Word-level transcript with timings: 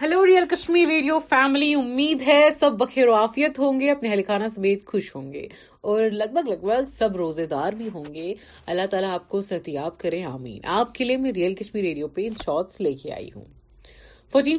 hello 0.00 0.24
real 0.26 0.44
Kashmir 0.50 0.86
radio 0.88 1.18
family 1.28 1.72
امید 1.74 2.22
ہے 2.26 2.38
سب 2.58 2.72
بخیر 2.78 3.08
عافیت 3.16 3.58
ہوں 3.58 3.78
گے 3.80 3.90
اپنے 3.90 4.08
ہلکانہ 4.12 4.44
سمیت 4.54 4.84
خوش 4.86 5.14
ہوں 5.16 5.32
گے 5.32 5.46
اور 5.92 6.00
لگ 6.12 6.32
بھگ 6.34 6.48
لگ 6.48 6.64
بھگ 6.66 6.86
سب 6.96 7.16
روزے 7.16 7.44
دار 7.52 7.72
بھی 7.78 7.88
ہوں 7.94 8.04
گے 8.14 8.32
اللہ 8.72 8.86
تعالیٰ 8.90 9.10
آپ 9.14 9.28
کو 9.28 9.40
کرے 9.98 10.22
آمین 10.30 10.58
آپ 10.78 10.94
کے 10.94 11.04
لیے 11.04 11.16
میں 11.26 11.32
ریئل 11.36 11.54
کشمیر 11.60 11.82
ریڈیو 11.84 12.08
پہ 12.14 12.26
ان 12.26 12.52
لے 12.84 12.92
کے 13.02 13.12
آئی 13.14 13.28
ہوں 13.34 13.44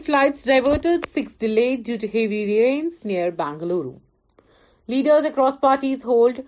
flights 0.05 0.45
diverted 0.47 1.05
six 1.13 1.39
due 1.41 1.97
to 2.01 2.07
heavy 2.13 2.45
rains 2.45 3.03
near 3.05 3.29
Bengaluru 3.37 3.91
leaders 4.95 5.25
across 5.25 5.59
parties 5.61 6.05
hold 6.05 6.39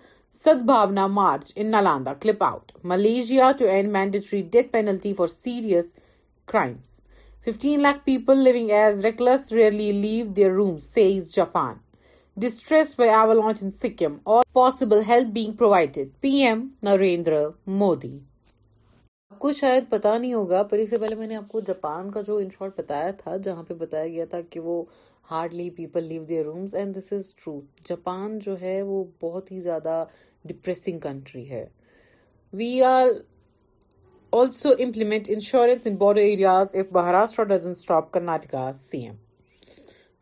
Sadbhavana 0.70 1.06
march 1.20 1.52
in 1.56 1.70
Nalanda 1.70 2.14
clip 2.20 2.42
out 2.44 2.72
Malaysia 2.94 3.50
to 3.58 3.68
end 3.72 3.90
mandatory 3.98 4.42
death 4.52 4.72
penalty 4.72 5.12
for 5.18 5.26
serious 5.38 5.94
crimes 6.52 6.98
15 7.48 7.80
lakh 7.80 8.04
people 8.04 8.34
living 8.46 8.66
as 8.78 9.02
reckless 9.04 9.44
rarely 9.58 9.90
leave 9.94 10.34
their 10.34 10.50
rooms, 10.54 10.86
says 10.86 11.32
Japan. 11.32 11.80
by 12.38 13.06
avalanche 13.06 13.62
in 13.62 13.72
Sikkim, 13.72 14.20
Modi. 17.82 18.18
آپ 19.30 19.38
کو 19.40 19.52
شاید 19.60 19.84
پتا 19.90 20.16
نہیں 20.18 20.32
ہوگا 20.34 20.62
پر 20.70 20.78
اس 20.78 20.90
سے 20.90 20.98
پہلے 20.98 21.14
میں 21.14 21.26
نے 21.26 21.36
آپ 21.36 21.48
کو 21.52 21.60
جاپان 21.68 22.10
کا 22.10 22.20
جو 22.26 22.36
ان 22.36 22.48
شارٹ 22.58 22.78
بتایا 22.78 23.10
تھا 23.22 23.36
جہاں 23.44 23.62
پہ 23.68 23.74
بتایا 23.78 24.06
گیا 24.08 24.24
تھا 24.30 24.40
کہ 24.50 24.60
وہ 24.66 24.82
hardly 25.30 25.68
people 25.78 26.04
leave 26.08 26.24
their 26.28 26.44
rooms 26.44 26.74
and 26.74 26.96
this 26.96 27.12
is 27.12 27.32
true 27.44 27.58
Japan 27.88 28.38
جو 28.46 28.60
ہے 28.60 28.80
وہ 28.90 29.02
بہت 29.22 29.50
ہی 29.52 29.60
زیادہ 29.60 30.02
ڈپریسنگ 30.48 30.98
کنٹری 31.08 31.48
ہے 31.50 31.66
we 32.58 32.70
are 32.92 33.06
also 34.30 34.76
implement 34.76 35.28
insurance 35.28 35.86
in 35.86 35.96
border 35.96 36.20
areas 36.20 36.70
if 36.74 36.90
Maharashtra 36.90 37.48
doesn't 37.48 37.76
stop 37.76 38.12
Karnataka's 38.12 38.78
CM. 38.92 39.16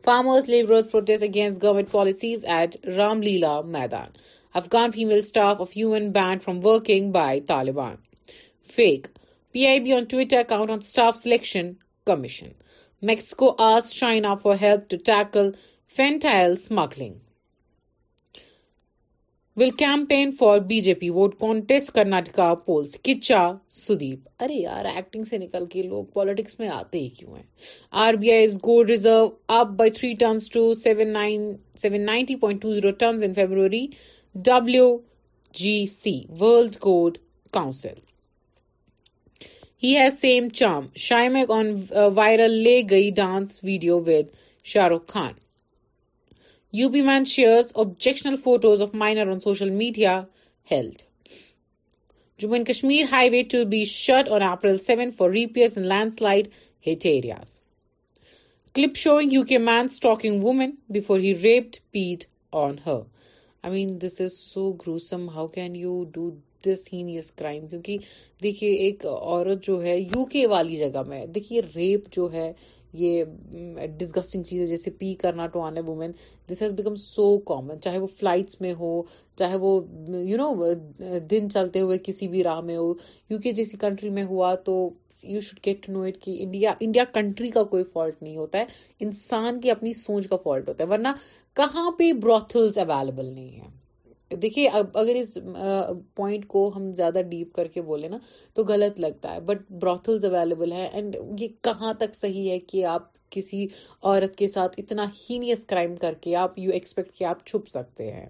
Farmers, 0.01 0.47
laborers 0.47 0.87
protest 0.87 1.23
against 1.23 1.61
government 1.61 1.91
policies 1.91 2.43
at 2.45 2.77
Ram 2.85 3.21
Leela 3.21 3.65
Maidan. 3.65 4.15
Afghan 4.55 4.91
female 4.91 5.21
staff 5.21 5.59
of 5.59 5.75
UN 5.75 6.11
banned 6.11 6.41
from 6.41 6.61
working 6.61 7.11
by 7.11 7.41
Taliban. 7.41 7.97
Fake. 8.61 9.09
PIB 9.53 9.87
on 9.91 10.05
Twitter 10.07 10.39
account 10.39 10.69
on 10.69 10.81
Staff 10.81 11.15
Selection 11.15 11.77
Commission. 12.05 12.53
Mexico 13.01 13.55
asks 13.59 13.93
China 13.93 14.37
for 14.37 14.55
help 14.55 14.89
to 14.89 14.97
tackle 14.97 15.53
fentanyl 15.93 16.57
smuggling. 16.57 17.15
Will 19.59 19.69
campaign 19.77 20.31
for 20.39 20.59
B 20.69 20.79
J 20.85 20.93
P 20.93 21.09
vote 21.09 21.33
contest 21.39 21.91
Karnataka 21.91 22.39
police 22.65 22.95
Kichcha 23.03 23.39
Sudeep 23.75 24.43
ارے 24.43 24.53
یار 24.53 24.85
acting 24.85 25.23
سے 25.29 25.37
نکل 25.37 25.65
کے 25.71 25.81
لوگ 25.83 26.03
politics 26.13 26.59
میں 26.59 26.67
آتے 26.69 26.99
ہی 26.99 27.07
کیوں 27.19 27.35
ہیں 27.35 27.43
R 28.05 28.13
B 28.21 28.31
I 28.31 28.43
is 28.43 28.57
gold 28.65 28.89
reserve 28.89 29.25
up 29.59 29.67
by 29.77 29.91
three 29.91 30.13
tonnes 30.19 30.49
to 30.53 30.71
seven 30.81 31.09
nine 31.13 31.51
seven 31.81 32.05
ninety 32.05 32.35
point 32.43 32.61
two 32.61 32.73
zero 32.73 32.89
tonnes 32.99 33.23
in 33.25 33.33
February 33.35 33.85
W 34.45 34.87
G 35.61 35.75
C 35.95 36.15
world 36.41 36.75
gold 36.85 37.17
council 37.53 37.99
he 39.83 39.97
has 39.97 40.19
same 40.21 40.47
charm 40.59 40.85
شائمیک 41.07 41.51
on 41.59 41.73
viral 42.15 42.53
لے 42.63 42.79
گئی 42.89 43.09
dance 43.23 43.59
video 43.63 43.99
with 44.07 44.27
Shah 44.73 44.87
Rukh 44.95 45.07
Khan 45.13 45.33
U 46.73 46.87
P 46.89 47.01
man 47.01 47.23
shares 47.25 47.71
objectional 47.73 48.35
photos 48.43 48.81
of 48.81 48.95
minor 48.95 49.29
on 49.31 49.39
social 49.39 49.69
media 49.81 50.19
held 50.71 51.01
Jammu 52.41 52.55
and 52.55 52.67
Kashmir 52.67 53.03
highway 53.29 53.41
to 53.51 53.57
be 53.69 53.83
shut 53.91 54.29
on 54.31 54.43
April 54.43 54.77
seven 54.85 55.11
four 55.17 55.29
four 55.29 55.35
and 55.59 55.81
landslide 56.17 56.47
hit 56.87 57.05
areas 57.05 57.59
clip 58.75 58.97
showing 58.97 59.33
U 59.33 59.43
K 59.49 59.57
man 59.57 59.85
stalking 59.91 60.41
woman 60.43 60.71
before 60.95 61.19
he 61.19 61.33
raped 61.43 61.77
paid 61.91 62.23
on 62.63 62.75
her 62.85 62.99
eye 63.63 63.71
man 63.73 63.97
this 64.01 64.21
is 64.21 64.37
so 64.51 64.71
gruesome 64.85 65.27
how 65.35 65.47
can 65.55 65.75
you 65.75 66.03
do 66.13 66.29
this 66.65 66.87
heinous 66.93 67.31
crime 67.39 67.67
کیونکہ 67.67 67.97
دیکھیے 68.43 68.73
ایک 68.87 69.05
عورت 69.05 69.65
جو 69.67 69.81
ہے 69.83 69.97
you 69.99 70.25
کے 70.31 70.45
والی 70.47 70.75
جگہ 70.77 71.03
میں 71.07 71.25
دیکھیے 71.35 71.61
ریپ 71.75 72.13
جو 72.15 72.31
ہے 72.33 72.51
یہ 72.99 73.23
ڈسگسٹنگ 73.97 74.43
چیز 74.49 74.61
ہے 74.61 74.65
جیسے 74.67 74.91
پی 74.99 75.13
کرنا 75.21 75.45
to 75.53 75.61
on 75.61 75.77
a 75.77 75.81
woman 75.87 76.11
this 76.51 76.61
has 76.61 76.73
become 76.73 76.95
so 77.01 77.27
common 77.47 77.81
چاہے 77.81 77.97
وہ 77.99 78.07
فلائٹس 78.19 78.59
میں 78.61 78.73
ہو 78.79 79.01
چاہے 79.39 79.57
وہ 79.65 79.71
یو 80.27 80.37
نو 80.37 80.73
دن 81.31 81.49
چلتے 81.53 81.79
ہوئے 81.81 81.97
کسی 82.03 82.27
بھی 82.27 82.43
راہ 82.43 82.61
میں 82.69 82.75
ہو 82.77 82.93
یو 83.29 83.37
کے 83.43 83.51
جیسی 83.61 83.77
کنٹری 83.85 84.09
میں 84.17 84.23
ہوا 84.31 84.53
تو 84.65 84.77
you 85.23 85.39
should 85.41 85.65
get 85.65 85.85
to 85.85 85.91
know 85.91 86.03
it 86.07 86.21
کہ 86.23 86.35
انڈیا 86.43 86.73
انڈیا 86.87 87.03
کنٹری 87.13 87.49
کا 87.51 87.63
کوئی 87.75 87.83
فالٹ 87.93 88.21
نہیں 88.23 88.37
ہوتا 88.37 88.59
ہے 88.59 88.65
انسان 89.05 89.59
کی 89.61 89.71
اپنی 89.71 89.93
سوچ 90.05 90.27
کا 90.29 90.35
فالٹ 90.43 90.69
ہوتا 90.69 90.83
ہے 90.83 90.89
ورنہ 90.89 91.13
کہاں 91.61 91.89
پہ 91.99 92.11
بروتھلس 92.21 92.77
اویلیبل 92.87 93.33
نہیں 93.33 93.49
ہیں 93.59 93.76
دیکھیے 94.41 94.67
اب 94.77 94.97
اگر 94.97 95.15
اس 95.15 95.37
پوائنٹ 96.15 96.47
کو 96.47 96.67
ہم 96.75 96.89
زیادہ 96.95 97.21
ڈیپ 97.29 97.53
کر 97.55 97.67
کے 97.73 97.81
بولیں 97.81 98.07
نا 98.09 98.17
تو 98.55 98.63
غلط 98.67 98.99
لگتا 98.99 99.33
ہے 99.33 99.39
بٹ 99.45 99.71
براتھلز 99.81 100.25
اویلیبل 100.25 100.71
ہیں 100.71 100.87
اینڈ 100.93 101.15
یہ 101.39 101.47
کہاں 101.63 101.93
تک 101.99 102.15
صحیح 102.15 102.49
ہے 102.51 102.57
کہ 102.71 102.83
آپ 102.95 103.05
کسی 103.31 103.65
عورت 104.03 104.35
کے 104.37 104.47
ساتھ 104.47 104.75
اتنا 104.79 105.05
ہینیس 105.29 105.63
کرائم 105.67 105.95
کر 106.01 106.13
کے 106.21 106.35
آپ 106.41 106.59
یو 106.59 106.71
ایکسپیکٹ 106.73 107.11
کہ 107.17 107.23
آپ 107.29 107.45
چھپ 107.47 107.67
سکتے 107.69 108.11
ہیں 108.11 108.25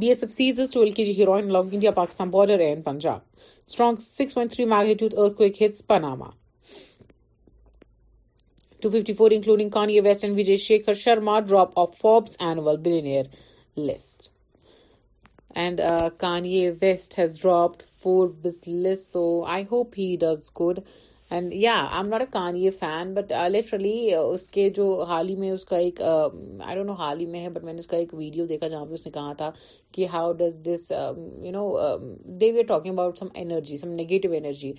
B 0.00 0.08
S 0.08 0.22
F 0.22 0.30
seize 0.30 0.60
twelve 0.72 0.90
K 0.98 1.04
G 1.04 1.14
heroin 1.20 1.52
long 1.52 1.72
India 1.74 1.90
Pakistan 1.90 2.30
border 2.30 2.60
ہے 2.60 2.74
Punjab 2.84 3.20
strong 3.68 3.96
six 4.00 4.34
point 4.34 4.52
three 4.52 4.64
magnitude 4.64 5.14
earthquake 5.42 5.62
hits 5.62 5.86
Panama 5.86 6.30
two 8.80 8.90
fifty 8.90 9.12
four 9.18 9.30
including 9.34 9.70
Kanye 9.78 10.00
West 10.04 10.24
and 10.24 10.36
Vijay 10.38 10.56
Shekhar 10.66 10.94
Sharma 11.04 11.38
drop 11.48 11.78
off 11.78 11.96
Forbes 12.00 12.36
annual 12.40 12.76
billionaire 12.82 13.24
list 13.86 14.30
and 15.62 15.80
Kanye 16.20 16.70
West 16.80 17.18
has 17.18 17.40
dropped 17.42 17.82
four 18.02 18.28
so 19.12 19.22
I 19.54 19.64
hope 19.70 19.94
he 19.98 20.14
does 20.20 20.50
good 20.60 20.78
and 21.30 21.54
yeah 21.54 21.72
I 21.78 21.96
am 21.96 22.06
not 22.08 22.20
a 22.20 22.26
Kanye 22.32 22.70
fan 22.80 23.12
but 23.14 23.32
literally 23.50 23.94
اس 24.14 24.46
کے 24.50 24.68
جو 24.76 24.86
حال 25.08 25.28
ہی 25.28 25.34
میں 25.36 25.50
اس 25.50 25.64
کا 25.70 25.76
ایک 25.76 26.00
آئی 26.02 26.74
don't 26.74 26.86
نو 26.86 26.92
حال 26.98 27.20
ہی 27.20 27.26
میں 27.26 27.40
ہے 27.42 27.48
but 27.56 27.64
میں 27.64 27.72
نے 27.72 27.78
اس 27.78 27.86
کا 27.86 27.96
ایک 27.96 28.14
ویڈیو 28.14 28.46
دیکھا 28.46 28.68
جہاں 28.68 28.86
پہ 28.86 28.94
اس 28.94 29.06
نے 29.06 29.12
کہا 29.12 29.32
تھا 29.38 29.50
کہ 29.92 30.06
how 30.12 30.32
does 30.38 30.56
this 30.66 30.90
you 31.44 31.50
know 31.52 31.68
they 32.40 32.50
we 32.52 32.58
are 32.58 32.66
talking 32.68 32.92
about 32.92 33.18
some 33.18 33.26
energy 33.42 33.76
some 33.76 33.92
negative 33.98 34.32
energy 34.36 34.72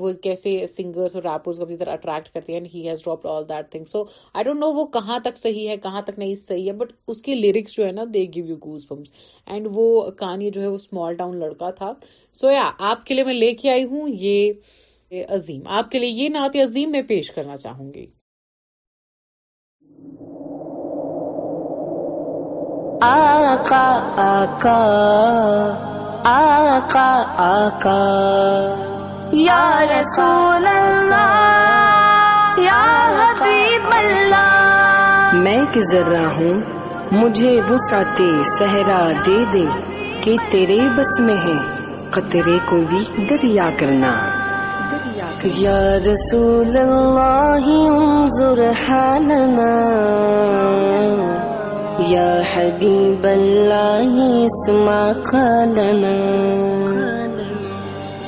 وہ 0.00 0.10
کیسے 0.22 0.52
سنگرس 0.76 1.14
اور 1.16 1.22
کو 1.44 1.52
طرح 1.78 1.92
اٹریکٹ 1.92 2.28
کرتے 2.34 2.52
ہیں 2.52 2.60
he 2.74 2.88
has 2.88 3.02
all 3.36 3.48
that 3.48 3.70
thing 3.72 3.84
so 3.92 4.02
I 4.34 4.44
don't 4.44 4.58
know 4.60 4.70
وہ 4.74 4.84
کہاں 4.98 5.18
تک 5.24 5.36
صحیح 5.38 5.68
ہے 5.68 5.76
کہاں 5.86 6.02
تک 6.08 6.18
نہیں 6.18 6.34
صحیح 6.46 6.66
ہے 6.68 6.72
بٹ 6.80 6.92
اس 7.14 7.22
کی 7.22 7.34
لیرکس 7.34 7.76
جو 7.76 7.86
ہے 7.86 7.92
نا 8.00 8.04
they 8.14 8.24
give 8.34 8.44
you 8.46 8.56
goosebumps 8.90 9.12
and 9.54 9.66
وہ 9.74 9.86
کہانی 10.18 10.50
جو 10.56 10.60
ہے 10.62 10.66
وہ 10.66 10.74
اسمال 10.82 11.14
ٹاؤن 11.16 11.38
لڑکا 11.40 11.70
تھا 11.80 11.92
سو 12.40 12.50
یا 12.50 12.70
آپ 12.90 13.04
کے 13.06 13.14
لیے 13.14 13.24
میں 13.24 13.34
لے 13.34 13.52
کے 13.62 13.70
آئی 13.70 13.84
ہوں 13.94 14.08
یہ 14.26 15.24
عظیم 15.34 15.62
آپ 15.78 15.90
کے 15.90 15.98
لیے 15.98 16.10
یہ 16.22 16.28
نعت 16.36 16.56
عظیم 16.68 16.90
میں 16.90 17.02
پیش 17.08 17.30
کرنا 17.38 17.56
چاہوں 17.56 17.92
گی 17.94 18.06
آقا 23.06 23.82
آقا 24.22 24.78
آقا 26.30 27.10
آقا 27.44 27.94
یا 29.36 29.70
رسول 29.90 30.66
اللہ 30.70 31.22
یا 32.66 32.82
حبیب 33.38 33.86
اللہ 33.94 35.30
میں 35.44 35.58
گزر 35.76 36.10
رہا 36.10 36.28
ہوں 36.36 36.60
مجھے 37.12 37.54
وسعت 37.70 38.20
صحرا 38.58 39.00
دے 39.26 39.36
دے 39.52 39.62
کہ 40.24 40.36
تیرے 40.50 40.76
بس 40.98 41.18
میں 41.26 41.34
ہے 41.46 41.54
قطرے 42.16 42.54
کو 42.68 42.76
بھی 42.90 43.02
دریا 43.30 43.68
کرنا 43.78 44.12
یا 45.62 45.80
رسول 46.06 46.76
اللہ 46.82 47.68
انظر 47.74 48.62
حالنا 48.82 49.72
یا 52.10 52.28
حبیب 52.54 53.26
اللہ 53.32 54.14
اسما 54.44 55.02
قالنا 55.32 56.14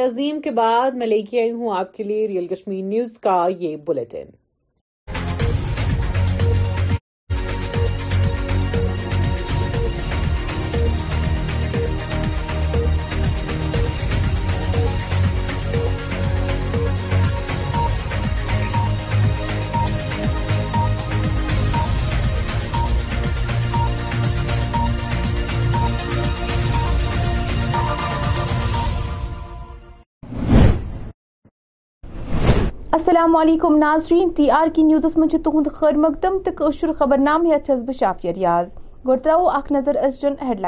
عظیم 0.02 0.40
کے 0.42 0.52
بعد 0.58 0.92
میں 0.98 1.08
لے 1.08 1.22
کے 1.30 1.40
آئی 1.42 1.52
ہوں 1.52 1.74
آپ 1.78 1.94
کے 1.94 2.04
لیے 2.04 2.28
ریئل 2.28 2.48
کشمیر 2.48 2.84
نیوز 2.86 3.18
کا 3.24 3.46
یہ 3.60 3.76
بلٹن 3.88 4.28
السلام 32.96 33.36
علیکم 33.36 33.76
ناظرین 33.78 34.28
ٹی 34.36 34.50
آر 34.58 34.68
کی 34.76 34.84
نیوزس 34.84 35.16
من 35.18 35.28
مقدم 36.02 36.38
تو 36.44 36.52
قشر 36.58 36.92
خبر 37.00 37.18
نام 37.22 37.46
ہیت 37.46 37.70
ریاض 37.80 38.40
یاز 38.42 38.68
ترو 39.24 39.48
اخ 39.50 39.72
نظر 39.72 39.96
ہیڈ 40.48 40.62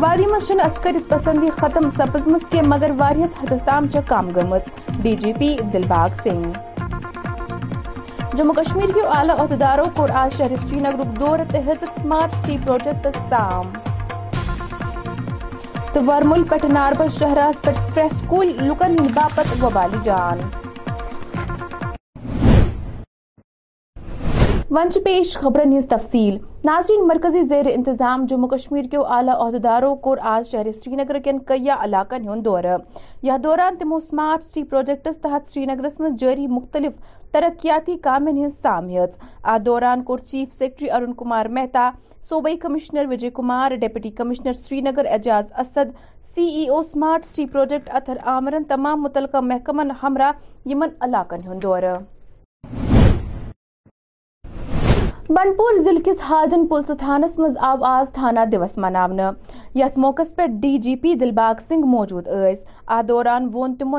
واری 0.00 0.26
مست 0.34 0.52
پسندی 1.08 1.50
ختم 1.60 1.88
سپزم 1.96 2.36
کے 2.50 2.62
مگر 2.66 2.90
ویس 2.98 3.42
حدس 3.42 3.64
تام 3.66 3.88
چ 3.92 4.04
کم 4.08 4.28
گمت 4.36 4.68
D 5.02 5.14
G 5.24 5.32
P 5.38 5.54
Dilbagh 5.72 6.22
Singh 6.24 6.46
Jammu 8.36 8.54
Kashmir 8.62 8.94
کے 8.94 9.06
اعلی 9.16 9.32
عہدیداروں 9.40 9.84
کو 9.96 10.06
شہر 10.36 10.56
سری 10.66 10.80
نگر 10.80 11.02
دور 11.20 11.46
حزت 11.56 11.98
سمارٹ 12.00 12.34
سٹی 12.42 12.58
پروجیکٹ 12.66 13.16
سام 13.30 13.72
تو 15.94 16.00
ورمل 16.06 16.42
پٹھ 16.48 16.64
ناربل 16.72 17.08
شہر 17.18 17.50
پہ 17.64 17.70
فریس 17.94 18.20
کل 18.30 18.52
لکن 18.66 18.94
باپت 19.14 19.62
ووالی 19.62 19.98
جان 20.04 20.40
ونچ 24.76 24.96
پیش 25.02 25.36
خبرن 25.38 25.72
ہز 25.76 25.86
تفصیل 25.88 26.36
ناظرین 26.64 27.06
مرکزی 27.08 27.42
زیر 27.48 27.66
انتظام 27.72 28.24
جموں 28.28 28.48
کشمیر 28.48 28.84
اعلیٰ 29.16 29.34
عہدیداروں 29.40 29.94
کو 30.06 30.14
آج 30.30 30.46
شہر 30.50 30.70
سری 30.72 30.94
نگر 31.02 31.18
کئی 31.48 31.68
علاقن 31.70 32.26
ہند 32.28 32.44
دورہ 32.44 32.76
یا 33.28 33.36
دوران 33.44 33.76
تمو 33.78 33.98
سمارٹ 34.06 34.44
سٹی 34.44 34.62
پروجیکٹس 34.70 35.18
تحت 35.22 35.50
سری 35.52 35.64
نگرس 35.66 36.00
جاری 36.20 36.46
مختلف 36.56 36.92
ترقیاتی 37.32 37.96
کامن 38.04 38.44
ہز 38.44 38.52
سام 38.62 38.88
آ 39.52 39.56
دوران 39.66 40.02
کور 40.08 40.18
چیف 40.30 40.52
سیکرٹری 40.58 40.90
ارون 40.96 41.12
کمار 41.18 41.46
مہتا 41.58 41.88
صوبائی 42.28 42.56
commissioner 42.66 43.06
Vijay 43.10 43.30
Kumar 43.34 43.76
deputy 43.80 44.10
commissioner 44.22 44.52
Srinagar 44.90 45.06
Aijaz 45.10 45.52
Asad 45.64 45.92
C 46.34 46.46
E 46.56 46.66
O 46.78 46.82
smart 46.92 47.26
city 47.26 47.46
project 47.52 47.90
Athar 47.96 48.16
آمرن 48.36 48.64
تمام 48.76 49.02
متعلقہ 49.02 49.40
محکمہ 49.52 49.82
ہمراہ 50.02 50.68
یمن 50.72 51.02
علاقن 51.08 51.62
دورہ 51.62 51.94
بنپور 55.28 55.76
ضلع 55.84 56.00
کس 56.04 56.20
حاجن 56.28 56.66
پلس 56.68 56.90
تھانس 56.98 57.38
مز 57.38 57.56
آو 57.66 57.84
آز 57.86 58.08
تھانہ 58.14 58.40
دوس 58.52 58.76
منہ 58.78 59.30
یت 59.74 59.96
موقع 59.98 60.22
پہ 60.36 60.46
ڈی 60.60 60.76
جی 60.84 60.94
پی 61.02 61.12
دلباگ 61.20 61.60
سنگھ 61.68 61.86
موجود 61.92 62.26
یس 62.52 62.58
ات 62.96 63.08
دوران 63.08 63.48
وون 63.52 63.74
تمو 63.78 63.98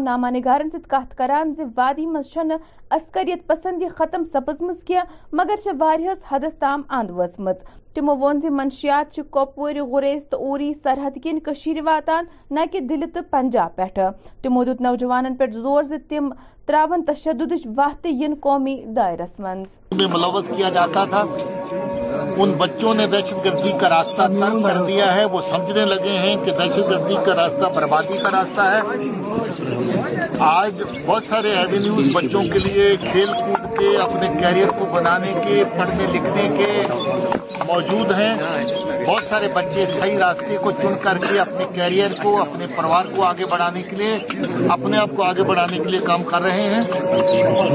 ست 0.74 0.88
کت 0.89 1.15
کر 1.17 1.32
وادی 1.77 2.05
منجریت 2.05 2.94
عسکریت 2.98 3.48
پسندی 3.48 3.88
ختم 3.98 4.24
سپزم 4.34 4.72
کی 4.88 4.98
مگر 5.39 5.55
چھ 5.63 5.75
وس 5.82 6.22
حدس 6.32 6.55
تام 6.60 6.82
اند 7.00 7.10
وجم 7.17 7.50
تمو 7.94 8.32
زی 8.41 8.50
منشیات 8.50 9.20
کپور 9.32 9.75
غریز 9.91 10.25
تو 10.32 10.38
اوری 10.46 10.72
سرحد 10.84 11.17
کن 11.24 11.38
واتان 11.86 12.25
نہ 12.55 12.60
کہ 12.72 12.79
دل 12.89 13.03
تو 13.13 13.20
پنجاب 13.29 13.75
پہ 13.75 14.10
تمو 14.44 14.63
دوجوان 14.63 15.36
پہ 15.39 15.48
زور 15.53 15.84
زم 15.84 16.29
تراون 16.67 17.03
تشدد 17.05 17.51
واحد 17.77 18.05
ین 18.05 18.36
قومی 18.41 18.75
دائرس 18.95 19.39
منظر 19.39 20.07
ملوث 20.13 20.45
کیا 20.55 20.69
جاتا 20.77 21.03
تھا 21.10 21.22
ان 22.43 22.51
بچوں 22.62 22.93
نے 23.00 23.05
دہشت 23.12 23.43
گردی 23.45 23.72
کا 23.81 23.89
راستہ 23.89 24.27
کر 24.65 24.81
دیا 24.88 25.13
ہے 25.15 25.25
وہ 25.34 25.41
سمجھنے 25.50 25.86
لگے 25.93 26.17
ہیں 26.24 26.36
کہ 26.45 26.51
دہشت 26.60 26.89
گردی 26.89 27.15
کا 27.25 27.36
راستہ 27.41 27.69
بربادی 27.75 28.17
کا 28.24 28.31
راستہ 28.38 28.65
ہے 28.72 28.81
آج 30.50 30.81
بہت 31.05 31.24
سارے 31.29 31.55
ایوینیوز 31.60 32.13
بچوں 32.15 32.43
کے 32.53 32.60
لیے 32.67 32.95
کھیل 33.12 33.34
کود 33.45 33.77
کے 33.77 33.95
اپنے 34.07 34.27
کیریئر 34.39 34.77
کو 34.79 34.86
بنانے 34.95 35.34
کے 35.45 35.63
پڑھنے 35.77 36.05
لکھنے 36.13 36.48
کے 36.57 36.72
موجود 37.67 38.11
ہیں 38.19 38.33
بہت 39.07 39.23
سارے 39.29 39.47
بچے 39.53 39.85
صحیح 39.99 40.17
راستے 40.19 40.57
کو 40.63 40.71
چن 40.81 40.95
کر 41.03 41.17
کے 41.27 41.39
اپنے 41.39 41.65
کیریئر 41.73 42.13
کو 42.21 42.39
اپنے 42.41 42.67
پروار 42.77 43.05
کو 43.15 43.23
آگے 43.23 43.45
بڑھانے 43.49 43.81
کے 43.89 43.95
لیے 43.95 44.15
اپنے 44.73 44.97
آپ 44.97 45.09
کو 45.15 45.23
آگے 45.23 45.43
بڑھانے 45.49 45.77
کے 45.83 45.89
لیے 45.89 45.99
کام 46.07 46.23
کر 46.31 46.41
رہے 46.41 46.63
ہیں 46.73 46.81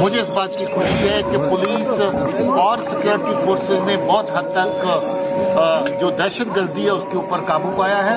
مجھے 0.03 0.21
اس 0.21 0.29
بات 0.37 0.57
کی 0.59 0.65
خوشی 0.75 1.09
ہے 1.09 1.21
کہ 1.31 1.39
پولیس 1.49 1.89
اور 2.01 2.79
سیکورٹی 2.91 3.33
فورسز 3.45 3.87
نے 3.87 3.97
بہت 4.07 4.31
حد 4.37 4.53
تک 4.55 6.01
جو 6.01 6.11
دہشت 6.19 6.57
گردی 6.57 6.85
ہے 6.85 6.91
اس 6.91 7.05
کے 7.13 7.17
اوپر 7.19 7.41
قابو 7.47 7.71
پایا 7.79 8.05
ہے 8.11 8.17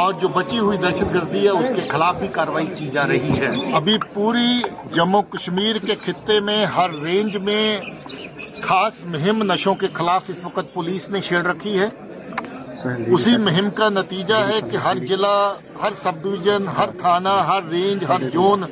اور 0.00 0.12
جو 0.20 0.28
بچی 0.34 0.58
ہوئی 0.58 0.78
دہشت 0.78 1.14
گردی 1.14 1.44
ہے 1.44 1.50
اس 1.58 1.68
کے 1.76 1.82
خلاف 1.90 2.14
بھی 2.18 2.28
کاروائی 2.32 2.66
کی 2.78 2.88
جا 2.94 3.06
رہی 3.08 3.40
ہے 3.40 3.48
ابھی 3.76 3.96
پوری 4.14 4.60
جموں 4.94 5.22
کشمیر 5.32 5.76
کے 5.86 5.94
خطے 6.06 6.38
میں 6.48 6.64
ہر 6.76 6.90
رینج 7.02 7.36
میں 7.48 7.64
خاص 8.66 9.00
مہم 9.14 9.42
نشوں 9.52 9.74
کے 9.80 9.86
خلاف 9.94 10.24
اس 10.34 10.44
وقت 10.44 10.72
پولیس 10.74 11.08
نے 11.14 11.20
چھیڑ 11.28 11.42
رکھی 11.46 11.78
ہے 11.78 11.88
اسی 13.16 13.36
مہم 13.48 13.68
کا 13.80 13.88
نتیجہ 13.96 14.36
ہے 14.50 14.60
کہ 14.70 14.76
ہر 14.84 14.98
ضلع 15.08 15.32
ہر 15.82 15.92
سب 16.02 16.22
ڈویژن 16.22 16.68
ہر 16.78 16.90
تھانہ 17.00 17.34
ہر 17.48 17.62
رینج 17.70 18.04
ہر 18.08 18.22
زون 18.32 18.62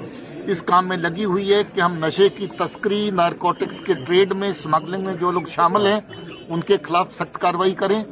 اس 0.52 0.62
کام 0.70 0.88
میں 0.88 0.96
لگی 0.96 1.24
ہوئی 1.32 1.52
ہے 1.52 1.60
کہ 1.74 1.80
ہم 1.80 1.98
نشے 2.04 2.28
کی 2.38 2.46
تسکری 2.58 3.02
نارکوٹکس 3.20 3.80
کے 3.86 3.94
ٹریڈ 4.06 4.32
میں 4.42 4.48
اسمگلنگ 4.50 5.04
میں 5.06 5.14
جو 5.20 5.30
لوگ 5.38 5.52
شامل 5.54 5.86
ہیں 5.86 6.00
ان 6.14 6.60
کے 6.70 6.76
خلاف 6.88 7.12
سخت 7.20 7.38
کاروائی 7.44 7.74
کریں 7.84 8.02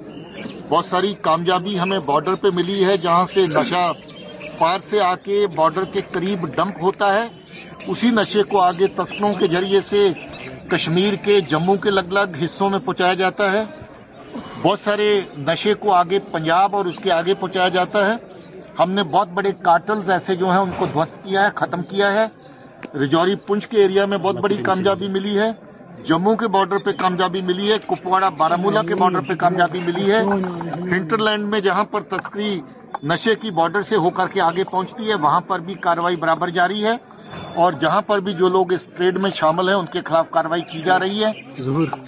بہت 0.68 0.86
ساری 0.90 1.12
کامیابی 1.28 1.78
ہمیں 1.80 1.98
بارڈر 2.12 2.34
پہ 2.42 2.48
ملی 2.60 2.84
ہے 2.84 2.96
جہاں 3.08 3.24
سے 3.34 3.46
نشا 3.58 3.90
پار 4.58 4.78
سے 4.90 5.00
آ 5.08 5.14
کے 5.24 5.44
بارڈر 5.56 5.84
کے 5.92 6.00
قریب 6.12 6.46
ڈمپ 6.56 6.82
ہوتا 6.82 7.12
ہے 7.16 7.26
اسی 7.92 8.10
نشے 8.22 8.42
کو 8.52 8.60
آگے 8.70 8.86
تسکروں 8.96 9.32
کے 9.38 9.46
ذریعے 9.54 9.80
سے 9.88 10.08
کشمیر 10.70 11.14
کے 11.22 11.40
جموں 11.50 11.74
کے 11.82 11.88
الگ 11.88 12.12
الگ 12.14 12.36
حصوں 12.44 12.70
میں 12.70 12.78
پہنچایا 12.84 13.14
جاتا 13.20 13.50
ہے 13.52 13.62
بہت 14.62 14.78
سارے 14.84 15.08
نشے 15.46 15.72
کو 15.84 15.92
آگے 15.94 16.18
پنجاب 16.32 16.76
اور 16.76 16.84
اس 16.90 16.96
کے 17.04 17.12
آگے 17.12 17.34
پہنچایا 17.40 17.68
جاتا 17.76 18.06
ہے 18.06 18.12
ہم 18.78 18.90
نے 18.98 19.02
بہت 19.14 19.28
بڑے 19.38 19.50
کارٹلز 19.64 20.10
ایسے 20.16 20.36
جو 20.42 20.48
ہیں 20.50 20.58
ان 20.66 20.70
کو 20.78 20.86
دھوست 20.92 21.22
کیا 21.24 21.42
ہے 21.44 21.48
ختم 21.62 21.82
کیا 21.92 22.12
ہے 22.18 22.26
رجوری 23.02 23.34
پنچ 23.46 23.66
کے 23.72 23.80
ایریا 23.82 24.04
میں 24.12 24.18
بہت 24.26 24.36
بڑی 24.46 24.56
کامیابی 24.68 25.08
ملی 25.16 25.38
ہے 25.38 25.50
جموں 26.08 26.34
کے 26.42 26.48
بارڈر 26.54 26.78
پہ 26.84 26.92
کامیابی 27.00 27.40
ملی 27.50 27.70
ہے 27.72 27.78
کپوڑا 27.86 28.28
بارمولہ 28.42 28.80
کے 28.88 28.94
بارڈر 29.02 29.20
پہ 29.28 29.34
کامیابی 29.44 29.80
ملی 29.86 30.10
ہے 30.10 30.22
لینڈ 31.24 31.46
میں 31.54 31.60
جہاں 31.66 31.84
پر 31.94 32.02
تسکری 32.12 32.52
نشے 33.10 33.34
کی 33.42 33.50
بارڈر 33.58 33.82
سے 33.88 33.96
ہو 34.04 34.10
کر 34.20 34.28
کے 34.36 34.40
آگے 34.50 34.64
پہنچتی 34.70 35.08
ہے 35.10 35.14
وہاں 35.26 35.40
پر 35.50 35.58
بھی 35.66 35.74
کاروائی 35.86 36.16
برابر 36.24 36.48
جاری 36.60 36.84
ہے 36.84 36.94
اور 37.62 37.72
جہاں 37.80 38.00
پر 38.06 38.20
بھی 38.26 38.32
جو 38.38 38.48
لوگ 38.48 38.72
اس 38.72 38.86
ٹریڈ 38.96 39.16
میں 39.20 39.30
شامل 39.34 39.68
ہیں 39.68 39.74
ان 39.76 39.86
کے 39.92 40.00
خلاف 40.06 40.26
کاروائی 40.30 40.60
کی 40.72 40.80
جا 40.84 40.98
رہی 40.98 41.24
ہے 41.24 41.30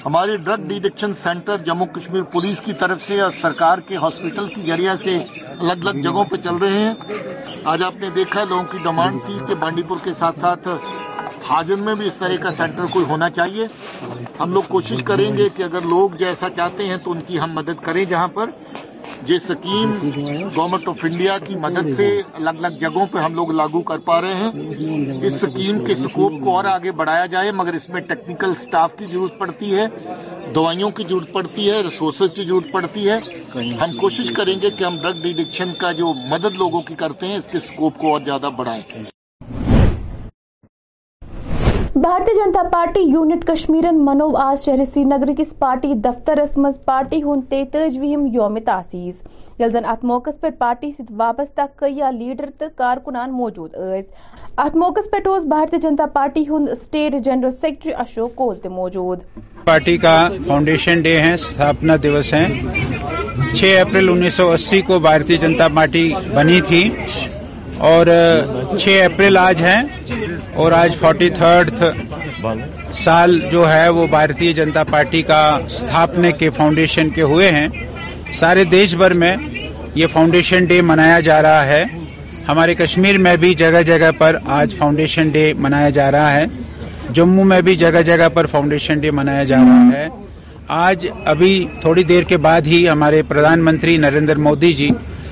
ہمارے 0.04 0.36
drug 0.44 0.66
deaddiction 0.68 1.12
centre 1.22 1.56
Jammu 1.66 1.86
Kashmir 1.94 2.22
police 2.32 2.60
کی 2.64 2.72
طرف 2.80 3.06
سے 3.06 3.20
اور 3.20 3.30
سرکار 3.40 3.78
کے 3.88 3.96
ہاسپٹل 4.02 4.48
کی 4.54 4.62
ذریعہ 4.66 4.94
سے 5.04 5.16
الگ 5.46 5.86
الگ 5.86 6.00
جگہوں 6.02 6.24
پہ 6.30 6.36
چل 6.44 6.56
رہے 6.64 6.78
ہیں 6.78 7.60
آج 7.72 7.82
آپ 7.86 7.96
نے 8.00 8.10
دیکھا 8.14 8.44
لوگوں 8.48 8.64
کی 8.70 8.78
ڈمانڈ 8.82 9.20
تھی 9.26 9.38
کہ 9.48 9.54
بانڈی 9.64 9.82
پور 9.88 10.04
کے 10.04 10.12
ساتھ 10.18 10.38
ساتھ 10.40 10.68
حاجن 11.48 11.84
میں 11.84 11.94
بھی 11.98 12.06
اس 12.06 12.14
طرح 12.18 12.36
کا 12.42 12.50
سینٹر 12.56 12.86
کوئی 12.92 13.04
ہونا 13.08 13.30
چاہیے 13.40 13.66
ہم 14.40 14.52
لوگ 14.52 14.62
کوشش 14.68 15.02
کریں 15.06 15.30
گے 15.38 15.48
کہ 15.56 15.62
اگر 15.62 15.80
لوگ 15.94 16.16
جیسا 16.18 16.50
چاہتے 16.56 16.86
ہیں 16.88 16.96
تو 17.04 17.12
ان 17.12 17.20
کی 17.26 17.40
ہم 17.40 17.54
مدد 17.54 17.84
کریں 17.84 18.04
جہاں 18.10 18.28
پر 18.34 18.50
یہ 19.28 19.38
سکیم 19.48 19.90
گورنمنٹ 20.02 20.88
آف 20.88 21.02
انڈیا 21.04 21.36
کی 21.46 21.56
مدد 21.64 21.90
سے 21.96 22.06
الگ 22.40 22.62
الگ 22.64 22.78
جگہوں 22.80 23.06
پہ 23.12 23.18
ہم 23.24 23.34
لوگ 23.34 23.50
لاگو 23.54 23.80
کر 23.90 23.98
پا 24.06 24.20
رہے 24.20 24.34
ہیں 24.34 25.20
اس 25.26 25.34
سکیم 25.40 25.84
کے 25.86 25.94
سکوپ 26.00 26.40
کو 26.44 26.56
اور 26.56 26.64
آگے 26.72 26.92
بڑھایا 27.00 27.26
جائے 27.34 27.52
مگر 27.60 27.74
اس 27.80 27.88
میں 27.88 28.00
ٹیکنیکل 28.08 28.54
سٹاف 28.62 28.96
کی 28.98 29.06
ضرورت 29.12 29.38
پڑتی 29.38 29.74
ہے 29.74 29.86
دوائیوں 30.54 30.90
کی 30.96 31.04
ضرورت 31.08 31.32
پڑتی 31.32 31.70
ہے 31.70 31.80
ریسورسز 31.90 32.34
کی 32.36 32.44
ضرورت 32.46 32.72
پڑتی 32.72 33.08
ہے 33.08 33.18
ہم 33.84 33.96
کوشش 34.00 34.32
کریں 34.36 34.54
گے 34.62 34.70
کہ 34.78 34.84
ہم 34.84 35.00
ڈرگ 35.02 35.22
ڈیڈکشن 35.22 35.74
کا 35.80 35.92
جو 36.02 36.12
مدد 36.36 36.58
لوگوں 36.64 36.82
کی 36.88 36.94
کرتے 37.04 37.26
ہیں 37.26 37.36
اس 37.36 37.48
کے 37.52 37.60
سکوپ 37.66 37.98
کو 37.98 38.12
اور 38.12 38.20
زیادہ 38.26 38.50
بڑھائیں 38.58 38.82
بھارتی 41.94 42.34
جنتا 42.36 42.60
پارٹی 42.72 43.00
یونٹ 43.00 43.44
کشمیر 43.46 43.90
منو 43.92 44.26
آج 44.42 44.64
شہر 44.64 44.84
سری 44.92 45.02
نگر 45.04 45.30
پارٹی 45.58 45.92
دفتر 46.04 46.38
مز 46.56 46.74
پارٹی 46.84 47.16
ہند 47.22 47.42
تے 47.50 47.62
تجویم 47.72 48.24
یوم 48.34 48.56
تاسیز 48.66 49.14
یل 49.58 49.70
زن 49.72 49.84
ات 49.92 50.04
موقع 50.10 50.30
پہ 50.40 50.50
پارٹی 50.58 50.90
ست 50.90 51.10
وابستہ 51.16 51.84
لیڈر 52.18 52.44
تو 52.58 52.66
کارکنان 52.76 53.32
موجود 53.38 53.74
ات 53.76 54.76
موقع 54.76 55.00
بھارتی 55.48 55.78
جنتا 55.82 56.06
پارٹی 56.12 56.44
ہند 56.48 56.68
state 56.72 57.14
general 57.24 57.52
secretary 57.60 57.92
Ashok 58.06 58.34
Koul 58.36 58.68
موجود 58.76 59.22
پارٹی 59.64 59.96
کا 60.06 60.16
فاؤنڈیشن 60.46 61.02
ڈے 61.02 61.18
ہیں 61.20 61.36
ستھاپنا 61.48 61.96
دیوس 62.02 62.32
ہیں 62.34 62.48
چھ 63.54 63.64
اپریل 63.80 64.08
انیس 64.12 64.34
سو 64.34 64.50
اسی 64.52 64.80
کو 64.86 64.98
بھارتی 65.10 65.36
جنتا 65.44 65.68
پارٹی 65.74 66.10
بنی 66.34 66.60
تھی 66.68 66.88
اور 67.90 68.06
چھ 68.80 68.88
اپریل 69.04 69.36
آج 69.38 69.60
ہے 69.62 69.76
اور 70.62 70.72
آج 70.72 70.94
فورٹی 70.96 71.28
تھرڈ 71.38 71.70
سال 73.04 73.38
جو 73.52 73.68
ہے 73.70 73.88
وہ 73.96 74.06
بھارتی 74.10 74.52
جنتا 74.58 74.82
پارٹی 74.90 75.22
کا 75.30 75.40
ستھاپنے 75.78 76.30
کے 76.40 76.50
فاؤنڈیشن 76.58 77.10
کے 77.16 77.22
ہوئے 77.32 77.50
ہیں 77.58 77.66
سارے 78.40 78.64
دیش 78.76 78.94
بھر 79.02 79.12
میں 79.22 79.34
یہ 80.00 80.06
فاؤنڈیشن 80.12 80.64
ڈے 80.70 80.80
منایا 80.90 81.18
جا 81.28 81.40
رہا 81.42 81.66
ہے 81.66 81.82
ہمارے 82.48 82.74
کشمیر 82.84 83.18
میں 83.26 83.36
بھی 83.44 83.52
جگہ 83.64 83.82
جگہ 83.92 84.10
پر 84.18 84.36
آج 84.60 84.74
فاؤنڈیشن 84.78 85.28
ڈے 85.38 85.44
منایا 85.66 85.88
جا 85.98 86.10
رہا 86.12 86.32
ہے 86.34 86.46
جموں 87.18 87.44
میں 87.52 87.60
بھی 87.68 87.74
جگہ 87.84 88.02
جگہ 88.12 88.28
پر 88.34 88.46
فاؤنڈیشن 88.52 88.98
ڈے 89.00 89.10
منایا 89.20 89.44
جا 89.54 89.60
رہا 89.68 89.86
ہے 89.98 90.08
آج 90.86 91.06
ابھی 91.34 91.54
تھوڑی 91.80 92.02
دیر 92.12 92.22
کے 92.32 92.36
بعد 92.46 92.66
ہی 92.74 92.88
ہمارے 92.88 93.22
پردھان 93.28 93.64
منتری 93.64 93.96
نریندر 94.06 94.36
مودی 94.48 94.72
جی 94.80 94.90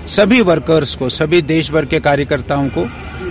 سبھی 0.08 0.40
ورکرس 0.46 0.94
کو 0.96 1.08
سبھی 1.08 1.40
دیش 1.48 1.70
بھر 1.70 1.84
کے 1.88 1.98
کاریہ 2.02 2.36
کو 2.74 2.84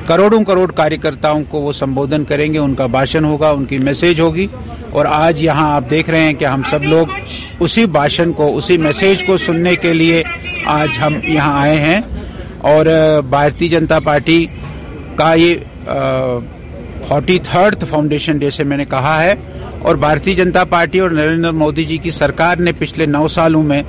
کروڑوں 0.08 0.44
کروڑ 0.44 0.70
کاریہ 0.76 0.98
کرتاؤں 1.02 1.42
کو 1.50 1.60
وہ 1.62 1.72
سب 1.72 2.00
کریں 2.28 2.52
گے 2.54 2.58
ان 2.58 2.74
کا 2.76 2.86
بھاشن 2.96 3.26
ہوگا 3.26 3.50
ان 3.52 3.66
کی 3.66 3.78
میسج 3.78 4.20
ہوگی 4.22 4.46
اور 4.92 5.06
آج 5.10 5.44
یہاں 5.44 5.70
آپ 5.76 5.90
دیکھ 5.90 6.10
رہے 6.10 6.20
ہیں 6.22 6.34
کہ 6.34 6.46
ہم 6.46 6.62
سب 6.70 6.84
لوگ 6.84 7.08
اسی 7.66 7.86
بھاشن 7.98 8.32
کو 8.38 8.56
اسی 8.58 8.78
میسج 8.78 9.24
کو 9.26 9.38
سننے 9.46 9.76
کے 9.82 9.94
لیے 9.94 10.24
آج 10.78 11.00
ہم 11.02 11.18
یہاں 11.24 11.62
آئے 11.62 11.76
ہیں 11.82 12.00
اور 12.72 12.86
بھارتی 13.30 13.68
جنتا 13.70 14.00
پارٹی 14.06 14.46
کا 15.18 15.34
یہ 15.44 15.56
فورٹی 17.08 17.38
تھرڈ 17.50 17.84
فاؤنڈیشن 17.90 18.38
ڈے 18.38 18.50
سے 18.50 18.64
میں 18.64 18.78
نے 18.78 18.86
کہا 18.90 19.22
ہے 19.24 19.34
اور 19.84 19.96
بھارتی 19.96 20.36
جنتا 20.36 20.64
پارٹی 20.70 21.00
اور 21.00 21.10
نریندر 21.12 21.52
مودی 21.62 21.84
جی 21.90 21.98
کی 22.04 22.12
سرکار 22.12 22.58
نے 22.62 22.72
پچھلے 22.80 23.06
نو 23.06 23.28
سالوں 23.34 23.64
میں 23.64 23.82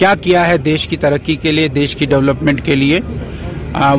کیا 0.00 0.14
کیا 0.22 0.46
ہے 0.48 0.56
دیش 0.64 0.86
کی 0.88 0.96
ترقی 0.96 1.34
کے 1.42 1.50
لیے 1.52 1.68
دیش 1.78 1.94
کی 1.96 2.06
ڈیولپمنٹ 2.12 2.62
کے 2.64 2.74
لیے 2.74 3.00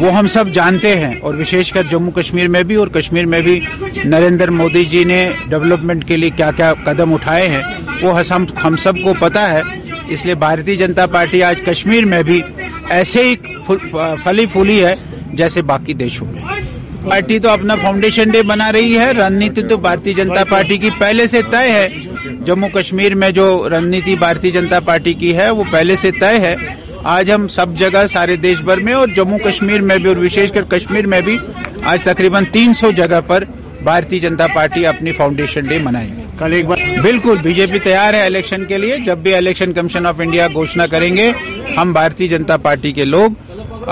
وہ 0.01 0.11
ہم 0.15 0.27
سب 0.33 0.47
جانتے 0.53 0.95
ہیں 0.99 1.11
اور 1.25 1.33
وشیش 1.39 1.71
کر 1.73 1.83
جموں 1.89 2.11
کشمیر 2.11 2.47
میں 2.55 2.61
بھی 2.69 2.75
اور 2.81 2.87
کشمیر 2.95 3.25
میں 3.33 3.41
بھی 3.47 3.59
نریندر 4.05 4.49
مودی 4.61 4.83
جی 4.93 5.03
نے 5.11 5.19
ڈیولپمنٹ 5.49 6.07
کے 6.07 6.17
لیے 6.17 6.29
کیا 6.37 6.49
کیا 6.57 6.73
قدم 6.85 7.13
اٹھائے 7.13 7.47
ہیں 7.53 7.61
وہ 8.01 8.17
ہم 8.63 8.75
سب 8.85 9.03
کو 9.03 9.13
پتا 9.19 9.49
ہے 9.51 9.61
اس 10.13 10.25
لیے 10.25 10.35
بھارتی 10.45 10.75
جنتا 10.75 11.05
پارٹی 11.17 11.43
آج 11.49 11.61
کشمیر 11.65 12.05
میں 12.15 12.21
بھی 12.31 12.41
ایسے 12.99 13.23
ہی 13.29 13.35
پھلی 14.23 14.45
پھولی 14.51 14.83
ہے 14.85 14.95
جیسے 15.41 15.61
باقی 15.73 15.93
دیشوں 16.03 16.27
میں 16.31 16.41
پارٹی 17.09 17.37
تو 17.39 17.49
اپنا 17.49 17.75
فاؤنڈیشن 17.81 18.29
ڈے 18.31 18.41
بنا 18.47 18.71
رہی 18.71 18.97
ہے 18.99 19.11
رننیتی 19.11 19.61
تو 19.69 19.77
بھارتی 19.85 20.13
جنتا 20.13 20.43
پارٹی 20.49 20.75
کی 20.77 20.89
پہلے 20.99 21.25
سے 21.27 21.39
طے 21.51 21.71
ہے 21.71 21.87
جموں 22.45 22.69
کشمیر 22.73 23.15
میں 23.21 23.29
جو 23.37 23.45
رننیتی 23.71 24.15
بھارتی 24.19 24.51
جنتا 24.51 24.79
پارٹی 24.85 25.13
کی 25.21 25.35
ہے 25.37 25.49
وہ 25.59 25.63
پہلے 25.71 25.95
سے 26.01 26.11
طے 26.19 26.37
ہے 26.39 26.55
آج 27.13 27.31
ہم 27.31 27.47
سب 27.55 27.73
جگہ 27.77 28.05
سارے 28.13 28.35
دیش 28.43 28.61
بھر 28.63 28.77
میں 28.87 28.93
اور 28.93 29.07
جموں 29.15 29.37
کشمیر 29.45 29.81
میں 29.91 29.97
بھی 30.03 30.09
اور 30.13 30.63
کشمیر 30.71 31.07
میں 31.13 31.21
بھی 31.25 31.37
آج 31.93 32.01
تقریباً 32.03 32.43
تین 32.53 32.73
سو 32.79 32.91
جگہ 32.97 33.19
پر 33.27 33.43
بھارتی 33.83 34.19
جنتا 34.19 34.47
پارٹی 34.55 34.85
اپنی 34.85 35.11
فاؤنڈیشن 35.17 35.65
ڈے 35.69 35.79
منائیں 35.83 36.07
گے 36.15 36.23
کل 36.39 36.53
ایک 36.53 36.65
بار 36.67 36.77
بالکل 37.03 37.37
بی 37.43 37.53
جے 37.53 37.65
پی 37.71 37.79
تیار 37.83 38.13
ہے 38.13 38.21
الیکشن 38.25 38.65
کے 38.65 38.77
لیے 38.77 38.97
جب 39.05 39.17
بھی 39.23 39.33
الیکشن 39.35 39.73
کمیشن 39.73 40.05
آف 40.07 40.19
انڈیا 40.23 40.47
گھوشنا 40.53 40.87
کریں 40.91 41.15
گے 41.17 41.31
ہم 41.77 41.93
بھارتی 41.93 42.27
جنتا 42.27 42.57
پارٹی 42.67 42.91
کے 43.01 43.05
لوگ 43.05 43.87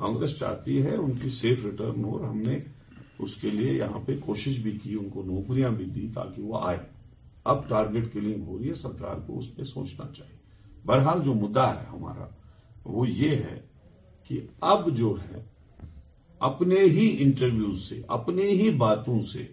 کانگریس 0.01 0.37
چاہتی 0.39 0.81
ہے 0.85 0.95
ان 0.95 1.11
کی 1.21 1.29
سیف 1.37 1.65
ریٹرن 1.65 2.03
ہو 2.03 2.19
ہم 2.29 2.37
نے 2.47 2.59
اس 3.25 3.33
کے 3.41 3.49
لیے 3.55 3.71
یہاں 3.77 3.99
پہ 4.05 4.17
کوشش 4.25 4.59
بھی 4.65 4.71
کی 4.83 4.93
ان 4.99 5.09
کو 5.13 5.23
نوکریاں 5.33 5.69
بھی 5.79 5.85
دی 5.97 6.07
تاکہ 6.15 6.41
وہ 6.51 6.59
آئے 6.67 6.77
اب 7.53 7.67
ٹارگیٹ 7.69 8.11
کلنگ 8.13 8.45
ہو 8.47 8.57
رہی 8.59 8.69
ہے 8.69 8.73
سرکار 8.85 9.17
کو 9.25 9.39
اس 9.39 9.47
پہ 9.55 9.63
سوچنا 9.73 10.07
چاہیے 10.17 10.37
بہرحال 10.87 11.23
جو 11.25 11.33
مدعا 11.43 11.69
ہے 11.79 11.85
ہمارا 11.93 12.27
وہ 12.95 13.07
یہ 13.09 13.35
ہے 13.49 13.59
کہ 14.27 14.39
اب 14.73 14.89
جو 14.97 15.15
ہے 15.29 15.43
اپنے 16.51 16.83
ہی 16.97 17.15
انٹرویو 17.23 17.75
سے 17.87 18.01
اپنے 18.19 18.51
ہی 18.61 18.69
باتوں 18.85 19.19
سے 19.31 19.43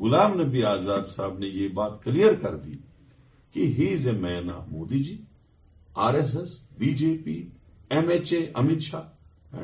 غلام 0.00 0.40
نبی 0.40 0.62
آزاد 0.64 1.04
صاحب 1.08 1.38
نے 1.38 1.46
یہ 1.54 1.68
بات 1.74 2.02
کلیئر 2.02 2.34
کر 2.42 2.56
دی 2.64 2.76
کہ 3.52 3.62
he 3.78 3.92
is 3.94 4.06
a 4.08 4.12
me 4.20 4.38
Modi 4.70 5.02
ji 5.04 5.16
R 6.06 6.14
S 6.20 6.36
S 6.36 6.58
B 6.78 6.92
J 6.98 7.14
P 7.24 7.32
M 7.96 8.08
H 8.10 8.32
A 8.32 8.44
Amit 8.60 8.82
Shah 8.90 9.56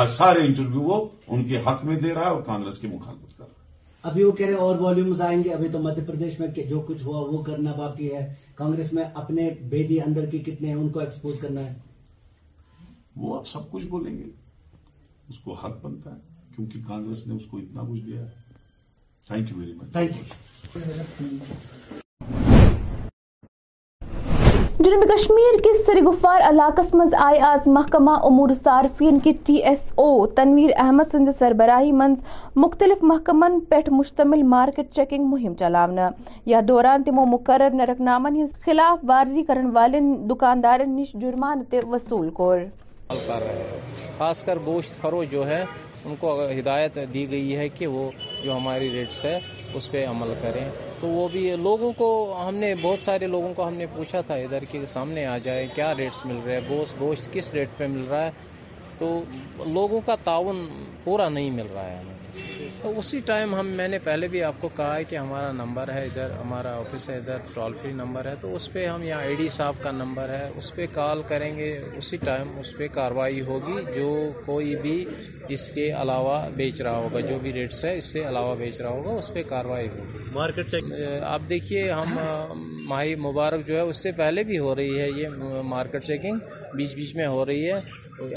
آج 0.00 0.08
سارے 0.16 0.44
انٹرویو 0.46 0.80
وہ 0.82 0.98
ان 1.34 1.48
کے 1.48 1.60
حق 1.66 1.84
میں 1.84 1.96
دے 2.02 2.12
رہا 2.14 2.24
ہے 2.24 2.34
اور 2.34 2.42
کانگریس 2.46 2.78
کی 2.78 2.86
مخالفت 2.86 3.38
کر 3.38 3.44
رہا 3.44 3.48
ہے 3.62 3.72
ابھی 4.10 4.24
وہ 4.24 4.32
کہہ 4.38 4.46
رہے 4.46 4.54
اور 4.68 4.76
والیومز 4.80 5.20
آئیں 5.28 5.42
گے 5.44 5.52
ابھی 5.54 5.68
تو 5.72 5.78
مدھیہ 5.82 6.04
پردیش 6.06 6.38
میں 6.40 6.48
جو 6.68 6.80
کچھ 6.88 7.02
ہوا 7.06 7.20
وہ 7.30 7.42
کرنا 7.42 7.72
باقی 7.78 8.12
ہے 8.14 8.22
کانگریس 8.54 8.92
میں 8.92 9.04
اپنے 9.22 9.48
بیدی 9.74 10.00
اندر 10.06 10.26
کی 10.30 10.38
کتنے 10.50 10.68
ہیں 10.68 10.74
ان 10.82 10.88
کو 10.94 11.00
ایکسپوز 11.00 11.38
کرنا 11.40 11.64
ہے 11.66 11.74
وہ 13.22 13.36
اب 13.38 13.46
سب 13.48 13.70
کچھ 13.70 13.86
بولیں 13.96 14.16
گے 14.18 14.30
اس 15.28 15.38
کو 15.44 15.54
حق 15.64 15.84
بنتا 15.84 16.14
ہے 16.14 16.54
کیونکہ 16.56 16.80
کانگریس 16.88 17.26
نے 17.26 17.34
اس 17.34 17.46
کو 17.50 17.58
اتنا 17.58 17.82
کچھ 17.90 18.00
دیا 18.06 18.20
ہے 18.24 18.42
جنوب 24.78 25.04
کشمیر 25.12 25.60
کس 25.64 25.84
سری 25.86 26.00
گفار 26.06 26.40
علاقہ 26.48 26.82
مجھ 26.96 27.14
آئے 27.24 27.40
آز 27.48 27.66
محکمہ 27.74 28.16
امور 28.28 28.50
صارفین 28.64 29.18
کے 29.24 29.32
T 29.46 29.54
S 29.68 29.92
O 29.94 30.26
Tanvir 30.36 30.70
Ahmad 30.82 31.12
sons 31.12 31.28
سربراہی 31.38 31.92
منز 32.02 32.22
مختلف 32.64 33.02
محکمہ 33.12 33.46
پیٹھ 33.68 33.88
مشتمل 33.92 34.42
مارکیٹ 34.54 34.92
چیکنگ 34.96 35.26
مہم 35.30 35.54
چلاونا 35.60 36.10
یا 36.52 36.60
دوران 36.68 37.04
تمو 37.04 37.24
مقرر 37.32 37.74
نرک 37.76 38.00
نامن 38.10 38.44
خلاف 38.64 39.04
ورزی 39.08 39.42
والن 39.72 40.14
دکاندارن 40.30 40.94
نش 40.96 41.12
جرمان 41.20 41.64
تے 41.70 41.80
وصول 41.92 42.30
کور 42.42 42.58
خاص 44.18 44.44
کر 44.44 45.22
جو 45.30 45.46
ہے 45.48 45.64
ان 46.06 46.14
کو 46.20 46.30
ہدایت 46.58 46.98
دی 47.12 47.30
گئی 47.30 47.56
ہے 47.56 47.68
کہ 47.78 47.86
وہ 47.86 48.10
جو 48.44 48.56
ہماری 48.56 48.90
ریٹس 48.92 49.24
ہے 49.24 49.38
اس 49.76 49.90
پہ 49.90 50.04
عمل 50.06 50.32
کریں 50.42 50.64
تو 51.00 51.06
وہ 51.08 51.26
بھی 51.32 51.44
لوگوں 51.62 51.92
کو 51.98 52.08
ہم 52.48 52.54
نے 52.64 52.74
بہت 52.82 53.02
سارے 53.04 53.26
لوگوں 53.34 53.52
کو 53.56 53.66
ہم 53.66 53.74
نے 53.78 53.86
پوچھا 53.96 54.20
تھا 54.26 54.34
ادھر 54.48 54.64
کے 54.70 54.84
سامنے 54.94 55.24
آ 55.26 55.36
جائے 55.44 55.66
کیا 55.74 55.92
ریٹس 55.98 56.24
مل 56.26 56.40
رہے 56.46 56.58
گوشت 56.68 57.00
گوشت 57.00 57.32
کس 57.34 57.52
ریٹ 57.54 57.68
پہ 57.78 57.86
مل 57.94 58.04
رہا 58.10 58.24
ہے 58.26 58.30
تو 58.98 59.08
لوگوں 59.66 60.00
کا 60.06 60.14
تعاون 60.24 60.66
پورا 61.04 61.28
نہیں 61.28 61.50
مل 61.50 61.66
رہا 61.74 61.86
ہے 61.90 61.98
ہمیں 62.02 62.12
تو 62.82 62.92
اسی 62.98 63.18
ٹائم 63.26 63.54
ہم 63.54 63.66
میں 63.76 63.86
نے 63.88 63.98
پہلے 64.04 64.28
بھی 64.28 64.42
آپ 64.42 64.54
کو 64.60 64.68
کہا 64.76 64.96
ہے 64.96 65.04
کہ 65.10 65.16
ہمارا 65.16 65.50
نمبر 65.58 65.92
ہے 65.92 66.02
ادھر 66.04 66.30
ہمارا 66.40 66.72
آفس 66.78 67.08
ہے 67.10 67.16
ادھر 67.16 67.36
ٹول 67.54 67.72
فری 67.80 67.92
نمبر 68.02 68.26
ہے 68.28 68.34
تو 68.40 68.54
اس 68.56 68.70
پہ 68.72 68.86
ہم 68.86 69.02
یہاں 69.02 69.20
آئی 69.20 69.34
ڈی 69.38 69.48
صاحب 69.56 69.82
کا 69.82 69.90
نمبر 70.00 70.28
ہے 70.38 70.48
اس 70.58 70.74
پہ 70.74 70.86
کال 70.92 71.22
کریں 71.28 71.52
گے 71.58 71.70
اسی 71.98 72.16
ٹائم 72.24 72.52
اس 72.60 72.76
پہ 72.78 72.88
کاروائی 72.92 73.40
ہوگی 73.48 73.76
جو 73.96 74.10
کوئی 74.46 74.74
بھی 74.82 75.04
اس 75.54 75.70
کے 75.74 75.90
علاوہ 76.02 76.38
بیچ 76.56 76.80
رہا 76.82 76.96
ہوگا 76.96 77.20
جو 77.30 77.38
بھی 77.42 77.52
ریٹس 77.52 77.84
ہے 77.84 77.96
اس 77.96 78.12
سے 78.12 78.26
علاوہ 78.28 78.54
بیچ 78.58 78.80
رہا 78.80 78.90
ہوگا 78.90 79.12
اس 79.18 79.32
پہ 79.34 79.42
کاروائی 79.48 79.88
ہوگی 79.96 80.28
مارکیٹ 80.34 80.70
چیکنگ 80.70 81.22
آپ 81.34 81.48
دیکھیے 81.48 81.90
ہم 81.90 82.62
ماہی 82.88 83.14
مبارک 83.30 83.66
جو 83.68 83.74
ہے 83.76 83.80
اس 83.90 84.02
سے 84.02 84.12
پہلے 84.22 84.42
بھی 84.44 84.58
ہو 84.58 84.74
رہی 84.74 85.00
ہے 85.00 85.08
یہ 85.20 85.60
مارکیٹ 85.74 86.04
چیکنگ 86.06 86.38
بیچ 86.76 86.94
بیچ 86.94 87.14
میں 87.16 87.26
ہو 87.26 87.44
رہی 87.46 87.70
ہے 87.72 87.80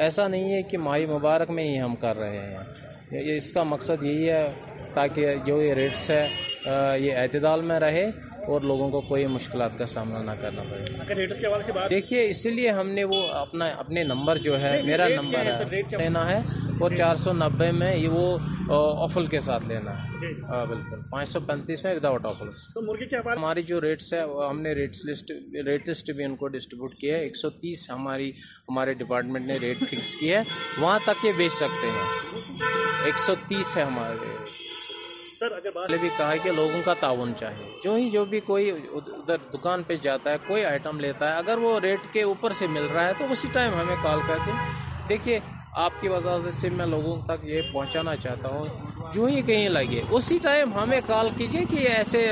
ایسا 0.01 0.27
نہیں 0.27 0.51
ہے 0.53 0.61
کہ 0.69 0.77
ماہی 0.77 1.05
مبارک 1.05 1.49
میں 1.57 1.63
ہی 1.63 1.79
ہم 1.81 1.95
کر 2.01 2.17
رہے 2.17 2.45
ہیں 3.11 3.35
اس 3.35 3.51
کا 3.53 3.63
مقصد 3.63 4.03
یہی 4.03 4.29
ہے 4.29 4.45
تاکہ 4.93 5.35
جو 5.45 5.61
یہ 5.61 5.73
ریٹس 5.73 6.09
ہے 6.11 6.97
یہ 7.05 7.15
اعتدال 7.17 7.61
میں 7.71 7.79
رہے 7.79 8.09
اور 8.55 8.61
لوگوں 8.61 8.89
کو 8.89 8.99
کوئی 9.07 9.25
مشکلات 9.27 9.77
کا 9.77 9.85
سامنا 9.91 10.21
نہ 10.23 10.31
کرنا 10.41 10.61
پڑے 11.07 11.25
دیکھیے 11.89 12.27
اسی 12.29 12.49
لیے 12.49 12.69
ہم 12.77 12.89
نے 12.89 13.03
وہ 13.13 13.21
اپنا 13.37 13.65
اپنے 13.79 14.03
نمبر 14.03 14.37
جو 14.45 14.61
ہے 14.63 14.79
میرا 14.85 15.07
نمبر 15.07 15.45
ہے 15.45 15.81
لینا 15.97 16.29
ہے 16.29 16.37
اور 16.81 16.89
جی۔ 16.89 16.95
چار 16.97 17.15
سو 17.23 17.33
نبے 17.33 17.71
میں 17.79 17.95
یہ 17.95 18.07
وہ 18.09 18.75
آفل 19.03 19.27
کے 19.27 19.39
ساتھ 19.39 19.65
لینا 19.67 19.91
ہے 19.97 20.31
ہاں 20.49 20.65
بالکل 20.65 21.01
پانچ 21.11 21.29
سو 21.29 21.39
پینتیس 21.47 21.83
میں 21.83 21.93
وداؤٹ 21.95 22.25
آفلس 22.25 22.63
ہماری 23.35 23.63
جو 23.71 23.81
ریٹس 23.81 24.13
ہے 24.13 24.19
ہم 24.49 24.61
نے 24.61 24.73
ریٹس 24.79 25.05
لسٹ 25.09 25.31
ریٹ 25.65 25.89
لسٹ 25.89 26.11
بھی 26.15 26.23
ان 26.25 26.35
کو 26.43 26.47
ڈسٹریبیوٹ 26.55 26.95
کیا 27.01 27.17
ہے 27.17 27.21
ایک 27.23 27.37
سو 27.37 27.49
تیس 27.63 27.89
ہماری 27.91 28.29
ہمارے 28.69 28.93
ڈپارٹمنٹ 29.03 29.45
نے 29.47 29.57
ریٹ 29.61 29.83
فکس 29.89 30.15
کی 30.19 30.33
ہے 30.33 30.41
وہاں 30.81 30.99
تک 31.05 31.25
یہ 31.25 31.31
بیچ 31.37 31.53
سکتے 31.57 31.89
ہیں 31.95 32.63
ایک 33.05 33.19
سو 33.25 33.33
تیس 33.47 33.75
ہے 33.77 33.83
ہمارے 33.83 34.15
ریٹ 34.23 34.65
سر 35.39 35.51
اگر 35.53 35.71
بات 35.73 35.91
بھی 36.01 36.07
کہا 36.17 36.35
کہ 36.43 36.51
لوگوں 36.55 36.79
کا 36.85 36.93
تعاون 36.99 37.31
چاہیے 37.39 37.65
جو 37.83 37.93
ہی 37.95 38.09
جو 38.11 38.23
بھی 38.29 38.39
کوئی 38.45 38.69
ادھر 38.71 39.37
دکان 39.53 39.83
پہ 39.87 39.95
جاتا 40.01 40.31
ہے 40.31 40.37
کوئی 40.47 40.63
آئٹم 40.65 40.99
لیتا 40.99 41.27
ہے 41.31 41.37
اگر 41.39 41.57
وہ 41.63 41.79
ریٹ 41.79 42.07
کے 42.13 42.21
اوپر 42.29 42.51
سے 42.59 42.67
مل 42.75 42.85
رہا 42.93 43.05
ہے 43.07 43.11
تو 43.17 43.25
اسی 43.31 43.47
ٹائم 43.53 43.73
ہمیں 43.79 43.95
کال 44.03 44.19
کر 44.27 44.37
کے 44.45 44.51
دیکھیے 45.09 45.39
آپ 45.85 45.99
کی 46.01 46.07
وضاحت 46.09 46.57
سے 46.59 46.69
میں 46.77 46.85
لوگوں 46.85 47.15
تک 47.27 47.45
یہ 47.47 47.61
پہنچانا 47.71 48.15
چاہتا 48.23 48.49
ہوں 48.53 48.65
جو 49.13 49.25
ہی 49.25 49.41
کہیں 49.49 49.67
لگے 49.69 50.01
اسی 50.17 50.37
ٹائم 50.43 50.73
ہمیں 50.79 50.99
کال 51.07 51.29
کیجیے 51.37 51.63
کہ 51.71 51.87
ایسے 51.89 52.25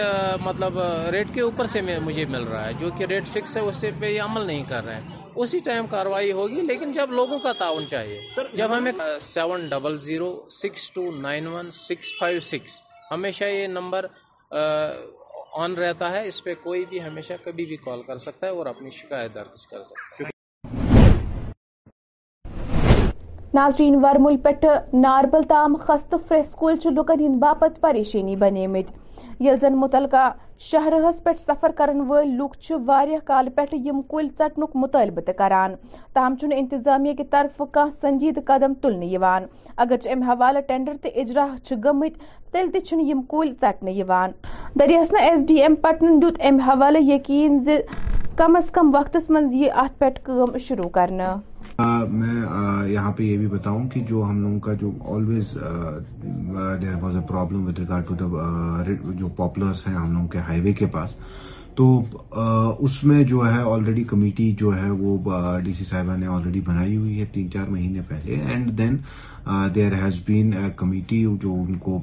مطلب 0.43 0.79
ریٹ 1.15 1.33
کے 1.33 1.41
اوپر 1.41 1.65
سے 1.75 1.81
مجھے 2.07 2.25
مل 2.37 2.43
رہا 2.47 2.65
ہے 2.67 2.73
جو 2.79 2.89
کہ 2.97 3.05
ریٹ 3.11 3.27
فکس 3.33 3.55
ہے 3.57 3.61
اس 3.69 3.75
سے 3.85 3.91
پہ 3.99 4.09
یہ 4.11 4.21
عمل 4.21 4.47
نہیں 4.47 4.63
کر 4.69 4.83
رہے 4.85 4.95
ہیں 5.01 5.23
اسی 5.43 5.59
ٹائم 5.69 5.87
کاروائی 5.91 6.31
ہوگی 6.39 6.61
لیکن 6.71 6.91
جب 6.99 7.11
لوگوں 7.21 7.39
کا 7.45 7.51
تعاون 7.59 7.87
چاہیے 7.89 8.19
جب 8.57 8.77
ہمیں 8.77 8.91
seven 9.29 9.67
double 9.75 9.97
zero 10.09 10.33
six 10.61 10.89
two 10.97 11.09
nine 11.27 11.47
one 11.57 11.71
six 11.81 12.17
five 12.19 12.39
six 12.51 12.81
ہمیشہ 13.11 13.43
یہ 13.45 13.67
نمبر 13.67 14.05
آن 15.63 15.73
رہتا 15.77 16.11
ہے 16.11 16.25
اس 16.27 16.43
پہ 16.43 16.53
کوئی 16.63 16.83
بھی 16.89 17.01
ہمیشہ 17.03 17.33
کبھی 17.43 17.65
بھی 17.65 17.75
کال 17.83 18.01
کر 18.07 18.17
سکتا 18.23 18.47
ہے 18.47 18.51
اور 18.57 18.65
اپنی 18.65 18.89
شکایت 18.99 19.33
درج 19.35 19.67
کر 19.71 19.83
سکتا 19.83 20.23
ہے 20.23 20.33
ناظرین 23.53 23.95
ورمل 24.03 24.37
پٹھ 24.43 24.65
ناربل 24.93 25.43
تام 25.49 25.75
خست 25.81 26.15
فریسکول 26.27 26.79
سکول 26.79 26.93
لکن 26.95 27.25
ہند 27.25 27.35
باپ 27.41 27.63
پریشانی 27.81 28.35
بنمت 28.45 28.91
یل 29.41 29.55
زن 29.61 29.75
متعلقہ 29.79 30.29
شہرس 30.69 31.23
پہ 31.23 31.29
سفر 31.39 31.71
کرن 31.77 32.01
ول 32.09 32.29
لک 32.37 32.71
کال 33.27 33.49
پہ 33.55 33.61
یم 33.85 34.01
کل 34.09 34.27
ثٹن 34.37 34.63
مطالبہ 34.79 35.31
تران 35.37 35.75
تاہم 36.13 36.35
چھ 36.41 36.53
انتظامیہ 36.55 37.13
کی 37.15 37.23
طرف 37.31 37.61
کان 37.73 37.91
سنجید 38.01 38.39
قدم 38.47 38.73
تلنے 38.81 39.15
اگرچہ 39.15 40.09
ام 40.09 40.21
حوالہ 40.29 40.59
ٹینڈر 40.67 40.93
تو 41.03 41.09
اجرا 41.21 41.45
گمت 41.85 42.21
تیل 42.55 42.69
تہ 42.71 42.95
کل 43.29 43.47
ژٹنہ 43.67 43.89
یوان 43.91 44.31
دریاس 44.79 45.11
نہ 45.13 45.19
ایس 45.29 45.39
ڈی 45.47 45.55
ایم 45.61 45.75
پٹنن 45.81 46.21
دیت 46.21 46.39
ام 46.47 46.59
حوالہ 46.67 46.97
یقین 47.01 47.59
ز 47.65 47.77
کم 48.37 48.55
از 48.55 48.69
کم 48.73 48.89
وقتس 48.95 49.29
من 49.29 49.47
یہ 49.53 49.71
ات 49.83 49.97
پیٹ 49.99 50.19
کم 50.23 50.57
شروع 50.67 50.89
کرنا 50.97 51.35
میں 51.79 52.89
یہاں 52.91 53.11
پہ 53.17 53.23
یہ 53.23 53.37
بھی 53.37 53.47
بتاؤں 53.47 53.87
کہ 53.93 53.99
جو 54.09 54.23
ہم 54.29 54.41
لوگوں 54.41 54.59
کا 54.67 54.73
جو 54.81 54.89
always 55.13 55.53
there 56.81 56.93
was 57.01 57.15
a 57.15 57.21
problem 57.27 57.65
with 57.67 57.79
regard 57.79 58.07
to 58.07 58.15
the 58.21 58.93
جو 59.19 59.27
پاپولرس 59.41 59.85
ہیں 59.87 59.95
ہم 59.95 60.11
لوگوں 60.11 60.27
کے 60.31 60.39
ہائی 60.47 60.61
وے 60.61 60.73
کے 60.79 60.85
پاس 60.93 61.11
تو 61.75 61.88
اس 62.83 63.03
میں 63.03 63.23
جو 63.29 63.41
ہے 63.53 63.61
آلریڈی 63.71 64.03
کمیٹی 64.09 64.51
جو 64.59 64.75
ہے 64.81 64.89
وہ 64.91 65.17
ڈی 65.63 65.73
سی 65.77 65.85
صاحبہ 65.89 66.15
نے 66.17 66.27
آلریڈی 66.35 66.59
بنائی 66.65 66.95
ہوئی 66.97 67.19
ہے 67.19 67.25
تین 67.33 67.51
چار 67.51 67.67
مہینے 67.69 68.01
پہلے 68.07 68.35
and 68.49 68.77
then 68.77 68.95
there 69.75 69.93
has 70.03 70.21
been 70.27 70.53
committee 70.75 71.23
جو 71.41 71.53
ان 71.63 71.77
کو 71.85 71.97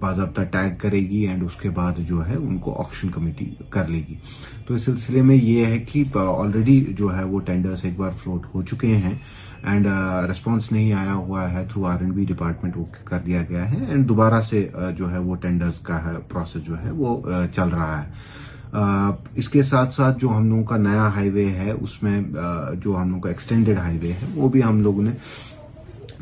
باضابطہ 0.00 0.42
ٹیگ 0.52 0.74
کرے 0.82 1.00
گی 1.10 1.26
اینڈ 1.28 1.44
اس 1.46 1.56
کے 1.62 1.70
بعد 1.80 1.98
جو 2.08 2.26
ہے 2.28 2.36
ان 2.36 2.56
کو 2.64 2.80
آکشن 2.82 3.10
کمیٹی 3.14 3.50
کر 3.70 3.88
لے 3.88 4.00
گی 4.08 4.14
تو 4.66 4.74
اس 4.74 4.84
سلسلے 4.84 5.22
میں 5.30 5.36
یہ 5.36 5.66
ہے 5.74 5.78
کہ 5.92 6.04
آلریڈی 6.26 6.84
جو 6.98 7.16
ہے 7.16 7.24
وہ 7.34 7.40
ٹینڈرس 7.50 7.84
ایک 7.84 7.98
بار 7.98 8.12
فلوٹ 8.22 8.46
ہو 8.54 8.62
چکے 8.70 8.96
ہیں 9.06 9.14
اینڈ 9.72 9.86
ریسپانس 10.28 10.64
uh, 10.64 10.72
نہیں 10.72 10.92
آیا 10.94 11.12
ہوا 11.14 11.50
ہے 11.52 11.64
through 11.72 11.84
R 11.86 12.00
N 12.02 12.10
B 12.14 12.24
department 12.24 12.76
وہ 12.76 12.84
کر 13.04 13.18
دیا 13.26 13.42
گیا 13.48 13.70
ہے 13.70 13.76
اینڈ 13.88 14.08
دوبارہ 14.08 14.40
سے 14.50 14.66
uh, 14.82 14.90
جو 14.98 15.10
ہے 15.12 15.18
وہ 15.28 15.34
ٹینڈرز 15.42 15.78
کا 15.86 15.98
پروسیس 16.28 16.62
جو 16.66 16.80
ہے 16.82 16.90
وہ 16.98 17.16
uh, 17.30 17.44
چل 17.54 17.68
رہا 17.72 18.02
ہے 18.02 18.08
اس 19.40 19.48
کے 19.48 19.62
ساتھ 19.62 19.94
ساتھ 19.94 20.18
جو 20.20 20.28
ہم 20.36 20.48
لوگوں 20.48 20.62
کا 20.70 20.76
نیا 20.76 21.06
ہائی 21.14 21.28
وے 21.30 21.44
ہے 21.58 21.70
اس 21.70 22.02
میں 22.02 22.20
جو 22.84 22.96
ہم 22.96 23.08
لوگوں 23.08 23.20
کا 23.22 23.28
ایکسٹینڈیڈ 23.28 23.78
ہائی 23.78 23.98
وے 24.02 24.10
ہے 24.22 24.26
وہ 24.34 24.48
بھی 24.54 24.62
ہم 24.62 24.80
لوگوں 24.82 25.02
نے 25.02 25.10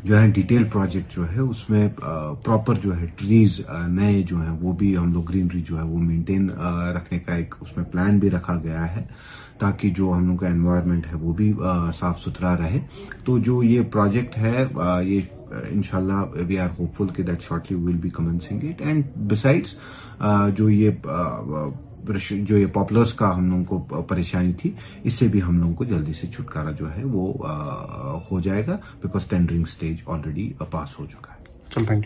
جو 0.03 0.19
ہے 0.21 0.29
ڈیٹیل 0.35 0.63
پروجیکٹ 0.73 1.15
جو 1.15 1.25
ہے 1.31 1.39
اس 1.39 1.69
میں 1.69 1.87
پراپر 1.97 2.75
جو 2.83 2.99
ہے 2.99 3.05
ٹریز 3.17 3.59
نئے 3.87 4.21
جو 4.29 4.37
ہیں 4.41 4.55
وہ 4.61 4.73
بھی 4.79 4.95
ہم 4.97 5.11
لوگ 5.13 5.23
گرینری 5.29 5.61
جو 5.69 5.77
ہے 5.77 5.83
وہ 5.83 5.99
مینٹین 5.99 6.49
رکھنے 6.95 7.19
کا 7.25 7.35
ایک 7.35 7.55
اس 7.61 7.75
میں 7.77 7.85
پلان 7.91 8.19
بھی 8.19 8.31
رکھا 8.31 8.55
گیا 8.63 8.95
ہے 8.95 9.05
تاکہ 9.59 9.89
جو 9.95 10.11
ہم 10.15 10.25
لوگ 10.27 10.35
کا 10.37 10.47
انوائرمنٹ 10.47 11.07
ہے 11.07 11.15
وہ 11.21 11.33
بھی 11.33 11.51
صاف 11.99 12.19
ستھرا 12.21 12.55
رہے 12.57 12.79
تو 13.25 13.37
جو 13.47 13.61
یہ 13.63 13.81
پروجیکٹ 13.91 14.37
ہے 14.37 14.65
یہ 15.09 15.53
انشاءاللہ 15.71 16.45
وی 16.47 16.57
آر 16.59 16.67
ہوپ 16.79 16.95
فل 16.97 17.07
کہ 17.15 17.23
that 17.23 17.41
shortly 17.49 17.77
will 17.85 17.97
be 18.03 18.09
commencing 18.17 18.65
and 18.77 19.05
besides 19.31 19.75
جو 20.57 20.69
یہ 20.69 20.89
جو 22.29 22.57
یہ 22.57 22.65
پاپولرس 22.73 23.13
کا 23.19 23.35
ہم 23.37 23.49
لوگوں 23.51 23.79
کو 23.85 24.01
پریشانی 24.09 24.51
تھی 24.61 24.71
اس 25.03 25.13
سے 25.19 25.27
بھی 25.31 25.41
ہم 25.47 25.57
لوگوں 25.61 25.73
کو 25.75 25.83
جلدی 25.93 26.13
سے 26.19 26.27
چھٹکارا 26.35 26.71
جو 26.79 26.93
ہے 26.97 27.03
وہ 27.11 27.31
ہو 28.31 28.39
جائے 28.49 28.65
گا 28.67 28.77
because 29.03 29.25
tendering 29.29 29.63
stage 29.67 30.03
already 30.15 30.51
pass 30.71 30.99
ہو 30.99 31.05
چکا 31.15 31.33
ہے 31.89 31.99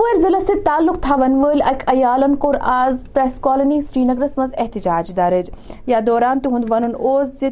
کپوار 0.00 0.20
ضلع 0.20 0.38
سے 0.46 0.52
تعلق 0.64 0.96
سعلق 1.06 1.32
ول 1.44 1.62
اک 1.68 1.82
عیالن 1.92 2.34
کور 2.44 2.54
آز 2.74 3.02
پریس 3.12 3.32
کالونی 3.42 3.80
سری 3.88 4.04
نگر 4.04 4.40
احتجاج 4.60 5.14
درج 5.16 5.50
یا 5.86 5.98
دوران 6.06 6.40
تہد 6.44 6.64
ون 6.70 6.90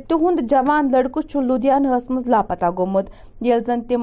تہند 0.08 0.40
جوان 0.50 0.90
لڑکہ 0.92 1.20
چھ 1.28 1.42
لدھیانہ 1.48 1.98
مز 2.10 2.28
لاپتہ 2.30 2.70
گومت 2.78 3.10
ییٚلہِ 3.40 3.64
زن 3.66 3.80
تِم 3.88 4.02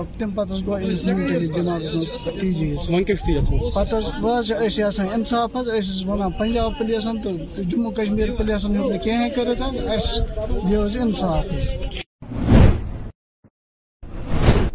پہ 5.48 5.60
وہاف 6.06 6.32
پنجاب 6.40 6.70
پلیسن 6.80 7.16
تو 7.24 7.30
جموں 7.70 7.92
کشمیر 7.98 8.30
پلیسن 8.38 8.72
ہوں 8.78 8.86
کہ 8.90 8.98
کھینگ 9.04 9.32
کر 9.36 9.48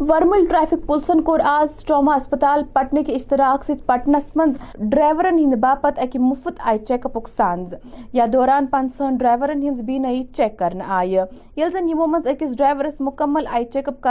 ورمل 0.09 0.45
ٹریفک 0.49 0.85
پولیسن 0.85 1.21
کور 1.23 1.39
آز 1.45 1.83
ٹراما 1.85 2.13
اسپتال 2.15 2.61
کے 3.07 3.15
اشتراک 3.15 3.65
سی 3.65 3.73
پٹنس 3.85 4.35
من 4.35 5.51
باپت 5.61 5.99
اکہ 6.01 6.19
مفت 6.19 6.61
آئی 6.69 6.77
چیک 6.87 7.05
اپ 7.05 7.17
سانز 7.35 7.73
یا 8.13 8.25
دوران 8.33 8.65
پنسون 8.71 9.17
بھی 9.85 9.97
نئی 10.05 10.21
چیک 10.37 10.57
کرنا 10.59 10.85
آئی 10.97 11.17
اکس 11.19 12.55
ڈرائیورس 12.57 12.99
مکمل 12.99 13.47
آئی 13.53 13.65
چیک 13.73 13.89
اپ 13.89 14.01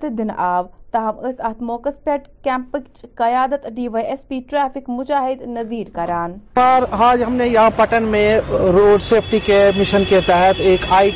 تہ 0.00 0.06
دن 0.18 0.30
آو 0.36 0.64
تاہم 0.92 1.24
اس 1.26 1.40
ات 1.48 1.62
موقع 1.70 1.88
پہ 2.04 2.16
قیادت 2.42 3.68
D 3.76 3.88
Y 3.98 4.06
S 4.06 4.26
P 4.28 4.40
traffic 4.50 4.90
Mujahid 4.90 5.42
Nazir 5.58 5.94
کران 5.94 6.36
آج 6.64 7.22
ہم 7.26 7.32
نے 7.42 7.46
یہاں 7.48 7.70
پٹن 7.76 8.08
میں 8.16 8.26
روڈ 8.50 9.02
سیفٹی 9.12 9.38
کے 9.46 9.62
مشن 9.78 10.04
کے 10.08 10.20
تحت 10.26 10.60
ایک 10.70 10.86
آئی 11.00 11.10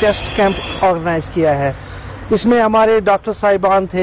ٹیسٹ 0.00 0.36
کیمپ 0.36 0.84
آرگنائز 0.84 1.30
کیا 1.34 1.58
ہے 1.58 1.72
اس 2.34 2.44
میں 2.46 2.60
ہمارے 2.60 2.98
ڈاکٹر 3.06 3.32
صاحبان 3.38 3.86
تھے 3.90 4.02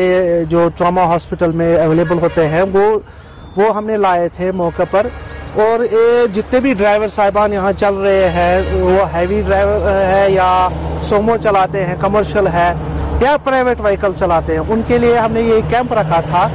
جو 0.49 0.67
ٹراما 0.77 1.03
ہاسپٹل 1.11 1.51
میں 1.61 1.69
اویلیبل 1.83 2.19
ہوتے 2.21 2.47
ہیں 2.47 2.61
وہ 2.73 3.69
ہم 3.75 3.85
نے 3.85 3.95
لائے 3.97 4.27
تھے 4.35 4.51
موقع 4.59 4.83
پر 4.91 5.07
اور 5.63 5.79
جتنے 6.33 6.59
بھی 6.65 6.73
ڈرائیور 6.81 7.07
صاحبان 7.15 7.53
یہاں 7.53 7.71
چل 7.77 7.93
رہے 8.03 8.29
ہیں 8.35 8.81
وہ 8.81 9.07
ہیوی 9.13 9.41
ڈرائیور 9.45 9.89
ہے 9.91 10.25
یا 10.31 10.49
سومو 11.09 11.37
چلاتے 11.43 11.85
ہیں 11.85 11.95
کمرشل 12.01 12.47
ہے 12.53 12.69
یا 13.21 13.35
پرائیویٹ 13.43 13.81
وہیکل 13.85 14.13
چلاتے 14.19 14.57
ہیں 14.57 14.63
ان 14.73 14.81
کے 14.87 14.97
لیے 15.05 15.17
ہم 15.17 15.31
نے 15.33 15.41
یہ 15.49 15.61
کیمپ 15.69 15.93
رکھا 16.01 16.19
تھا 16.29 16.47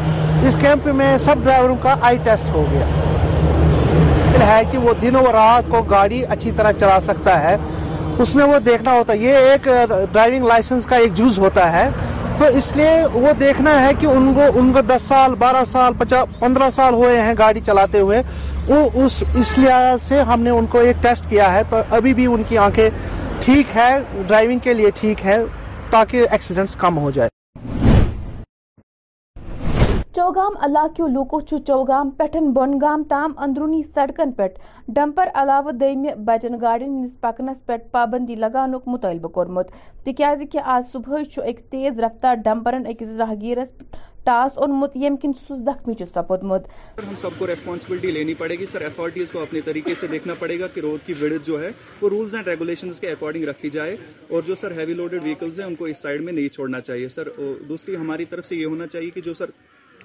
اس 0.48 0.56
کیمپ 0.60 0.86
میں 1.02 1.16
سب 1.26 1.42
ڈرائیوروں 1.44 1.76
کا 1.82 1.94
آئی 2.10 2.18
ٹیسٹ 2.24 2.50
ہو 2.54 2.64
گیا 2.72 2.84
ہے 4.54 4.62
کہ 4.70 4.78
وہ 4.78 4.92
دن 5.02 5.16
و 5.16 5.24
رات 5.32 5.70
کو 5.70 5.82
گاڑی 5.90 6.24
اچھی 6.36 6.50
طرح 6.56 6.72
چلا 6.80 6.98
سکتا 7.02 7.42
ہے 7.42 7.56
اس 8.20 8.34
میں 8.34 8.44
وہ 8.46 8.58
دیکھنا 8.64 8.92
ہوتا 8.96 9.12
ہے 9.12 9.18
یہ 9.18 9.36
ایک 9.52 9.68
ڈرائیونگ 10.12 10.46
لائسنس 10.48 10.84
کا 10.86 10.96
ایک 11.04 11.14
جوز 11.16 11.38
ہوتا 11.38 11.70
ہے 11.72 11.88
تو 12.38 12.44
اس 12.58 12.70
لیے 12.76 12.92
وہ 13.12 13.32
دیکھنا 13.40 13.80
ہے 13.82 13.90
کہ 13.98 14.06
ان 14.06 14.32
کو 14.34 14.58
ان 14.60 14.72
کو 14.72 14.80
دس 14.94 15.02
سال 15.08 15.34
بارہ 15.38 15.64
سال 15.72 15.92
پندرہ 16.40 16.68
سال 16.76 16.94
ہوئے 16.94 17.20
ہیں 17.22 17.34
گاڑی 17.38 17.60
چلاتے 17.66 18.00
ہوئے 18.00 18.22
وہ 18.68 18.88
اس 19.04 19.58
لحاظ 19.58 20.02
سے 20.02 20.20
ہم 20.30 20.40
نے 20.42 20.50
ان 20.50 20.66
کو 20.74 20.78
ایک 20.88 21.02
ٹیسٹ 21.02 21.28
کیا 21.30 21.52
ہے 21.54 21.62
تو 21.70 21.82
ابھی 21.96 22.14
بھی 22.20 22.26
ان 22.34 22.42
کی 22.48 22.58
آنکھیں 22.68 22.88
ٹھیک 23.44 23.76
ہے 23.76 23.90
ڈرائیونگ 24.26 24.58
کے 24.68 24.72
لیے 24.74 24.90
ٹھیک 25.00 25.24
ہے 25.26 25.38
تاکہ 25.90 26.26
ایکسیڈنٹس 26.30 26.76
کم 26.80 26.98
ہو 26.98 27.10
جائے 27.14 27.28
چوگام 30.16 30.56
علاقے 30.64 31.06
لوکو 31.12 31.40
چھو 31.46 31.56
چوگام 31.66 32.10
پہ 32.18 32.24
بونگام 32.54 33.02
تام 33.08 33.32
اندرونی 33.44 33.80
سڑکن 33.94 34.32
پہ 34.32 34.46
ڈمپر 34.96 35.28
علاوہ 35.42 35.70
ہندس 35.80 37.20
پکنس 37.20 37.64
پہ 37.66 37.76
پابندی 37.92 38.34
لگانک 38.44 38.82
مطالبہ 38.88 39.28
کورمت 39.38 39.70
کہ 40.16 40.60
آج 40.72 40.82
صبح 40.92 41.16
ایک 41.44 41.60
تیز 41.70 41.98
رفتار 42.04 42.36
ڈمپرن 42.44 42.86
اکس 42.90 43.16
راہگیرس 43.18 43.72
ٹاس 44.24 44.58
اونمت 44.66 44.96
سو 45.46 45.56
زخمی 45.64 45.94
چ 45.94 46.08
سپود 46.14 46.42
مت 46.52 46.68
ہم 47.02 47.14
سب 47.22 47.38
کو 47.38 47.46
ریسپانسبلٹی 47.46 48.10
لینی 48.10 48.34
پڑے 48.44 48.58
گی 48.58 48.66
سر 48.72 48.84
اتھارٹیز 48.90 49.30
کو 49.32 49.40
اپنے 49.42 49.60
طریقے 49.64 49.94
سے 50.00 50.06
دیکھنا 50.14 50.34
پڑے 50.38 50.58
گا 50.60 50.66
کہ 50.74 50.80
روڈ 50.88 51.06
کی 51.06 51.12
ویڈت 51.20 51.46
جو 51.46 51.62
ہے 51.64 51.70
وہ 52.02 52.08
رولز 52.10 52.34
اینڈ 52.34 52.48
ریگولیشنز 52.48 53.00
کے 53.00 53.10
اکارڈنگ 53.10 53.44
رکھی 53.48 53.70
جائے 53.78 53.96
اور 54.30 54.42
جو 54.46 54.54
سر 54.60 54.78
ہیوی 54.78 54.94
لوڈڈ 55.02 55.22
ویکلز 55.24 55.60
ہیں 55.60 55.66
ان 55.66 55.74
کو 55.74 55.84
اس 55.94 56.02
سائڈ 56.02 56.24
میں 56.24 56.32
نہیں 56.32 56.54
چھوڑنا 56.54 56.80
چاہیے 56.90 57.08
سر 57.18 57.28
دوسری 57.68 57.96
ہماری 57.96 58.24
طرف 58.34 58.46
سے 58.48 58.56
یہ 58.56 58.66
ہونا 58.66 58.86
چاہیے 58.92 59.10
کہ 59.14 59.20
جو 59.30 59.34
سر 59.38 59.50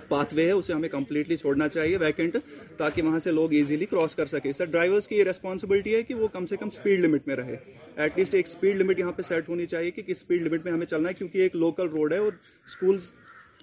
پاتھ 0.09 0.33
وے 0.33 0.45
ہے 0.45 0.51
اسے 0.51 0.73
ہمیں 0.73 0.87
کمپلیٹلی 0.89 1.35
چھوڑنا 1.37 1.67
چاہیے 1.75 1.97
ویکنٹ 2.01 2.37
تاکہ 2.77 3.01
وہاں 3.01 3.19
سے 3.25 3.31
لوگ 3.31 3.53
ایزیلی 3.59 3.85
کراس 3.91 4.15
کر 4.15 4.25
سکے 4.35 4.53
سر 4.57 4.65
ڈرائیورز 4.75 5.07
کی 5.07 5.15
یہ 5.15 5.23
ریسپانسبلٹی 5.23 5.95
ہے 5.95 6.01
کہ 6.03 6.13
وہ 6.21 6.27
کم 6.37 6.45
سے 6.53 6.57
کم 6.61 6.67
اسپیڈ 6.73 6.99
لمٹ 7.05 7.27
میں 7.27 7.35
رہے 7.35 7.55
ایٹ 7.95 8.17
لیسٹ 8.19 8.33
ایک 8.39 8.47
اسپیڈ 8.49 8.77
لمٹ 8.81 8.99
یہاں 8.99 9.11
پہ 9.17 9.21
سیٹ 9.27 9.49
ہونی 9.49 9.65
چاہیے 9.75 9.91
کہ 9.97 10.01
کس 10.07 10.17
اسپیڈ 10.17 10.47
لمٹ 10.47 10.65
میں 10.65 10.73
ہمیں 10.73 10.85
چلنا 10.93 11.09
ہے 11.09 11.13
کیونکہ 11.17 11.41
ایک 11.47 11.55
لوکل 11.65 11.89
روڈ 11.97 12.13
ہے 12.13 12.17
اور 12.27 12.41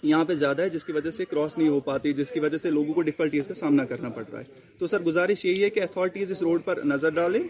یہاں 0.03 0.25
پہ 0.25 0.35
زیادہ 0.35 0.63
ہے 0.63 0.69
جس 0.69 0.85
کی 0.85 0.93
وجہ 0.93 1.11
سے 1.17 1.25
کراس 1.25 1.57
نہیں 1.59 1.69
ہو 1.69 1.79
پاتی 1.85 2.13
جس 2.15 2.31
کی 2.31 2.41
وجہ 2.41 2.59
سے 2.63 2.71
لوگوں 2.71 2.95
کو 2.95 3.03
ڈفکلٹیز 3.03 3.47
کا 3.47 3.55
سامنا 3.55 3.85
کرنا 3.85 4.09
پڑ 4.17 4.23
رہا 4.33 4.39
ہے 4.41 4.45
تو 4.79 4.87
سر 4.87 5.03
گزارش 5.03 5.45
یہی 5.45 5.63
ہے 5.63 5.71
کہ 5.71 5.81
اتھارٹیز 5.83 6.33
اس 6.33 6.43
روڈ 6.43 6.65
پر 6.65 6.79
نظر 6.85 7.11
ڈالیں 7.19 7.41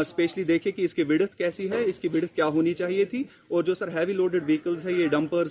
اسپیشلی 0.00 0.44
دیکھیں 0.44 0.70
کہ 0.72 0.82
اس 0.84 0.94
کی 0.94 1.02
وڈت 1.08 1.34
کیسی 1.38 1.68
ہے 1.70 1.82
اس 1.84 1.98
کی 2.00 2.08
وڈت 2.14 2.34
کیا 2.36 2.46
ہونی 2.56 2.74
چاہیے 2.80 3.04
تھی 3.12 3.22
اور 3.50 3.62
جو 3.64 3.74
سر 3.74 3.88
ہیوی 3.98 4.12
لوڈیڈ 4.12 4.42
ویکلس 4.46 4.86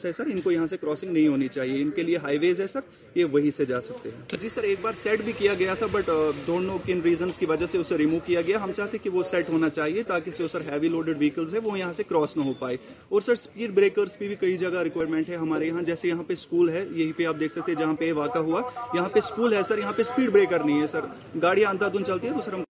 ہے 0.05 0.11
سر 0.17 0.25
ان 0.33 0.41
کو 0.41 0.51
یہاں 0.51 0.67
سے 0.67 0.77
کراسنگ 0.81 1.11
نہیں 1.13 1.27
ہونی 1.27 1.47
چاہیے 1.55 1.81
ان 1.81 1.89
کے 1.95 2.03
لیے 2.03 2.17
ہائی 2.23 2.37
ویز 2.41 2.61
ہے 2.61 2.67
سر 2.73 2.79
یہ 3.15 3.25
وہیں 3.31 3.51
سے 3.57 3.65
جا 3.65 3.81
سکتے 3.81 4.09
ہیں 4.09 4.37
جی 4.41 4.49
سر 4.49 4.63
ایک 4.63 4.79
بار 4.81 4.93
سیٹ 5.03 5.21
بھی 5.25 5.31
کیا 5.37 5.53
گیا 5.59 5.73
تھا 5.79 5.85
بٹ 5.91 6.09
ڈونٹ 6.45 6.65
نو 6.67 6.77
کن 6.85 7.01
ریزنس 7.05 7.37
کی 7.37 7.45
وجہ 7.51 7.65
سے 7.71 7.77
اسے 7.77 7.97
ریمو 7.97 8.19
کیا 8.25 8.41
گیا 8.47 8.63
ہم 8.63 8.71
چاہتے 8.77 8.97
کہ 9.03 9.09
وہ 9.13 9.23
سیٹ 9.29 9.49
ہونا 9.49 9.69
چاہیے 9.79 10.03
تاکہ 10.07 10.31
جو 10.39 10.47
سر 10.51 10.69
ہیوی 10.71 10.89
لوڈڈ 10.89 11.17
ویکلز 11.19 11.53
ہے 11.53 11.59
وہ 11.63 11.77
یہاں 11.79 11.93
سے 11.97 12.03
کراس 12.09 12.37
نہ 12.37 12.43
ہو 12.43 12.53
پائے 12.59 12.77
اور 13.09 13.21
سر 13.21 13.31
اسپیڈ 13.33 13.73
بریکر 13.75 14.05
بھی 14.19 14.35
کئی 14.39 14.57
جگہ 14.57 14.81
ریکوائرمنٹ 14.83 15.29
ہے 15.29 15.35
ہمارے 15.45 15.67
یہاں 15.67 15.81
جیسے 15.91 16.07
یہاں 16.07 16.23
پہ 16.27 16.35
سکول 16.43 16.69
ہے 16.73 16.83
یہی 17.01 17.11
پہ 17.17 17.25
آپ 17.31 17.39
دیکھ 17.39 17.51
سکتے 17.53 17.71
ہیں 17.71 17.79
جہاں 17.79 17.93
پہ 17.99 18.11
واقع 18.19 18.39
ہوا 18.51 18.61
یہاں 18.93 19.09
پہ 19.13 19.19
سکول 19.29 19.53
ہے 19.53 19.61
سر 19.67 19.77
یہاں 19.83 19.93
پہ 19.97 20.03
سپیڈ 20.11 20.29
بریکر 20.37 20.63
نہیں 20.69 20.81
ہے 20.81 20.87
سر 20.93 21.05
گاڑیاں 21.41 21.69
اندھادھند 21.69 22.07
چلتی 22.07 22.27
ہے 22.27 22.33
تو 22.33 22.41
سر 22.45 22.53
ہم 22.53 22.61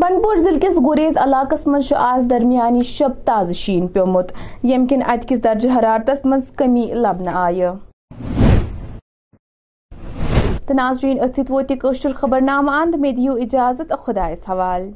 بنڈپور 0.00 0.36
ضلع 0.44 0.58
کس 0.62 0.78
گریز 0.86 1.16
علاقہ 1.24 1.56
مز 1.70 1.92
آز 2.06 2.24
درمیانی 2.30 2.80
شب 2.92 3.12
تازہ 3.24 3.52
شین 3.60 3.86
پیومت 3.96 4.32
یم 4.70 4.86
کن 4.90 5.02
ات 5.12 5.28
کس 5.28 5.42
درجہ 5.44 5.70
حرارتس 5.78 6.24
مز 6.32 6.50
کمی 6.56 6.86
لبن 7.04 7.28
آئی 7.44 7.62
تو 10.68 10.74
ناظرین 10.74 11.20
اتھ 11.24 11.40
ووت 11.50 11.72
خبر 12.20 12.40
نامہ 12.50 12.70
اند 12.82 12.94
مے 13.04 13.10
دیو 13.20 13.32
اجازت 13.46 13.92
خدائس 14.06 14.38
حوالہ 14.48 14.90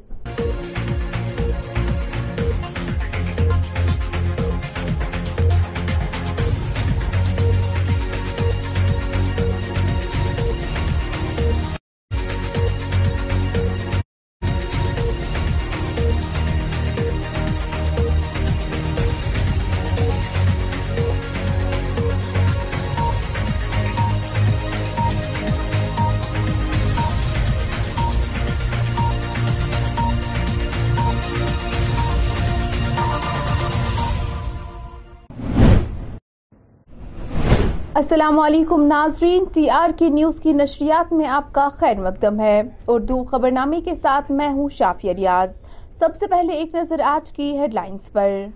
السلام 38.09 38.39
علیکم 38.41 38.85
ناظرین 38.87 39.45
ٹی 39.55 39.69
آر 39.79 39.91
کی 39.97 40.09
نیوز 40.11 40.39
کی 40.43 40.53
نشریات 40.59 41.13
میں 41.13 41.27
آپ 41.39 41.53
کا 41.55 41.69
خیر 41.81 41.99
مقدم 42.01 42.39
ہے 42.41 42.61
اردو 42.93 43.23
خبر 43.31 43.51
نامے 43.53 43.81
کے 43.85 43.95
ساتھ 44.03 44.31
میں 44.39 44.49
ہوں 44.53 44.69
شافی 44.77 45.15
ریاض 45.15 45.51
سب 45.99 46.15
سے 46.21 46.27
پہلے 46.31 46.53
ایک 46.59 46.75
نظر 46.75 47.01
آج 47.07 47.31
کی 47.37 47.51
ہیڈ 47.59 47.75
لائنز 47.75 48.11
میں 48.15 48.47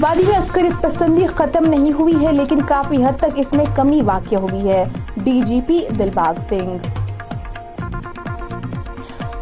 بادی 0.00 0.68
پسندی 0.82 1.26
ختم 1.36 1.64
نہیں 1.70 1.92
ہوئی 1.98 2.14
ہے 2.26 2.32
لیکن 2.32 2.60
کافی 2.68 3.04
حد 3.04 3.18
تک 3.20 3.38
اس 3.44 3.52
میں 3.56 3.64
کمی 3.76 4.00
واقع 4.12 4.34
ہوئی 4.46 4.68
ہے 4.68 4.84
D 5.24 5.40
G 5.46 5.60
P 5.66 5.80
Dilbagh 5.98 6.38
Singh 6.50 6.88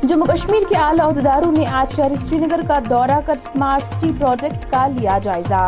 Jammu 0.07 0.27
Kashmir 0.33 0.69
کے 0.69 0.77
اعلی 0.85 1.01
عہدیداروں 1.09 1.53
نے 1.59 1.67
آج 1.83 1.95
شہر 1.97 2.17
سری 2.29 2.39
نگر 2.47 2.61
کا 2.69 2.79
دورہ 2.91 3.21
کر 3.27 3.45
سمارٹ 3.53 3.95
سٹی 3.95 4.11
پروجیکٹ 4.21 4.71
کا 4.71 4.87
لیا 4.99 5.19
جائزہ 5.25 5.67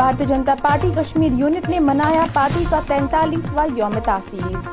بھارتی 0.00 0.24
جنتا 0.26 0.54
پارٹی 0.60 0.88
کشمیر 0.96 1.32
یونٹ 1.38 1.68
نے 1.68 1.78
منایا 1.88 2.24
پارٹی 2.32 2.62
کا 2.70 2.78
تینتالیسواں 2.88 3.66
یوم 3.76 3.98
تاسیس 4.04 4.68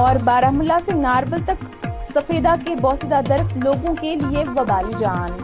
اور 0.00 0.16
بارہ 0.24 0.50
ملا 0.58 0.78
سے 0.86 0.96
ناربل 0.98 1.42
تک 1.46 1.64
سفیدہ 2.14 2.54
کے 2.66 2.74
بوسیدہ 2.82 3.20
درخت 3.28 3.56
لوگوں 3.64 3.94
کے 4.00 4.14
لیے 4.20 4.44
وبالی 4.56 4.92
جان 4.98 5.42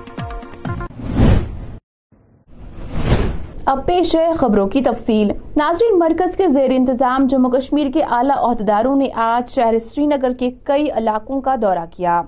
اب 3.70 3.80
پیش 3.86 4.14
ہے 4.16 4.26
خبروں 4.36 4.66
کی 4.68 4.80
تفصیل 4.82 5.30
ناظرین 5.56 5.98
مرکز 5.98 6.36
کے 6.36 6.46
زیر 6.52 6.70
انتظام 6.74 7.26
جموں 7.30 7.50
کشمیر 7.50 7.90
کے 7.94 8.02
اعلیٰ 8.14 8.36
عہدیداروں 8.46 8.94
نے 8.96 9.08
آج 9.24 9.50
شہر 9.54 9.78
سری 9.78 10.06
نگر 10.06 10.32
کے 10.38 10.48
کئی 10.66 10.86
علاقوں 10.98 11.40
کا 11.40 11.54
دورہ 11.62 11.84
کیا 11.90 12.20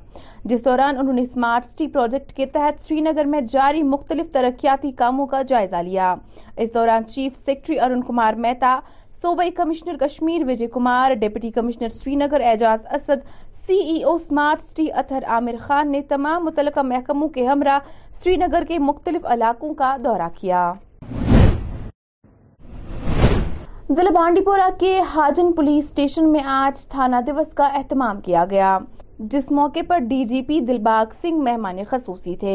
جس 0.50 0.64
دوران 0.64 0.98
انہوں 0.98 1.12
نے 1.14 1.22
اسمارٹ 1.22 1.66
سٹی 1.70 1.86
پروجیکٹ 1.96 2.32
کے 2.36 2.46
تحت 2.52 2.82
سری 2.84 3.00
نگر 3.08 3.24
میں 3.32 3.40
جاری 3.52 3.82
مختلف 3.94 4.30
ترقیاتی 4.34 4.90
کاموں 5.00 5.26
کا 5.34 5.40
جائزہ 5.48 5.80
لیا 5.86 6.14
اس 6.56 6.72
دوران 6.74 7.06
چیف 7.14 7.38
سیکٹری 7.46 7.80
ارن 7.86 8.02
کمار 8.08 8.34
مہتا 8.46 8.78
صوبائی 9.22 9.50
commissioner 9.58 9.96
Kashmir 10.04 10.44
Vijay 10.50 10.66
Kumar 10.74 11.14
deputy 11.24 11.50
commissioner 11.58 11.88
Srinagar 12.24 12.42
Ajaz 12.50 12.86
Asad 13.00 13.26
C 13.66 13.80
E 13.94 14.02
O 14.12 14.16
smart 14.28 14.62
city 14.70 14.86
Athar 15.04 15.24
Aamir 15.26 15.54
Khan 15.66 15.92
نے 15.92 16.02
تمام 16.14 16.44
متعلقہ 16.44 16.86
محکموں 16.94 17.28
کے 17.38 17.46
ہمراہ 17.48 17.78
سری 18.22 18.36
نگر 18.46 18.64
کے 18.68 18.78
مختلف 18.90 19.26
علاقوں 19.36 19.74
کا 19.84 19.94
دورہ 20.04 20.28
کیا 20.40 20.72
ضلع 23.96 24.10
بانڈی 24.10 24.40
پورا 24.42 24.68
کے 24.80 25.00
حاجن 25.14 25.50
پولیس 25.54 25.84
اسٹیشن 25.84 26.30
میں 26.32 26.40
آج 26.48 26.84
تھانہ 26.90 27.16
دیوس 27.26 27.46
کا 27.54 27.64
اہتمام 27.76 28.20
کیا 28.24 28.44
گیا 28.50 28.78
جس 29.32 29.50
موقع 29.52 29.78
پر 29.88 29.98
ڈی 30.10 30.22
جی 30.28 30.40
پی 30.42 30.58
دلباگ 30.68 31.12
سنگھ 31.22 31.40
مہمان 31.48 31.78
خصوصی 31.90 32.36
تھے 32.40 32.54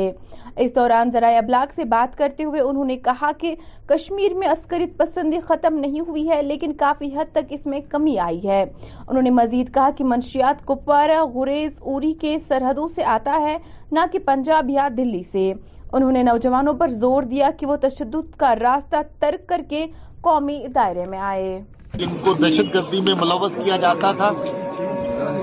اس 0.66 0.74
دوران 0.76 1.10
ذرائع 1.14 1.38
ابلاغ 1.38 1.66
سے 1.76 1.86
بات 1.94 2.18
کرتے 2.18 2.44
ہوئے 2.44 2.62
انہوں 2.62 2.86
نے 2.86 2.98
کہا 3.10 3.30
کہ 3.42 3.54
کشمیر 3.90 4.34
میں 4.38 4.48
عسکریت 4.52 4.98
پسندی 5.00 5.40
ختم 5.48 5.78
نہیں 5.82 6.08
ہوئی 6.08 6.28
ہے 6.30 6.42
لیکن 6.44 6.74
کافی 6.80 7.10
حد 7.18 7.32
تک 7.36 7.54
اس 7.58 7.66
میں 7.66 7.80
کمی 7.92 8.18
آئی 8.30 8.42
ہے 8.48 8.64
انہوں 9.08 9.22
نے 9.22 9.32
مزید 9.44 9.74
کہا 9.74 9.90
کہ 9.98 10.04
منشیات 10.14 10.66
کپوارہ 10.68 11.24
غریز 11.36 11.78
اوری 11.80 12.14
کے 12.22 12.36
سرحدوں 12.48 12.88
سے 12.96 13.04
آتا 13.20 13.40
ہے 13.46 13.58
نہ 13.92 14.12
کہ 14.12 14.20
پنجاب 14.26 14.70
یا 14.70 14.88
دلی 14.98 15.24
سے 15.32 15.52
انہوں 15.92 16.12
نے 16.12 16.22
نوجوانوں 16.24 16.74
پر 16.80 16.90
زور 17.02 17.24
دیا 17.24 17.50
کہ 17.60 17.66
وہ 17.66 17.76
تشدد 17.82 18.36
کا 18.38 18.54
راستہ 18.62 18.96
ترک 19.20 19.48
کر 19.50 19.62
کے 19.70 19.86
قومی 20.24 20.60
دائرے 20.76 21.06
میں 21.12 21.20
آئے 21.32 21.60
جن 22.00 22.16
کو 22.24 22.34
دہشت 22.44 22.74
گردی 22.74 23.02
میں 23.02 23.14
ملوث 23.20 23.52
کیا 23.64 23.76
جاتا 23.84 24.12
تھا 24.20 24.30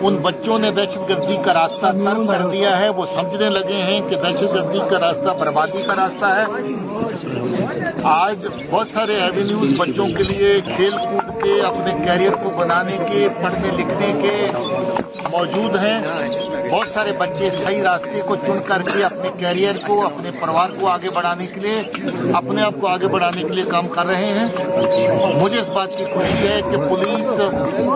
ان 0.07 0.17
بچوں 0.23 0.59
نے 0.59 0.71
دہشت 0.77 1.09
گردی 1.09 1.37
کا 1.45 1.55
راستہ 1.55 1.91
سر 1.99 2.19
کر 2.31 2.47
دیا 2.53 2.77
ہے 2.79 2.89
وہ 2.97 3.07
سمجھنے 3.15 3.49
لگے 3.51 3.81
ہیں 3.89 4.01
کہ 4.09 4.17
دہشت 4.23 4.55
گردی 4.55 4.79
کا 4.91 5.01
راستہ 5.01 5.33
بربادی 5.41 5.83
کا 5.87 5.97
راستہ 5.97 6.33
ہے 6.39 6.75
آج 8.15 8.47
بہت 8.71 8.89
سارے 8.95 9.17
ایونیوز 9.27 9.79
بچوں 9.79 10.07
کے 10.17 10.23
لیے 10.31 10.59
کھیل 10.75 10.97
کود 11.05 11.31
کے 11.43 11.61
اپنے 11.67 11.95
کیریئر 12.05 12.35
کو 12.43 12.51
بنانے 12.59 12.97
کے 13.11 13.29
پڑھنے 13.43 13.71
لکھنے 13.79 14.13
کے 14.23 14.37
موجود 15.31 15.77
ہیں 15.85 15.99
بہت 16.75 16.87
سارے 16.95 17.11
بچے 17.19 17.49
صحیح 17.57 17.83
راستے 17.83 18.21
کو 18.27 18.35
چن 18.45 18.59
کر 18.67 18.83
کے 18.93 19.03
اپنے 19.05 19.29
کیریئر 19.39 19.77
کو 19.87 19.99
اپنے 20.07 20.31
پروار 20.41 20.71
کو 20.79 20.87
آگے 20.89 21.11
بڑھانے 21.15 21.47
کے 21.53 21.61
لیے 21.67 21.81
اپنے 22.37 22.63
آپ 22.63 22.81
کو 22.81 22.87
آگے 22.89 23.09
بڑھانے 23.13 23.43
کے 23.49 23.53
لیے 23.59 23.65
کام 23.71 23.89
کر 23.89 24.07
رہے 24.07 24.33
ہیں 24.39 24.45
مجھے 25.43 25.59
اس 25.61 25.69
بات 25.75 25.97
کی 25.99 26.05
خوشی 26.15 26.49
ہے 26.49 26.59
کہ 26.71 26.77
پولیس 26.89 27.41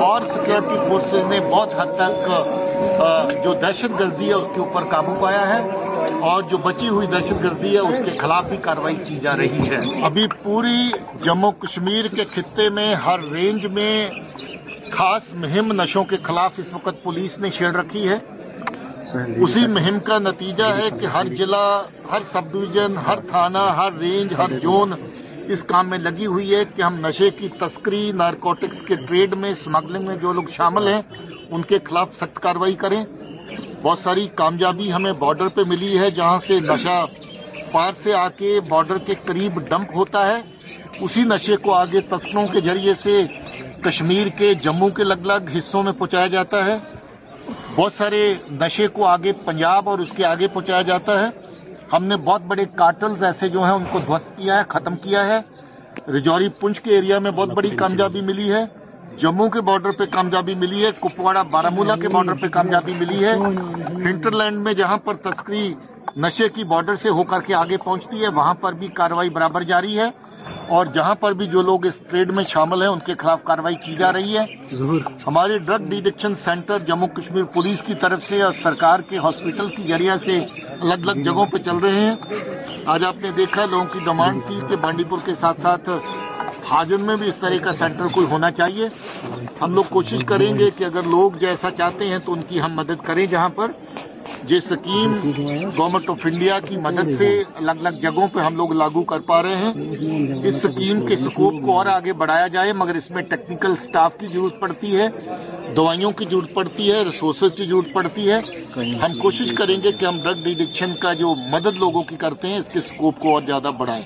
اور 0.05 0.27
سیکورٹی 0.35 0.77
فورسز 0.89 1.27
نے 1.31 1.41
بہت 1.51 1.75
حد 1.79 1.99
تک 2.03 3.03
جو 3.45 3.55
دہشت 3.63 3.99
گردی 4.01 4.29
ہے 4.29 4.33
اس 4.35 4.47
کے 4.55 4.61
اوپر 4.67 4.89
قابو 4.95 5.15
پایا 5.23 5.43
ہے 5.49 5.59
اور 6.31 6.43
جو 6.51 6.59
بچی 6.71 6.89
ہوئی 6.89 7.07
دہشت 7.17 7.43
گردی 7.45 7.75
ہے 7.75 7.81
اس 7.91 8.05
کے 8.05 8.17
خلاف 8.21 8.45
بھی 8.49 8.57
کاروائی 8.71 8.97
کی 9.09 9.19
جا 9.25 9.37
رہی 9.43 9.69
ہے 9.71 9.83
ابھی 10.13 10.27
پوری 10.43 10.91
جموں 11.25 11.53
کشمیر 11.67 12.15
کے 12.17 12.25
خطے 12.35 12.69
میں 12.79 12.95
ہر 13.07 13.29
رینج 13.35 13.67
میں 13.81 13.93
خاص 14.91 15.33
مہم 15.45 15.81
نشوں 15.81 16.03
کے 16.11 16.17
خلاف 16.29 16.59
اس 16.63 16.73
وقت 16.75 17.03
پولیس 17.05 17.39
نے 17.45 17.51
چھیڑ 17.59 17.75
رکھی 17.77 18.09
ہے 18.09 18.17
اسی 19.15 19.67
مہم 19.73 19.99
کا 20.05 20.19
نتیجہ 20.19 20.65
ہے 20.77 20.89
کہ 21.01 21.07
ہر 21.13 21.29
جلا 21.37 21.63
ہر 22.11 22.23
سب 22.33 22.51
ڈویژن 22.53 22.97
ہر 23.07 23.21
تھانہ 23.29 23.59
ہر 23.77 23.93
رینج 24.01 24.33
ہر 24.39 24.59
زون 24.63 24.93
اس 25.53 25.63
کام 25.69 25.89
میں 25.91 25.99
لگی 25.99 26.27
ہوئی 26.27 26.55
ہے 26.55 26.63
کہ 26.75 26.83
ہم 26.83 26.97
نشے 27.07 27.31
کی 27.39 27.49
تسکری 27.61 28.01
نارکوٹکس 28.17 28.83
کے 28.89 28.97
ٹریڈ 29.07 29.35
میں 29.43 29.51
اسمگلنگ 29.51 30.07
میں 30.07 30.17
جو 30.23 30.33
لوگ 30.33 30.51
شامل 30.57 30.89
ہیں 30.89 31.01
ان 31.51 31.63
کے 31.71 31.79
خلاف 31.85 32.15
سخت 32.19 32.41
کاروائی 32.43 32.75
کریں 32.83 33.03
بہت 33.83 33.99
ساری 34.03 34.27
کامیابی 34.41 34.93
ہمیں 34.93 35.13
بارڈر 35.25 35.49
پہ 35.57 35.63
ملی 35.69 35.99
ہے 35.99 36.11
جہاں 36.19 36.39
سے 36.47 36.59
نشہ 36.69 37.05
پار 37.73 37.93
سے 38.03 38.13
آ 38.15 38.29
کے 38.39 38.59
بارڈر 38.69 38.99
کے 39.07 39.15
قریب 39.27 39.59
ڈمپ 39.71 39.97
ہوتا 39.97 40.27
ہے 40.27 40.41
اسی 41.07 41.23
نشے 41.33 41.57
کو 41.65 41.75
آگے 41.75 42.01
تسکروں 42.11 42.47
کے 42.53 42.61
ذریعے 42.67 42.95
سے 43.03 43.23
کشمیر 43.85 44.29
کے 44.39 44.55
جموں 44.63 44.89
کے 44.97 45.05
لگ 45.05 45.27
لگ 45.33 45.51
حصوں 45.59 45.83
میں 45.83 45.93
پہنچایا 45.99 46.27
جاتا 46.37 46.65
ہے 46.67 46.77
بہت 47.79 47.93
سارے 47.97 48.21
نشے 48.61 48.87
کو 48.93 49.05
آگے 49.07 49.33
پنجاب 49.45 49.89
اور 49.89 49.99
اس 50.05 50.09
کے 50.17 50.25
آگے 50.27 50.47
پہنچایا 50.53 50.83
جاتا 50.87 51.19
ہے 51.21 51.27
ہم 51.93 52.05
نے 52.05 52.17
بہت 52.25 52.43
بڑے 52.53 52.65
کارٹلز 52.79 53.23
ایسے 53.25 53.49
جو 53.49 53.63
ہیں 53.65 53.73
ان 53.73 53.85
کو 53.91 53.99
دھوست 54.07 54.37
کیا 54.37 54.57
ہے 54.59 54.63
ختم 54.69 54.97
کیا 55.05 55.25
ہے 55.29 55.39
رجوری 56.17 56.49
پنچ 56.61 56.81
کے 56.87 56.95
ایریا 56.95 57.19
میں 57.27 57.31
بہت 57.37 57.53
بڑی 57.59 57.69
کامیابی 57.83 58.21
ملی 58.31 58.51
ہے 58.53 58.65
جموں 59.21 59.49
کے 59.57 59.61
بارڈر 59.69 59.93
پہ 59.99 60.05
کامیابی 60.17 60.55
ملی 60.65 60.85
ہے 60.85 60.91
کپوڑا 61.01 61.43
بارامولہ 61.55 61.93
کے 62.01 62.09
بارڈر 62.17 62.35
پہ 62.41 62.49
کامیابی 62.59 62.93
ملی 62.99 63.25
ہے 63.25 63.35
لینڈ 64.39 64.61
میں 64.67 64.73
جہاں 64.83 64.97
پر 65.07 65.17
تسکری 65.29 65.73
نشے 66.25 66.49
کی 66.55 66.65
بارڈر 66.75 66.97
سے 67.03 67.09
ہو 67.17 67.23
کر 67.35 67.41
کے 67.47 67.55
آگے 67.63 67.77
پہنچتی 67.85 68.23
ہے 68.23 68.29
وہاں 68.41 68.55
پر 68.65 68.73
بھی 68.83 68.89
کاروائی 69.01 69.31
برابر 69.39 69.63
جاری 69.73 69.99
ہے 69.99 70.11
اور 70.77 70.87
جہاں 70.95 71.15
پر 71.21 71.33
بھی 71.35 71.47
جو 71.53 71.63
لوگ 71.63 71.87
اس 71.87 71.99
ٹریڈ 72.11 72.31
میں 72.39 72.43
شامل 72.49 72.83
ہیں 72.83 72.89
ان 72.89 72.99
کے 73.07 73.15
خلاف 73.19 73.43
کاروائی 73.45 73.75
کی 73.85 73.95
جا 73.99 74.13
رہی 74.13 74.37
ہے 74.37 74.45
ہمارے 75.27 75.59
drug 75.69 75.85
deaddiction 75.91 76.35
centre 76.45 76.79
Jammu 76.87 77.09
Kashmir 77.19 77.45
police 77.55 77.83
کی 77.87 77.95
طرف 78.01 78.25
سے 78.29 78.41
اور 78.43 78.53
سرکار 78.63 79.01
کے 79.09 79.19
ہاسپٹل 79.25 79.69
کی 79.77 79.87
ذریعہ 79.89 80.17
سے 80.25 80.39
الگ 80.81 81.09
الگ 81.09 81.23
جگہوں 81.25 81.47
پہ 81.53 81.59
چل 81.69 81.77
رہے 81.85 82.05
ہیں 82.05 82.77
آج 82.95 83.05
آپ 83.05 83.17
نے 83.23 83.31
دیکھا 83.37 83.65
لوگوں 83.71 83.85
کی 83.93 83.99
ڈیمانڈ 84.05 84.43
کی 84.49 84.61
کہ 84.69 84.77
بانڈی 84.83 85.05
پور 85.09 85.19
کے 85.25 85.35
ساتھ 85.41 85.61
ساتھ 85.61 85.89
حاجن 86.71 87.07
میں 87.07 87.15
بھی 87.17 87.29
اس 87.29 87.37
طرح 87.41 87.63
کا 87.63 87.73
سینٹر 87.79 88.07
کوئی 88.13 88.27
ہونا 88.31 88.51
چاہیے 88.61 88.89
ہم 89.61 89.75
لوگ 89.75 89.85
کوشش 89.89 90.25
کریں 90.29 90.53
گے 90.59 90.71
کہ 90.77 90.85
اگر 90.85 91.03
لوگ 91.15 91.39
جیسا 91.41 91.71
چاہتے 91.79 92.09
ہیں 92.09 92.19
تو 92.25 92.33
ان 92.33 92.43
کی 92.49 92.61
ہم 92.61 92.75
مدد 92.77 93.05
کریں 93.07 93.25
جہاں 93.31 93.49
پر 93.59 93.71
یہ 94.51 94.61
سکیم 94.69 95.15
گورنمنٹ 95.23 96.09
آف 96.11 96.25
انڈیا 96.27 96.59
کی 96.69 96.77
مدد 96.81 97.11
سے 97.19 97.27
الگ 97.55 97.81
الگ 97.85 97.97
جگہوں 98.03 98.27
پہ 98.35 98.41
ہم 98.41 98.55
لوگ 98.57 98.73
لاگو 98.77 99.03
کر 99.11 99.21
پا 99.27 99.43
رہے 99.43 99.57
ہیں 99.57 100.47
اس 100.49 100.61
سکیم 100.63 101.05
کے 101.07 101.17
سکوپ 101.25 101.61
کو 101.65 101.77
اور 101.79 101.87
آگے 101.95 102.13
بڑھایا 102.23 102.47
جائے 102.55 102.73
مگر 102.83 102.95
اس 103.01 103.11
میں 103.17 103.23
ٹیکنیکل 103.31 103.75
سٹاف 103.83 104.17
کی 104.21 104.27
ضرورت 104.35 104.59
پڑتی 104.61 104.95
ہے 104.97 105.09
دوائیوں 105.77 106.13
کی 106.21 106.25
ضرورت 106.31 106.55
پڑتی 106.55 106.91
ہے 106.93 107.03
ریسورسز 107.11 107.57
کی 107.57 107.67
ضرورت 107.67 107.93
پڑتی 107.95 108.31
ہے 108.31 108.41
ہم 109.03 109.19
کوشش 109.23 109.53
کریں 109.59 109.77
گے 109.83 109.93
کہ 109.99 110.05
ہم 110.07 110.23
ڈرگ 110.25 110.43
ڈیڈکشن 110.45 110.97
کا 111.03 111.13
جو 111.23 111.35
مدد 111.53 111.79
لوگوں 111.85 112.03
کی 112.11 112.17
کرتے 112.25 112.49
ہیں 112.49 112.59
اس 112.59 112.73
کے 112.73 112.81
سکوپ 112.89 113.19
کو 113.21 113.35
اور 113.35 113.43
زیادہ 113.47 113.71
بڑھائیں 113.79 114.05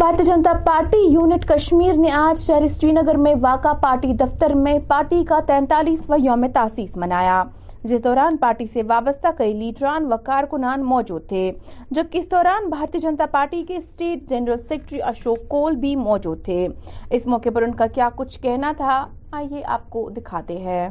بھارتی 0.00 0.24
جنتا 0.24 0.50
پارٹی 0.66 0.96
یونٹ 1.12 1.44
کشمیر 1.48 1.92
نے 2.00 2.10
آج 2.14 2.40
شہر 2.40 2.66
سری 2.70 2.90
نگر 2.92 3.14
میں 3.22 3.34
واقع 3.42 3.72
پارٹی 3.82 4.12
دفتر 4.16 4.54
میں 4.54 4.74
پارٹی 4.88 5.22
کا 5.28 5.38
تینتالیس 5.46 6.00
و 6.08 6.14
یوم 6.24 6.44
تاسیس 6.54 6.96
منایا 7.02 7.42
جس 7.84 8.04
دوران 8.04 8.36
پارٹی 8.42 8.66
سے 8.72 8.82
وابستہ 8.88 9.28
کئی 9.38 9.52
لیڈران 9.52 10.04
و 10.12 10.16
کارکنان 10.26 10.84
موجود 10.90 11.26
تھے 11.28 11.50
جبکہ 11.90 12.18
اس 12.18 12.30
دوران 12.30 12.68
بھارتی 12.76 13.00
جنتا 13.06 13.26
پارٹی 13.32 13.64
کے 13.68 13.76
state 13.76 14.28
general 14.30 14.58
secretary 14.68 15.02
Ashok 15.10 15.48
Koul 15.50 15.76
بھی 15.86 15.94
موجود 16.06 16.44
تھے 16.44 16.66
اس 17.18 17.26
موقع 17.34 17.50
پر 17.54 17.62
ان 17.62 17.74
کا 17.82 17.86
کیا 17.94 18.08
کچھ 18.16 18.40
کہنا 18.42 18.72
تھا 18.76 19.04
آئیے 19.42 19.64
آپ 19.78 19.90
کو 19.90 20.08
دکھاتے 20.16 20.58
ہیں 20.68 20.88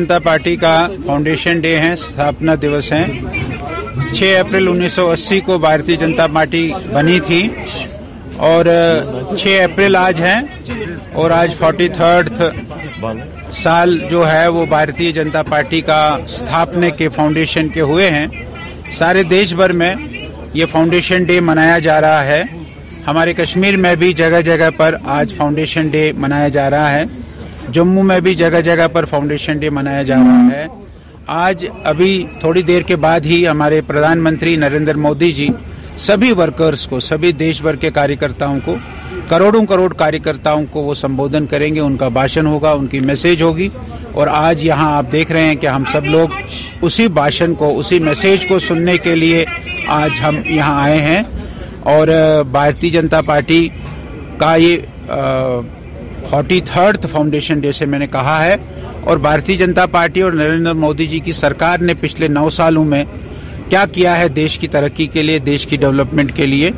جنتا 0.00 0.18
پارٹی 0.24 0.56
کا 0.66 0.76
فاؤنڈیشن 1.06 1.60
ڈے 1.60 1.76
ہے 1.80 2.56
دیوس 2.60 2.92
ہے 2.92 3.04
چھ 4.16 4.34
اپریل 4.40 4.68
انیس 4.68 4.92
سو 4.92 5.08
اسی 5.10 5.38
کو 5.46 5.58
بھارتی 5.58 5.96
جنتا 5.96 6.26
پارٹی 6.34 6.70
بنی 6.92 7.18
تھی 7.26 7.48
اور 8.48 8.64
چھ 9.38 9.60
اپریل 9.64 9.96
آج 9.96 10.20
ہے 10.22 10.38
اور 11.20 11.30
آج 11.36 11.54
فورٹی 11.58 11.88
تھرڈ 11.96 12.42
سال 13.62 13.98
جو 14.10 14.30
ہے 14.30 14.46
وہ 14.56 14.64
بھارتی 14.74 15.10
جنتا 15.12 15.42
پارٹی 15.50 15.80
کا 15.90 16.00
استھاپنے 16.24 16.90
کے 16.98 17.08
فاؤنڈیشن 17.16 17.68
کے 17.74 17.80
ہوئے 17.90 18.10
ہیں 18.10 18.26
سارے 18.98 19.22
دیش 19.30 19.54
بھر 19.60 19.72
میں 19.82 19.94
یہ 20.54 20.66
فاؤنڈیشن 20.72 21.22
ڈے 21.24 21.38
منایا 21.50 21.78
جا 21.88 22.00
رہا 22.00 22.24
ہے 22.26 22.42
ہمارے 23.06 23.32
کشمیر 23.34 23.76
میں 23.84 23.94
بھی 24.02 24.12
جگہ 24.22 24.40
جگہ 24.44 24.68
پر 24.76 24.94
آج 25.18 25.34
فاؤنڈیشن 25.36 25.88
ڈے 25.92 26.10
منایا 26.16 26.48
جا 26.56 26.68
رہا 26.70 26.90
ہے 26.92 27.04
جموں 27.72 28.02
میں 28.02 28.20
بھی 28.26 28.34
جگہ 28.34 28.60
جگہ 28.64 28.86
پر 28.92 29.04
فاؤنڈیشن 29.10 29.58
ڈے 29.58 29.70
منایا 29.70 30.02
جا 30.02 30.16
رہا 30.26 30.46
ہے 30.54 30.66
آج 31.32 31.64
ابھی 31.86 32.24
تھوڑی 32.40 32.62
دیر 32.68 32.82
کے 32.86 32.94
بعد 33.02 33.26
ہی 33.30 33.36
ہمارے 33.48 33.80
پردھان 33.86 34.22
منتری 34.22 34.54
نریندر 34.58 34.94
مودی 35.02 35.30
جی 35.32 35.46
سبھی 36.06 36.30
ورکرز 36.38 36.86
کو 36.88 36.98
سبھی 37.08 37.30
دیش 37.42 37.60
بھر 37.62 37.76
کے 37.82 37.90
کاریکرتاؤں 37.98 38.58
کو 38.64 38.74
کروڑوں 39.28 39.62
کروڑ 39.70 39.92
کاریکرتاؤں 39.98 40.64
کو 40.72 40.82
وہ 40.84 40.94
سمبودھن 41.02 41.46
کریں 41.50 41.74
گے 41.74 41.80
ان 41.80 41.96
کا 41.96 42.08
بھاشن 42.16 42.46
ہوگا 42.46 42.70
ان 42.78 42.86
کی 42.94 43.00
میسج 43.10 43.42
ہوگی 43.42 43.68
اور 44.12 44.26
آج 44.30 44.64
یہاں 44.66 44.90
آپ 44.96 45.12
دیکھ 45.12 45.32
رہے 45.32 45.44
ہیں 45.48 45.54
کہ 45.60 45.66
ہم 45.66 45.84
سب 45.92 46.06
لوگ 46.06 46.28
اسی 46.84 47.06
بھاشن 47.20 47.54
کو 47.58 47.78
اسی 47.78 47.98
میسج 48.08 48.46
کو 48.48 48.58
سننے 48.66 48.96
کے 49.02 49.14
لیے 49.16 49.44
آج 50.00 50.20
ہم 50.22 50.40
یہاں 50.44 50.80
آئے 50.82 51.00
ہیں 51.02 51.22
اور 51.94 52.08
بھارتی 52.52 52.90
جنتا 52.90 53.20
پارٹی 53.26 53.66
کا 54.38 54.54
یہ 54.66 55.64
فورٹی 56.30 56.60
تھرڈ 56.72 57.06
فاؤنڈیشن 57.12 57.60
ڈے 57.60 57.72
سے 57.72 57.84
میں 57.92 57.98
نے 57.98 58.06
کہا 58.12 58.44
ہے 58.44 58.54
اور 59.08 59.18
بھارتی 59.26 59.56
جنتا 59.56 59.84
پارٹی 59.92 60.20
اور 60.20 60.32
نریندر 60.32 60.74
مودی 60.80 61.06
جی 61.06 61.18
کی 61.24 61.32
سرکار 61.32 61.78
نے 61.82 61.94
پچھلے 62.00 62.28
نو 62.28 62.48
سالوں 62.56 62.84
میں 62.84 63.04
کیا 63.68 63.84
کیا 63.92 64.18
ہے 64.18 64.28
دیش 64.38 64.58
کی 64.58 64.68
ترقی 64.68 65.06
کے 65.12 65.22
لیے 65.22 65.38
دیش 65.44 65.66
کی 65.66 65.76
ڈیولپمنٹ 65.84 66.32
کے 66.36 66.46
لیے 66.46 66.70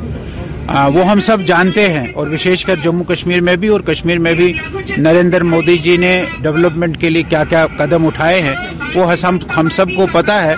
وہ 0.93 1.03
ہم 1.09 1.19
سب 1.25 1.41
جانتے 1.47 1.87
ہیں 1.93 2.05
اور 2.17 2.27
وشیش 2.33 2.63
کر 2.65 2.75
جموں 2.83 3.03
کشمیر 3.07 3.41
میں 3.47 3.55
بھی 3.63 3.67
اور 3.67 3.81
کشمیر 3.85 4.19
میں 4.27 4.33
بھی 4.33 4.51
نریندر 4.97 5.43
مودی 5.53 5.77
جی 5.87 5.95
نے 6.01 6.19
ڈیولپمنٹ 6.41 6.97
کے 7.01 7.09
لیے 7.09 7.23
کیا 7.29 7.43
کیا 7.49 7.65
قدم 7.77 8.05
اٹھائے 8.07 8.41
ہیں 8.41 8.55
وہ 8.95 9.11
ہم 9.55 9.69
سب 9.75 9.95
کو 9.95 10.05
پتہ 10.11 10.31
ہے 10.45 10.53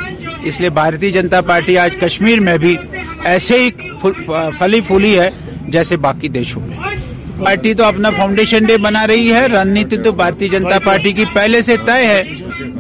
اس 0.50 0.60
لیے 0.62 0.70
بھارتی 0.80 1.12
جنتا 1.12 1.40
پارٹی 1.48 1.78
آج 1.86 1.96
کشمیر 2.02 2.40
میں 2.50 2.58
بھی 2.66 2.76
ایسے 3.34 3.60
ہی 3.64 3.70
فلی 4.60 4.82
پھولی 4.88 5.20
ہے 5.20 5.30
جیسے 5.72 5.98
باقی 6.10 6.28
دیشوں 6.40 6.62
میں 6.68 6.94
پارٹی 7.44 7.74
تو 7.74 7.84
اپنا 7.84 8.10
فاؤنڈیشن 8.18 8.66
ڈے 8.66 8.76
بنا 8.82 9.06
رہی 9.08 9.32
ہے 9.34 9.46
رننیتی 9.48 9.98
تو 10.04 10.12
بھارتی 10.20 10.48
جنتا 10.50 10.78
پارٹی 10.84 11.12
کی 11.14 11.24
پہلے 11.34 11.62
سے 11.62 11.76
طے 11.86 12.06
ہے 12.06 12.22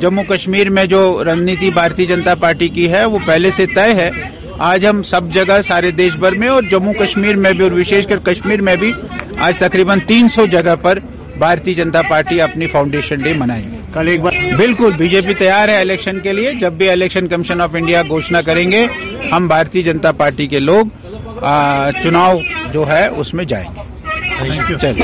جموں 0.01 0.23
کشمیر 0.27 0.69
میں 0.77 0.85
جو 0.93 1.01
رننیتی 1.27 1.69
بھارتی 1.73 2.05
جنتا 2.05 2.35
پارٹی 2.39 2.67
کی 2.75 2.91
ہے 2.91 3.03
وہ 3.15 3.19
پہلے 3.25 3.49
سے 3.51 3.65
طے 3.75 3.93
ہے 3.95 4.09
آج 4.69 4.85
ہم 4.87 5.01
سب 5.03 5.29
جگہ 5.33 5.59
سارے 5.67 5.91
دیش 5.91 6.15
بھر 6.19 6.33
میں 6.39 6.47
اور 6.47 6.63
جموں 6.71 6.93
کشمیر 6.99 7.35
میں 7.45 7.51
بھی 7.53 7.63
اور 7.63 7.71
وشیش 7.79 8.07
کر 8.07 8.19
کشمیر 8.31 8.61
میں 8.67 8.75
بھی 8.83 8.91
آج 9.47 9.57
تقریباً 9.59 9.99
تین 10.07 10.27
سو 10.35 10.45
جگہ 10.51 10.75
پر 10.81 10.99
بھارتی 11.39 11.73
جنتا 11.73 12.01
پارٹی 12.09 12.41
اپنی 12.41 12.67
فاؤنڈیشن 12.73 13.19
ڈے 13.23 13.33
منائے 13.39 13.63
گے 13.71 13.77
کل 13.93 14.07
ایک 14.07 14.21
بار 14.21 14.33
بالکل 14.57 14.91
بی 14.97 15.07
جے 15.09 15.21
پی 15.27 15.33
تیار 15.39 15.69
ہے 15.69 15.79
الیکشن 15.79 16.19
کے 16.23 16.33
لیے 16.33 16.51
جب 16.59 16.73
بھی 16.77 16.89
الیکشن 16.89 17.27
کمیشن 17.27 17.61
آف 17.61 17.75
انڈیا 17.79 18.01
گھوشنا 18.07 18.41
کریں 18.45 18.69
گے 18.71 18.85
ہم 19.31 19.47
بھارتی 19.47 19.81
جنتا 19.83 20.11
پارٹی 20.23 20.47
کے 20.55 20.59
لوگ 20.59 21.41
چناؤ 22.03 22.37
جو 22.73 22.87
ہے 22.89 23.05
اس 23.17 23.33
میں 23.33 23.45
جائیں 23.47 23.67
گے 23.75 23.84
نیشنل 24.41 25.01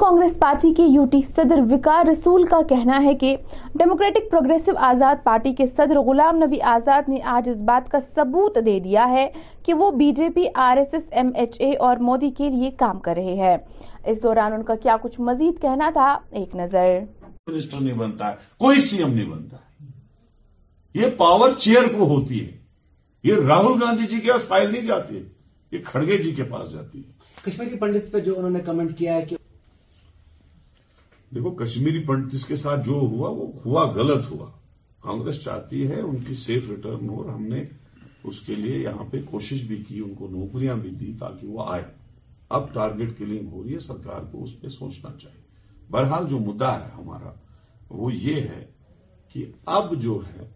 کانگریس 0.00 0.34
پارٹی 0.40 0.72
کے 0.74 0.82
یوٹی 0.86 1.20
صدر 1.36 1.58
وکار 1.70 2.06
رسول 2.06 2.46
کا 2.50 2.60
کہنا 2.68 3.02
ہے 3.04 3.14
کہ 3.20 3.34
ڈیموکریٹک 3.78 4.30
پروگریسو 4.30 4.72
آزاد 4.90 5.24
پارٹی 5.24 5.52
کے 5.58 5.64
صدر 5.76 5.98
غلام 6.06 6.36
نبی 6.44 6.60
آزاد 6.74 7.08
نے 7.08 7.18
آج 7.36 7.48
اس 7.50 7.56
بات 7.68 7.90
کا 7.92 7.98
ثبوت 8.14 8.58
دے 8.66 8.78
دیا 8.84 9.08
ہے 9.10 9.26
کہ 9.66 9.74
وہ 9.80 9.90
B 10.00 10.10
J 10.16 10.28
P 10.34 10.44
R 10.66 10.76
S 10.76 10.94
S 10.94 11.02
M 11.10 11.30
H 11.40 11.60
A 11.60 11.72
اور 11.88 11.96
مودی 12.08 12.30
کے 12.38 12.50
لیے 12.50 12.70
کام 12.82 12.98
کر 13.08 13.16
رہے 13.16 13.34
ہیں 13.42 13.56
اس 14.10 14.22
دوران 14.22 14.52
ان 14.52 14.62
کا 14.70 14.74
کیا 14.82 14.96
کچھ 15.02 15.20
مزید 15.30 15.60
کہنا 15.62 15.88
تھا 15.94 16.06
ایک 16.40 16.54
منسٹر 16.56 17.80
نہیں 17.80 17.96
بنتا 17.98 18.32
کوئی 18.64 18.80
سی 18.90 18.98
ایم 19.02 19.12
نہیں 19.14 19.30
بنتا 19.32 19.56
یہ 20.98 21.10
پاور 21.16 21.58
چیئر 21.66 21.88
کو 21.96 22.08
ہوتی 22.14 22.44
ہے 22.46 22.56
یہ 23.28 23.40
راہل 23.48 23.82
گاندھی 23.82 24.06
جی 24.06 24.18
کے 24.20 24.32
پاس 24.32 24.46
فائل 24.48 24.70
نہیں 24.72 24.86
جاتی 24.86 25.16
ہے 25.16 25.22
یہ 25.72 25.78
کھڑگے 25.84 26.16
جی 26.22 26.32
کے 26.34 26.44
پاس 26.50 26.70
جاتی 26.72 27.02
ہے 27.04 27.16
کشمیری 27.46 27.76
پنڈت 27.78 28.10
پہ 28.12 28.20
جو 28.26 28.34
انہوں 28.36 28.50
نے 28.50 28.60
کمنٹ 28.66 28.96
کیا 28.98 29.14
ہے 29.14 29.24
دیکھو 31.34 31.50
کشمیری 31.64 31.98
پنڈت 32.06 32.46
کے 32.48 32.56
ساتھ 32.56 32.86
جو 32.86 32.92
ہوا 33.12 33.28
وہ 33.36 33.50
ہوا 33.64 33.84
غلط 33.94 34.30
ہوا 34.30 34.50
کانگریس 35.02 35.42
چاہتی 35.42 35.86
ہے 35.90 36.00
ان 36.00 36.16
کی 36.26 36.34
سیف 36.44 36.70
ریٹرن 36.70 37.08
ہو 37.08 37.22
ہم 37.34 37.44
نے 37.48 37.62
اس 38.30 38.40
کے 38.46 38.54
لیے 38.54 38.78
یہاں 38.78 39.04
پہ 39.10 39.18
کوشش 39.30 39.62
بھی 39.64 39.76
کی 39.88 39.98
ان 40.04 40.14
کو 40.18 40.28
نوکریاں 40.30 40.74
بھی 40.76 40.90
دی 41.00 41.12
تاکہ 41.20 41.46
وہ 41.56 41.64
آئے 41.72 41.82
اب 42.56 42.72
ٹارگیٹ 42.74 43.16
کلنگ 43.18 43.48
ہو 43.52 43.62
رہی 43.64 43.74
ہے 43.74 43.78
سرکار 43.86 44.22
کو 44.32 44.42
اس 44.44 44.60
پہ 44.60 44.68
سوچنا 44.78 45.10
چاہیے 45.22 45.40
بہرحال 45.92 46.26
جو 46.30 46.38
مدعا 46.46 46.74
ہے 46.84 46.88
ہمارا 46.96 47.32
وہ 48.00 48.12
یہ 48.14 48.40
ہے 48.56 48.64
کہ 49.32 49.44
اب 49.76 49.94
جو 50.02 50.18
ہے 50.32 50.46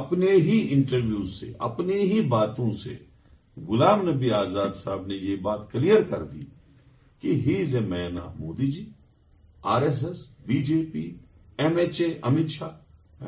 اپنے 0.00 0.30
ہی 0.46 0.66
انٹرویو 0.74 1.24
سے 1.38 1.52
اپنے 1.68 1.98
ہی 2.12 2.20
باتوں 2.28 2.70
سے 2.82 2.94
غلام 3.68 4.08
نبی 4.08 4.30
آزاد 4.42 4.72
صاحب 4.76 5.06
نے 5.06 5.14
یہ 5.14 5.36
بات 5.42 5.60
کلیئر 5.72 6.02
کر 6.10 6.22
دی 6.30 6.44
کہ 7.20 7.32
he 7.46 7.60
is 7.62 7.74
a 7.76 7.80
man 7.88 8.18
of 8.20 8.34
Modi 8.40 8.70
ji 8.72 8.84
R 9.74 9.82
S 9.82 10.04
S 10.04 10.26
B 10.46 10.62
P 10.92 11.10
M 11.64 11.76
H 11.78 12.00
A 12.02 12.12
Amit 12.28 12.48
Shah 12.56 13.22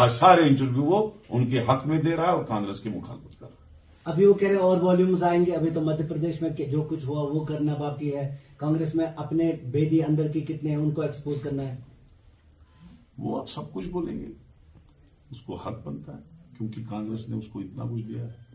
آج 0.00 0.10
سارے 0.12 0.42
انٹرویو 0.48 0.82
وہ 0.84 1.08
ان 1.36 1.48
کے 1.50 1.62
حق 1.68 1.86
میں 1.86 2.00
دے 2.04 2.16
رہا 2.16 2.26
ہے 2.26 2.32
اور 2.38 2.44
کانگریس 2.44 2.80
کی 2.80 2.88
مخالفت 2.94 3.38
کر 3.40 3.46
رہا 3.46 3.54
ہے 3.56 4.08
ابھی 4.12 4.26
وہ 4.26 4.34
کہہ 4.40 4.48
رہے 4.48 4.56
اور 4.66 4.80
والیومز 4.82 5.22
آئیں 5.30 5.44
گے 5.46 5.52
ابھی 5.56 5.70
تو 5.74 5.80
مدھیہ 5.88 6.08
پردیش 6.08 6.40
میں 6.42 6.50
جو 6.70 6.82
کچھ 6.90 7.04
ہوا 7.08 7.22
وہ 7.32 7.44
کرنا 7.44 7.74
باقی 7.80 8.14
ہے 8.16 8.28
میں 8.94 9.06
اپنے 9.24 9.50
بیدی 9.72 10.02
اندر 10.04 10.28
کی 10.32 10.40
کتنے 10.48 10.70
ہیں 10.70 10.76
ان 10.76 10.90
کو 10.94 11.02
ایکسپوز 11.02 11.40
کرنا 11.42 11.68
ہے 11.68 11.76
وہ 13.22 13.38
اب 13.38 13.48
سب 13.56 13.72
کچھ 13.72 13.88
بولیں 13.96 14.18
گے 14.20 14.32
اس 15.30 15.40
کو 15.46 15.56
حق 15.66 15.86
بنتا 15.86 16.16
ہے 16.16 16.56
کیونکہ 16.58 16.82
کانگریس 16.90 17.28
نے 17.28 17.36
اس 17.36 17.48
کو 17.52 17.60
اتنا 17.60 17.84
کچھ 17.94 18.02
دیا 18.08 18.22
ہے 18.26 18.49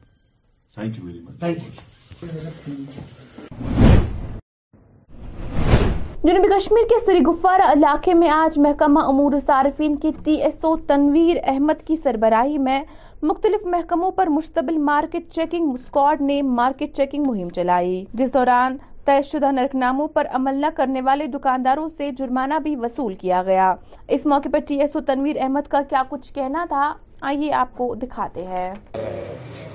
جنوبی 6.23 6.47
کشمیر 6.49 6.85
کے 6.89 6.99
سری 7.05 7.19
گفوارہ 7.27 7.71
علاقے 7.73 8.13
میں 8.13 8.29
آج 8.29 8.57
محکمہ 8.59 8.99
امور 9.09 9.33
صارفین 9.45 9.95
کی 9.99 10.11
T 10.25 10.33
S 10.43 10.65
O 10.65 10.75
Tanvir 10.87 11.37
Ahmad 11.51 11.85
کی 11.87 11.95
سربراہی 12.03 12.57
میں 12.69 12.79
مختلف 13.21 13.65
محکموں 13.73 14.11
پر 14.17 14.27
مشتبل 14.31 14.77
مارکیٹ 14.91 15.31
چیکنگ 15.33 15.73
اسکواڈ 15.73 16.21
نے 16.21 16.41
مارکیٹ 16.55 16.95
چیکنگ 16.97 17.23
مہم 17.27 17.49
چلائی 17.55 18.03
جس 18.13 18.33
دوران 18.33 18.77
طے 19.05 19.21
شدہ 19.31 19.51
نرک 19.51 19.75
ناموں 19.75 20.07
پر 20.13 20.27
عمل 20.37 20.59
نہ 20.61 20.65
کرنے 20.77 21.01
والے 21.07 21.27
دکانداروں 21.33 21.87
سے 21.97 22.09
جرمانہ 22.17 22.59
بھی 22.63 22.75
وصول 22.83 23.13
کیا 23.23 23.41
گیا 23.45 23.73
اس 24.15 24.25
موقع 24.25 24.49
پر 24.51 24.59
T 24.67 24.79
S 24.81 24.95
O 24.95 25.01
Tanvir 25.07 25.41
Ahmad 25.41 25.67
کا 25.71 25.81
کیا 25.89 26.03
کچھ 26.09 26.33
کہنا 26.33 26.65
تھا 26.69 26.93
آئیے 27.27 27.51
آپ 27.53 27.67
کو 27.77 27.93
دکھاتے 28.01 28.43
ہیں 28.45 28.73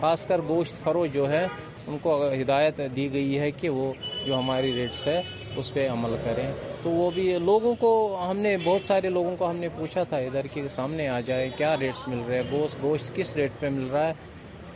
خاص 0.00 0.26
کر 0.26 0.40
گوشت 0.48 0.82
فرو 0.84 1.04
جو 1.12 1.28
ہے 1.30 1.46
ان 1.88 1.96
کو 2.02 2.16
ہدایت 2.40 2.80
دی 2.96 3.12
گئی 3.12 3.38
ہے 3.40 3.50
کہ 3.50 3.68
وہ 3.68 3.92
جو 4.26 4.38
ہماری 4.38 4.72
ریٹس 4.76 5.06
ہے 5.06 5.20
اس 5.58 5.72
پہ 5.74 5.88
عمل 5.90 6.16
کریں 6.24 6.50
تو 6.82 6.90
وہ 6.90 7.10
بھی 7.14 7.24
لوگوں 7.44 7.74
کو 7.80 7.90
ہم 8.30 8.36
نے 8.38 8.56
بہت 8.64 8.84
سارے 8.86 9.10
لوگوں 9.10 9.34
کو 9.38 9.48
ہم 9.50 9.56
نے 9.60 9.68
پوچھا 9.76 10.04
تھا 10.08 10.16
ادھر 10.26 10.46
کے 10.54 10.66
سامنے 10.76 11.08
آ 11.08 11.18
جائے 11.26 11.48
کیا 11.56 11.76
ریٹس 11.80 12.06
مل 12.08 12.20
رہے 12.28 12.42
گوشت 12.50 12.82
گوشت 12.82 13.14
کس 13.16 13.34
ریٹ 13.36 13.60
پہ 13.60 13.68
مل 13.76 13.88
رہا 13.92 14.06
ہے 14.08 14.12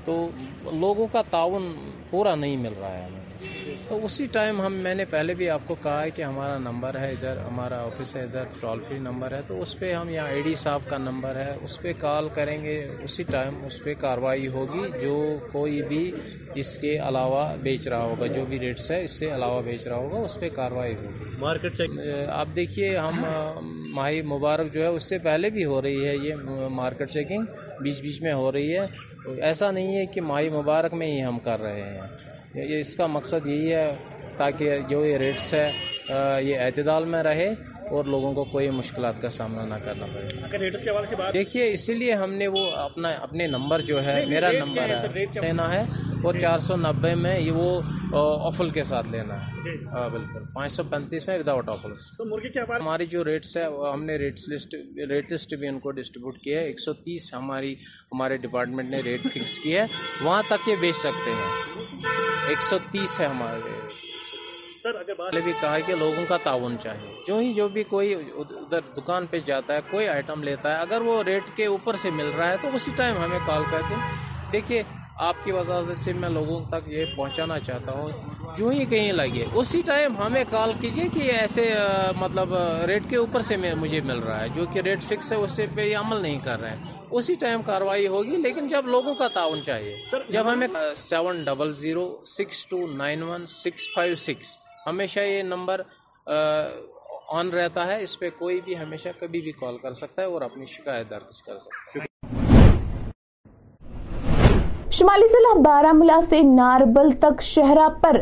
تو 0.04 0.26
لوگوں 0.80 1.06
کا 1.12 1.22
تعاون 1.30 1.72
پورا 2.10 2.34
نہیں 2.34 2.56
مل 2.62 2.72
رہا 2.80 2.92
ہے 2.96 3.04
ہمیں 3.04 3.23
تو 3.88 3.98
اسی 4.04 4.26
ٹائم 4.32 4.60
ہم 4.60 4.72
میں 4.82 4.94
نے 4.94 5.04
پہلے 5.10 5.34
بھی 5.34 5.48
آپ 5.50 5.62
کو 5.66 5.74
کہا 5.82 6.02
ہے 6.02 6.10
کہ 6.16 6.22
ہمارا 6.22 6.58
نمبر 6.58 6.98
ہے 6.98 7.08
ادھر 7.12 7.38
ہمارا 7.46 7.80
آفس 7.86 8.14
ہے 8.16 8.22
ادھر 8.22 8.44
ٹول 8.60 8.80
فری 8.86 8.98
نمبر 9.08 9.32
ہے 9.36 9.40
تو 9.48 9.60
اس 9.62 9.78
پہ 9.78 9.92
ہم 9.92 10.08
یہاں 10.10 10.28
اے 10.28 10.40
ڈی 10.44 10.54
صاحب 10.62 10.88
کا 10.88 10.98
نمبر 10.98 11.36
ہے 11.36 11.52
اس 11.64 11.80
پہ 11.82 11.92
کال 12.00 12.28
کریں 12.34 12.56
گے 12.64 12.76
اسی 13.04 13.22
ٹائم 13.30 13.64
اس 13.66 13.82
پہ 13.84 13.94
کارروائی 14.00 14.48
ہوگی 14.56 14.84
جو 15.02 15.16
کوئی 15.52 15.80
بھی 15.88 16.10
اس 16.62 16.76
کے 16.80 16.96
علاوہ 17.08 17.46
بیچ 17.62 17.88
رہا 17.88 18.02
ہوگا 18.04 18.26
جو 18.36 18.44
بھی 18.48 18.58
ریٹس 18.60 18.90
ہے 18.90 19.02
اس 19.04 19.18
سے 19.18 19.32
علاوہ 19.34 19.60
بیچ 19.64 19.86
رہا 19.86 19.96
ہوگا 19.96 20.18
اس 20.24 20.38
پہ 20.40 20.48
کارروائی 20.54 20.94
ہوگی 21.02 21.34
مارکیٹ 21.40 21.80
آپ 22.40 22.54
دیکھیے 22.56 22.96
ہم 22.96 23.24
ماہی 23.94 24.22
مبارک 24.36 24.72
جو 24.74 24.82
ہے 24.82 24.86
اس 24.94 25.08
سے 25.08 25.18
پہلے 25.24 25.50
بھی 25.56 25.64
ہو 25.64 25.80
رہی 25.82 26.06
ہے 26.06 26.16
یہ 26.28 26.66
مارکیٹ 26.80 27.10
چیکنگ 27.12 27.44
بیچ 27.82 28.00
بیچ 28.02 28.20
میں 28.22 28.32
ہو 28.32 28.50
رہی 28.52 28.76
ہے 28.78 28.86
ایسا 29.42 29.70
نہیں 29.70 29.96
ہے 29.96 30.04
کہ 30.14 30.20
ماہی 30.20 30.48
مبارک 30.50 30.94
میں 30.94 31.06
ہی 31.06 31.22
ہم 31.24 31.38
کر 31.44 31.60
رہے 31.60 31.90
ہیں 32.62 32.78
اس 32.80 32.94
کا 32.96 33.06
مقصد 33.06 33.46
یہی 33.46 33.72
ہے 33.72 33.90
تاکہ 34.36 34.80
جو 34.88 35.04
یہ 35.04 35.16
ریٹس 35.18 35.52
ہے 35.54 35.70
یہ 36.46 36.58
اعتدال 36.60 37.04
میں 37.12 37.22
رہے 37.22 37.52
اور 37.96 38.04
لوگوں 38.12 38.32
کو 38.34 38.42
کوئی 38.50 38.68
مشکلات 38.70 39.20
کا 39.22 39.28
سامنا 39.30 39.64
نہ 39.66 39.74
کرنا 39.84 40.06
پڑے 40.50 41.30
دیکھیے 41.32 41.70
اسی 41.72 41.94
لیے 41.94 42.12
ہم 42.22 42.32
نے 42.40 42.46
وہ 42.54 42.64
اپنا 42.76 43.08
اپنے 43.22 43.46
نمبر 43.46 43.80
جو 43.90 44.00
ہے 44.06 44.24
میرا 44.28 44.50
نمبر 44.52 44.90
ہے 44.98 45.24
لینا 45.42 45.72
ہے 45.72 45.80
اور 45.80 46.34
جی۔ 46.34 46.40
چار 46.40 46.58
سو 46.66 46.76
نبے 46.76 47.14
میں 47.22 47.38
یہ 47.38 47.52
وہ 47.54 48.28
آفل 48.46 48.70
کے 48.74 48.82
ساتھ 48.90 49.08
لینا 49.12 49.34
ہے 49.40 49.74
ہاں 49.92 50.08
بالکل 50.10 50.44
پانچ 50.54 50.72
سو 50.72 50.82
پینتیس 50.90 51.26
میں 51.28 51.38
وداؤٹ 51.38 51.68
آفلس 51.70 52.06
ہماری 52.80 53.06
جو 53.14 53.24
ریٹس 53.24 53.56
ہے 53.56 53.64
ہم 53.92 54.04
نے 54.04 54.16
ریٹس 54.24 54.48
لسٹ 54.52 54.74
ریٹ 55.10 55.32
لسٹ 55.32 55.54
بھی 55.58 55.68
ان 55.68 55.78
کو 55.80 55.90
ڈسٹریبیوٹ 56.00 56.38
کیا 56.44 56.60
ہے 56.60 56.64
ایک 56.66 56.80
سو 56.80 56.92
تیس 57.04 57.32
ہماری 57.34 57.74
ہمارے 58.12 58.36
ڈپارٹمنٹ 58.46 58.90
نے 58.90 59.00
ریٹ 59.04 59.28
فکس 59.34 59.58
کی 59.64 59.76
ہے 59.76 59.84
وہاں 60.22 60.42
تک 60.48 60.68
یہ 60.68 60.74
بیچ 60.80 60.96
سکتے 61.02 61.30
ہیں 61.30 62.18
ایک 62.48 62.62
سو 62.70 62.78
تیس 62.92 63.20
ہے 63.20 63.26
ہمارے 63.26 63.60
ریٹ 63.66 63.93
سر 64.84 64.94
اگر 65.00 65.14
بات 65.18 65.34
بھی 65.84 65.94
لوگوں 65.98 66.24
کا 66.28 66.36
تعاون 66.42 66.74
چاہیے 66.82 67.10
جو 67.26 67.36
ہی 67.38 67.52
جو 67.54 67.66
بھی 67.74 67.82
کوئی 67.90 68.12
ادھر 68.14 68.80
دکان 68.96 69.26
پہ 69.30 69.38
جاتا 69.44 69.74
ہے 69.74 69.80
کوئی 69.90 70.08
آئٹم 70.14 70.42
لیتا 70.44 70.70
ہے 70.72 70.80
اگر 70.80 71.00
وہ 71.02 71.22
ریٹ 71.26 71.42
کے 71.56 71.66
اوپر 71.74 71.94
سے 72.02 72.10
مل 72.16 72.26
رہا 72.36 72.48
ہے 72.50 72.56
تو 72.62 72.68
اسی 72.76 72.90
ٹائم 72.96 73.16
ہمیں 73.22 73.38
کال 73.46 73.62
کر 73.70 73.80
دیں 73.90 73.96
دیکھیے 74.52 74.82
آپ 75.28 75.36
کی 75.44 75.52
وضاحت 75.52 76.02
سے 76.04 76.12
میں 76.22 76.28
لوگوں 76.30 76.60
تک 76.70 76.88
یہ 76.92 77.14
پہنچانا 77.16 77.58
چاہتا 77.68 77.92
ہوں 77.98 78.52
جو 78.56 78.68
ہی 78.70 78.84
کہیں 78.90 79.10
لگے 79.12 79.44
اسی 79.60 79.80
ٹائم 79.86 80.16
ہمیں 80.22 80.42
کال 80.50 80.72
کیجیے 80.80 81.04
کہ 81.14 81.30
ایسے 81.38 81.68
مطلب 82.20 82.54
ریٹ 82.90 83.08
کے 83.10 83.16
اوپر 83.16 83.40
سے 83.48 83.56
مجھے 83.84 84.00
مل 84.10 84.18
رہا 84.26 84.40
ہے 84.42 84.48
جو 84.56 84.64
کہ 84.72 84.80
ریٹ 84.88 85.04
فکس 85.08 85.32
ہے 85.32 85.36
اسے 85.46 85.66
پہ 85.76 85.86
یہ 85.88 85.96
عمل 85.98 86.20
نہیں 86.22 86.38
کر 86.44 86.60
رہے 86.60 86.76
ہیں 86.76 87.00
اسی 87.20 87.34
ٹائم 87.44 87.62
کاروائی 87.70 88.06
ہوگی 88.16 88.36
لیکن 88.48 88.68
جب 88.76 88.86
لوگوں 88.96 89.14
کا 89.22 89.28
تعاون 89.38 89.62
چاہیے 89.66 90.26
جب 90.30 90.52
ہمیں 90.52 90.66
seven 91.08 91.42
double 91.44 91.72
zero 91.84 92.06
six 92.38 92.66
two 92.66 92.86
nine 92.96 93.22
one 93.30 93.46
six 93.56 93.88
five 93.94 94.14
six 94.28 94.56
ہمیشہ 94.86 95.20
یہ 95.20 95.42
نمبر 95.42 95.80
آن 97.38 97.50
رہتا 97.50 97.86
ہے 97.86 98.02
اس 98.02 98.18
پہ 98.20 98.28
کوئی 98.38 98.60
بھی 98.64 98.78
ہمیشہ 98.78 99.08
کبھی 99.20 99.40
بھی 99.40 99.52
کال 99.60 99.78
کر 99.82 99.92
سکتا 100.00 100.22
ہے 100.22 100.26
اور 100.32 100.42
اپنی 100.42 100.66
شکایت 100.72 101.10
درج 101.10 101.42
کر 101.46 101.58
سکتا 101.58 102.00
ہے 102.00 102.72
شمالی 104.98 105.28
ضلع 105.30 105.92
ملا 105.92 106.18
سے 106.28 106.40
ناربل 106.56 107.10
تک 107.20 107.40
شہرہ 107.52 107.88
پر 108.02 108.20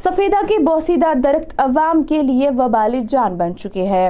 سفیدہ 0.00 0.36
کے 0.48 0.58
بوسیدہ 0.64 1.12
درخت 1.24 1.52
عوام 1.60 2.02
کے 2.08 2.22
لیے 2.22 2.48
وبالی 2.58 3.00
جان 3.08 3.34
بن 3.38 3.56
چکے 3.56 3.82
ہیں 3.86 4.08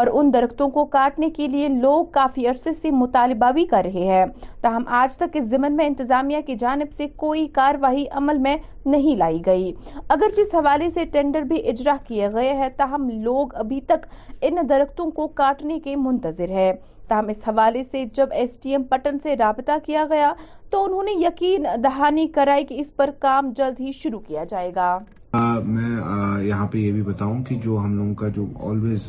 اور 0.00 0.06
ان 0.12 0.32
درختوں 0.32 0.68
کو 0.70 0.84
کاٹنے 0.96 1.28
کے 1.36 1.46
لیے 1.48 1.68
لوگ 1.68 2.04
کافی 2.12 2.46
عرصے 2.48 2.70
سے 2.82 2.90
مطالبہ 2.90 3.50
بھی 3.54 3.64
کر 3.66 3.82
رہے 3.92 4.04
ہیں 4.06 4.24
تاہم 4.62 4.82
آج 5.00 5.16
تک 5.18 5.36
اس 5.40 5.44
زمن 5.50 5.76
میں 5.76 5.86
انتظامیہ 5.86 6.40
کی 6.46 6.54
جانب 6.62 6.92
سے 6.96 7.06
کوئی 7.24 7.46
کاروائی 7.54 8.04
عمل 8.20 8.38
میں 8.48 8.56
نہیں 8.94 9.16
لائی 9.18 9.40
گئی 9.46 9.72
اگر 10.16 10.34
جس 10.36 10.54
حوالے 10.54 10.88
سے 10.94 11.04
ٹینڈر 11.12 11.42
بھی 11.50 11.60
اجرا 11.68 11.96
کیے 12.08 12.28
گئے 12.34 12.52
ہے 12.58 12.68
تاہم 12.76 13.08
لوگ 13.22 13.54
ابھی 13.62 13.80
تک 13.86 14.06
ان 14.48 14.58
درختوں 14.68 15.10
کو 15.16 15.28
کاٹنے 15.42 15.78
کے 15.84 15.96
منتظر 16.08 16.50
ہیں 16.58 16.72
تاہم 17.08 17.28
اس 17.28 17.48
حوالے 17.48 17.82
سے 17.90 18.04
جب 18.16 18.28
ایس 18.40 18.58
ٹی 18.62 18.70
ایم 18.72 18.82
پٹن 18.90 19.18
سے 19.22 19.36
رابطہ 19.36 19.78
کیا 19.86 20.04
گیا 20.10 20.32
تو 20.70 20.84
انہوں 20.84 21.02
نے 21.04 21.12
یقین 21.24 21.64
دہانی 21.84 22.26
کرائی 22.34 22.64
کہ 22.66 22.80
اس 22.80 22.94
پر 22.96 23.10
کام 23.20 23.52
جلد 23.56 23.80
ہی 23.80 23.92
شروع 24.02 24.20
کیا 24.26 24.44
جائے 24.50 24.70
گا 24.74 24.96
میں 25.34 26.44
یہاں 26.46 26.66
پہ 26.70 26.78
یہ 26.78 26.90
بھی 26.92 27.02
بتاؤں 27.02 27.42
کہ 27.48 27.54
جو 27.64 27.76
ہم 27.84 27.96
لوگوں 27.96 28.14
کا 28.14 28.28
جو 28.36 28.44
always 28.70 29.06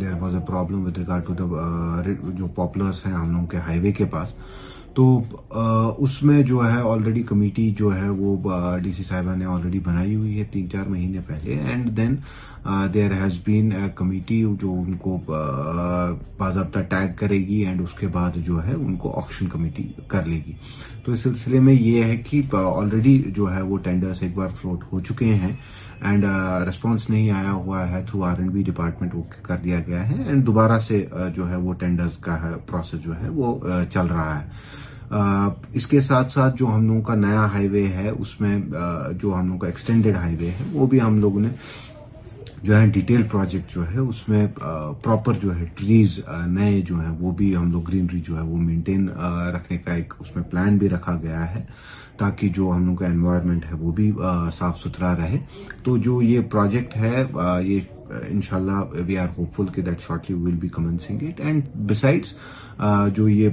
there 0.00 0.14
was 0.20 0.34
a 0.34 0.40
problem 0.48 0.86
with 0.86 0.98
regard 0.98 1.26
to 1.26 1.34
the 1.38 2.12
جو 2.38 2.46
پاپولرس 2.56 3.04
ہیں 3.06 3.12
ہم 3.14 3.30
لوگوں 3.32 3.46
کے 3.50 3.58
ہائی 3.66 3.80
وے 3.80 3.92
کے 3.98 4.04
پاس 4.10 4.28
تو 4.96 5.06
اس 6.04 6.22
میں 6.26 6.42
جو 6.48 6.60
ہے 6.72 6.80
آلریڈی 6.90 7.22
کمیٹی 7.28 7.70
جو 7.78 7.90
ہے 7.96 8.08
وہ 8.18 8.36
ڈی 8.82 8.92
سی 8.96 9.02
صاحبہ 9.08 9.34
نے 9.36 9.44
آلریڈی 9.54 9.78
بنائی 9.84 10.14
ہوئی 10.14 10.38
ہے 10.38 10.44
تین 10.52 10.70
چار 10.72 10.86
مہینے 10.90 11.20
پہلے 11.26 11.54
and 11.70 11.96
then 11.96 12.14
there 12.94 13.12
has 13.22 13.38
been 13.46 13.72
committee 13.94 14.40
جو 14.60 14.72
ان 14.84 14.96
کو 15.02 15.18
باضابطہ 15.26 16.80
ٹیگ 16.90 17.12
کرے 17.18 17.38
گی 17.46 17.60
اینڈ 17.66 17.80
اس 17.84 17.94
کے 17.98 18.06
بعد 18.12 18.36
جو 18.46 18.64
ہے 18.66 18.74
ان 18.74 18.94
کو 19.02 19.12
آکشن 19.22 19.48
کمیٹی 19.52 19.84
کر 20.12 20.24
لے 20.26 20.38
گی 20.46 20.52
تو 21.04 21.12
اس 21.12 21.22
سلسلے 21.22 21.60
میں 21.66 21.74
یہ 21.74 22.04
ہے 22.04 22.16
کہ 22.30 22.40
آلریڈی 22.62 23.16
جو 23.36 23.54
ہے 23.54 23.62
وہ 23.72 23.78
ٹینڈرس 23.84 24.22
ایک 24.22 24.34
بار 24.36 24.48
فلوٹ 24.60 24.84
ہو 24.92 25.00
چکے 25.08 25.32
ہیں 25.44 25.52
اینڈ 26.10 26.24
ریسپانس 26.66 27.08
نہیں 27.10 27.30
آیا 27.40 27.52
ہوا 27.52 27.88
ہے 27.90 28.02
through 28.10 28.22
R 28.30 28.38
and 28.38 28.50
B 28.52 28.62
department 28.72 29.14
وہ 29.14 29.22
کر 29.42 29.56
دیا 29.64 29.80
گیا 29.86 30.08
ہے 30.10 30.22
اینڈ 30.26 30.46
دوبارہ 30.46 30.78
سے 30.88 31.04
جو 31.36 31.50
ہے 31.50 31.56
وہ 31.68 31.72
ٹینڈرز 31.80 32.16
کا 32.26 32.36
پروسیس 32.66 33.00
جو 33.04 33.20
ہے 33.22 33.28
وہ 33.40 33.54
چل 33.92 34.06
رہا 34.06 34.40
ہے 34.40 34.84
اس 35.10 35.86
کے 35.86 36.00
ساتھ 36.00 36.32
ساتھ 36.32 36.56
جو 36.58 36.66
ہم 36.74 36.86
لوگوں 36.86 37.00
کا 37.06 37.14
نیا 37.14 37.44
ہائی 37.52 37.68
وے 37.68 37.86
ہے 37.94 38.08
اس 38.18 38.40
میں 38.40 38.56
جو 39.22 39.34
ہم 39.34 39.46
لوگوں 39.46 39.58
کا 39.58 39.66
ایکسٹینڈیڈ 39.66 40.16
ہائی 40.16 40.36
وے 40.40 40.48
ہے 40.60 40.64
وہ 40.72 40.86
بھی 40.90 41.00
ہم 41.00 41.20
لوگوں 41.20 41.40
نے 41.40 41.48
جو 42.62 42.78
ہے 42.80 42.86
ڈیٹیل 42.92 43.22
پروجیکٹ 43.30 43.74
جو 43.74 43.82
ہے 43.90 43.98
اس 43.98 44.28
میں 44.28 44.46
پراپر 45.02 45.32
جو 45.42 45.54
ہے 45.58 45.64
ٹریز 45.76 46.18
نئے 46.46 46.80
جو 46.86 46.98
ہیں 47.00 47.10
وہ 47.18 47.30
بھی 47.36 47.54
ہم 47.56 47.70
لوگ 47.72 47.82
گرینری 47.88 48.20
جو 48.28 48.36
ہے 48.36 48.42
وہ 48.42 48.56
مینٹین 48.56 49.08
رکھنے 49.54 49.78
کا 49.84 49.94
ایک 49.94 50.14
اس 50.20 50.34
میں 50.36 50.44
پلان 50.50 50.78
بھی 50.78 50.88
رکھا 50.90 51.16
گیا 51.22 51.54
ہے 51.54 51.64
تاکہ 52.18 52.48
جو 52.56 52.70
ہم 52.74 52.86
لوگ 52.86 52.94
کا 52.96 53.06
انوائرمنٹ 53.06 53.64
ہے 53.70 53.76
وہ 53.78 53.92
بھی 53.96 54.10
صاف 54.56 54.78
ستھرا 54.80 55.14
رہے 55.16 55.38
تو 55.84 55.96
جو 56.06 56.20
یہ 56.22 56.40
پروجیکٹ 56.50 56.96
ہے 56.96 57.24
یہ 57.68 57.80
ان 58.28 58.40
شاء 58.42 58.56
اللہ 58.56 59.00
وی 59.06 59.18
آر 59.18 59.26
ہوپ 59.38 59.54
فل 59.56 59.66
کہ 59.74 59.82
that 59.82 60.00
shortly 60.06 60.36
will 60.42 60.54
be 60.60 60.68
commencing 60.76 61.22
it 61.28 61.40
and 61.46 61.68
besides 61.90 62.34
جو 63.16 63.28
یہ 63.28 63.48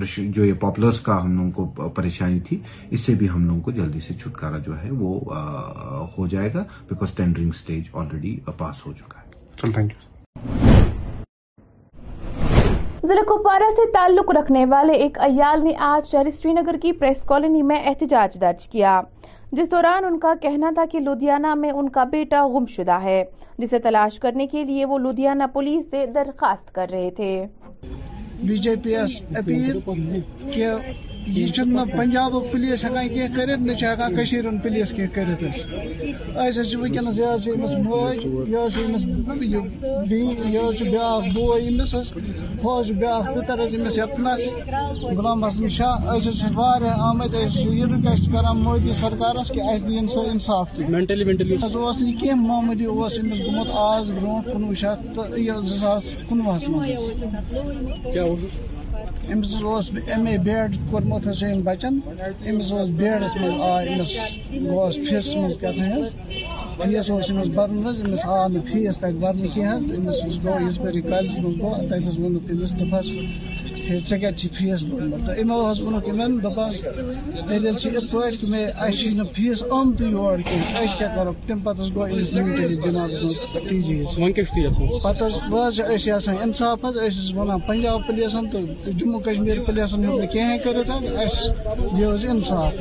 جو 0.00 0.44
یہ 0.44 0.52
پاپلرز 0.60 1.00
کا 1.06 1.20
ہم 1.22 1.32
لوگوں 1.36 1.66
کو 1.80 1.88
پریشانی 1.94 2.38
تھی 2.48 2.58
اس 2.90 3.00
سے 3.00 3.14
بھی 3.18 3.28
ہم 3.34 3.44
لوگوں 3.46 3.60
کو 3.64 3.70
جلدی 3.78 4.00
سے 4.06 4.14
چھٹکارا 4.22 4.58
جو 4.66 4.72
ہے 4.82 4.90
وہ 4.98 5.20
ہو 5.30 6.04
ہو 6.16 6.26
جائے 6.32 6.52
گا 6.54 6.64
ٹینڈرنگ 7.16 8.48
پاس 8.58 8.82
چکا 8.98 9.20
ہے 9.20 9.92
ضلع 13.08 13.22
کپوارہ 13.28 13.70
سے 13.76 13.86
تعلق 13.92 14.30
رکھنے 14.36 14.64
والے 14.66 14.92
ایک 15.04 15.18
ایال 15.28 15.64
نے 15.64 15.72
آج 15.88 16.06
شہر 16.10 16.30
سری 16.38 16.52
نگر 16.52 16.76
کی 16.82 16.92
پریس 17.00 17.22
کالونی 17.28 17.62
میں 17.70 17.78
احتجاج 17.88 18.40
درج 18.40 18.68
کیا 18.72 19.00
جس 19.56 19.70
دوران 19.70 20.04
ان 20.04 20.18
کا 20.20 20.32
کہنا 20.42 20.70
تھا 20.74 20.84
کہ 20.92 21.00
لدھیانہ 21.00 21.54
میں 21.58 21.70
ان 21.70 21.88
کا 21.98 22.04
بیٹا 22.12 22.44
شدہ 22.76 22.98
ہے 23.02 23.22
جسے 23.58 23.78
تلاش 23.78 24.18
کرنے 24.20 24.46
کے 24.52 24.64
لیے 24.64 24.84
وہ 24.94 24.98
لدھیانہ 24.98 25.44
پولیس 25.52 25.86
سے 25.90 26.06
درخواست 26.14 26.74
کر 26.74 26.88
رہے 26.92 27.10
تھے 27.16 27.32
B 28.46 28.56
J 28.64 28.74
P 28.82 28.94
S 28.96 29.12
appeal 29.40 29.78
کہ 30.52 30.66
یہ 31.26 31.46
پنجاب 31.96 32.32
پولیس 32.50 32.84
ہکان 32.84 33.08
کی 33.08 33.20
کر 33.34 33.56
نکان 33.60 34.14
کشیر 34.16 34.46
ہند 34.46 34.58
پولیس 34.62 34.90
کی 34.96 35.06
کرت 35.12 35.42
ونکس 36.32 36.68
یہ 36.68 37.76
موج 37.84 38.26
یہ 38.52 39.60
یہ 40.08 40.82
بیا 40.82 41.08
بوئے 41.34 41.66
امس 41.68 41.94
ہوس 42.64 42.90
بیا 42.98 43.18
پتر 43.34 43.58
امس 43.60 43.98
یتنس 43.98 44.46
غلام 45.02 45.44
حسن 45.44 45.68
شاہ 45.78 46.06
اہار 46.14 46.88
آمد 46.96 47.34
یہ 47.34 47.84
رکویسٹ 47.94 48.30
کر 48.32 48.52
مودی 48.60 48.92
سرکار 49.00 49.42
کہ 49.54 49.60
اس 49.74 49.88
دین 49.88 50.08
سا 50.14 50.28
انصاف 50.30 50.76
کی 52.20 52.34
معمولی 52.46 52.84
اس 52.84 53.18
امس 53.20 53.40
گمت 53.46 53.70
آز 53.88 54.10
برو 54.20 54.40
کنوہ 54.52 54.74
شیت 54.80 55.20
یہ 55.36 55.62
زاس 55.80 56.14
کنوہس 56.28 56.68
مجھے 56.68 58.20
ایم 59.28 60.26
اے 60.26 60.36
بیڈ 60.44 60.76
کورم 60.90 61.08
بچنس 61.64 62.72
بی 62.98 63.08
ایڈ 63.08 63.88
مز 63.94 64.12
آپ 64.14 64.92
فیسس 64.94 65.36
مزان 65.36 65.64
فیس 66.78 67.10
اوس 67.10 67.30
برنس 67.54 68.22
آپ 68.26 68.50
فیس 68.72 68.98
تک 68.98 69.14
برنہ 69.20 69.48
کیالج 69.54 70.42
وے 70.44 70.70
ثہچی 70.70 70.88
فیس 70.98 72.18
بھونت 72.18 72.50
ویسے 72.80 74.18
کہ 77.90 78.00
فیس 79.34 79.62
آور 79.70 80.40
کروانا 80.48 81.58
انصاف 86.42 86.84
حسان 86.86 87.60
پنجاب 87.66 88.06
پولیسن 88.06 88.46
جموں 88.98 89.18
کشمیر 89.20 89.58
انصاف 92.30 92.72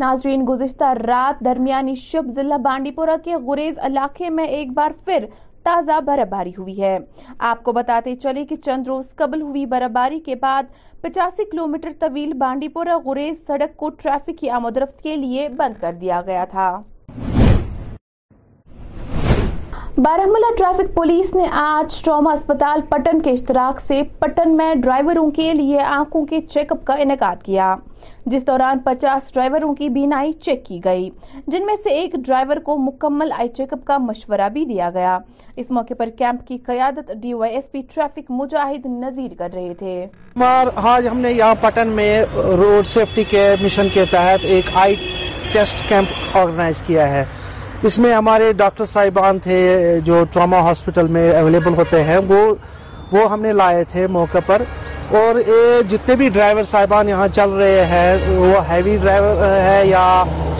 ناظرین 0.00 0.44
گزشتہ 0.48 0.92
رات 1.06 1.44
درمیانی 1.44 1.94
شب 2.02 2.30
ضلع 2.34 2.56
بانڈی 2.64 2.90
پورہ 3.00 3.16
کے 3.24 3.36
غریز 3.46 3.78
علاقے 3.86 4.30
میں 4.36 4.44
ایک 4.58 4.70
بار 4.76 4.90
پھر 5.04 5.24
تازہ 5.64 6.00
برباری 6.06 6.28
باری 6.30 6.50
ہوئی 6.58 6.80
ہے 6.80 6.96
آپ 7.50 7.62
کو 7.64 7.72
بتاتے 7.80 8.14
چلے 8.22 8.44
کہ 8.50 8.56
چند 8.64 8.86
روز 8.88 9.14
قبل 9.16 9.42
ہوئی 9.42 9.64
برباری 9.66 9.92
باری 9.94 10.20
کے 10.30 10.34
بعد 10.42 10.72
پچاسی 11.00 11.44
کلومیٹر 11.50 11.90
طویل 12.00 12.32
بانڈی 12.46 12.68
پورہ 12.78 12.98
غریز 13.06 13.46
سڑک 13.46 13.76
کو 13.82 13.88
ٹریفک 14.02 14.38
کی 14.40 14.50
آمد 14.60 14.76
رفت 14.82 15.02
کے 15.02 15.16
لیے 15.16 15.48
بند 15.58 15.80
کر 15.80 15.92
دیا 16.00 16.20
گیا 16.26 16.44
تھا 16.50 16.70
بارہملہ 20.02 20.46
ٹریفک 20.56 20.94
پولیس 20.94 21.32
نے 21.34 21.42
آج 21.60 21.94
ٹراما 22.04 22.32
اسپتال 22.32 22.80
پٹن 22.88 23.20
کے 23.22 23.30
اشتراک 23.32 23.80
سے 23.86 24.00
پٹن 24.18 24.56
میں 24.56 24.74
ڈرائیوروں 24.82 25.30
کے 25.36 25.52
لیے 25.60 25.80
آنکھوں 25.82 26.24
کے 26.30 26.40
چیک 26.50 26.72
اپ 26.72 26.84
کا 26.86 26.94
انعقاد 27.04 27.42
کیا 27.44 27.74
جس 28.32 28.46
دوران 28.46 28.78
پچاس 28.84 29.32
ڈرائیوروں 29.34 29.74
کی 29.76 29.88
بینائی 29.96 30.30
چیک 30.42 30.64
کی 30.66 30.78
گئی 30.84 31.08
جن 31.46 31.66
میں 31.66 31.74
سے 31.84 31.94
ایک 32.00 32.14
ڈرائیور 32.26 32.56
کو 32.66 32.76
مکمل 32.84 33.32
آئی 33.38 33.48
چیک 33.56 33.72
اپ 33.72 33.84
کا 33.86 33.96
مشورہ 34.04 34.48
بھی 34.52 34.64
دیا 34.66 34.90
گیا 34.94 35.18
اس 35.56 35.70
موقع 35.78 35.94
پر 35.98 36.10
کیمپ 36.18 36.46
کی 36.48 36.58
قیادت 36.66 37.12
D 37.22 37.34
Y 37.42 37.54
S 37.54 37.70
P 37.72 37.82
traffic 37.94 38.30
Mujahid 38.40 38.86
Nazir 39.04 39.34
کر 39.38 39.50
رہے 39.54 39.74
تھے 39.78 40.44
آج 40.92 41.08
ہم 41.08 41.18
نے 41.20 41.32
یہاں 41.32 41.54
پٹن 41.62 41.88
میں 41.96 42.10
روڈ 42.58 42.86
سیفٹی 42.94 43.24
کے 43.30 43.44
مشن 43.64 43.88
کے 43.94 44.04
تحت 44.10 44.44
ایک 44.54 44.70
آئی 44.84 44.94
ٹیسٹ 45.52 45.88
کیمپ 45.88 46.36
آرگنائز 46.38 46.82
کیا 46.86 47.08
ہے 47.12 47.24
اس 47.86 47.98
میں 48.02 48.12
ہمارے 48.12 48.52
ڈاکٹر 48.60 48.84
صاحبان 48.92 49.38
تھے 49.42 49.58
جو 50.04 50.22
ٹراما 50.32 50.60
ہاسپٹل 50.64 51.08
میں 51.16 51.30
اویلیبل 51.38 51.74
ہوتے 51.76 52.02
ہیں 52.04 52.16
وہ 53.12 53.30
ہم 53.32 53.40
نے 53.42 53.52
لائے 53.52 53.82
تھے 53.92 54.06
موقع 54.10 54.38
پر 54.46 54.62
اور 55.18 55.34
جتنے 55.88 56.16
بھی 56.22 56.28
ڈرائیور 56.36 56.64
صاحبان 56.70 57.08
یہاں 57.08 57.26
چل 57.34 57.50
رہے 57.58 57.84
ہیں 57.90 58.38
وہ 58.38 58.56
ہیوی 58.70 58.96
ڈرائیور 59.02 59.42
ہے 59.66 59.82
یا 59.86 60.08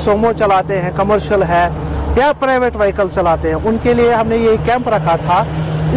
سومو 0.05 0.31
چلاتے 0.39 0.81
ہیں 0.83 0.91
کمرشل 0.97 1.43
ہے 1.49 1.67
یا 2.17 2.31
پرائیویٹ 2.41 2.77
وہیکل 2.81 3.09
چلاتے 3.15 3.49
ہیں 3.53 3.59
ان 3.69 3.77
کے 3.83 3.95
لیے 3.95 4.13
ہم 4.15 4.29
نے 4.29 4.37
یہ 4.39 4.65
کیمپ 4.67 4.89
رکھا 4.95 5.17
تھا 5.25 5.43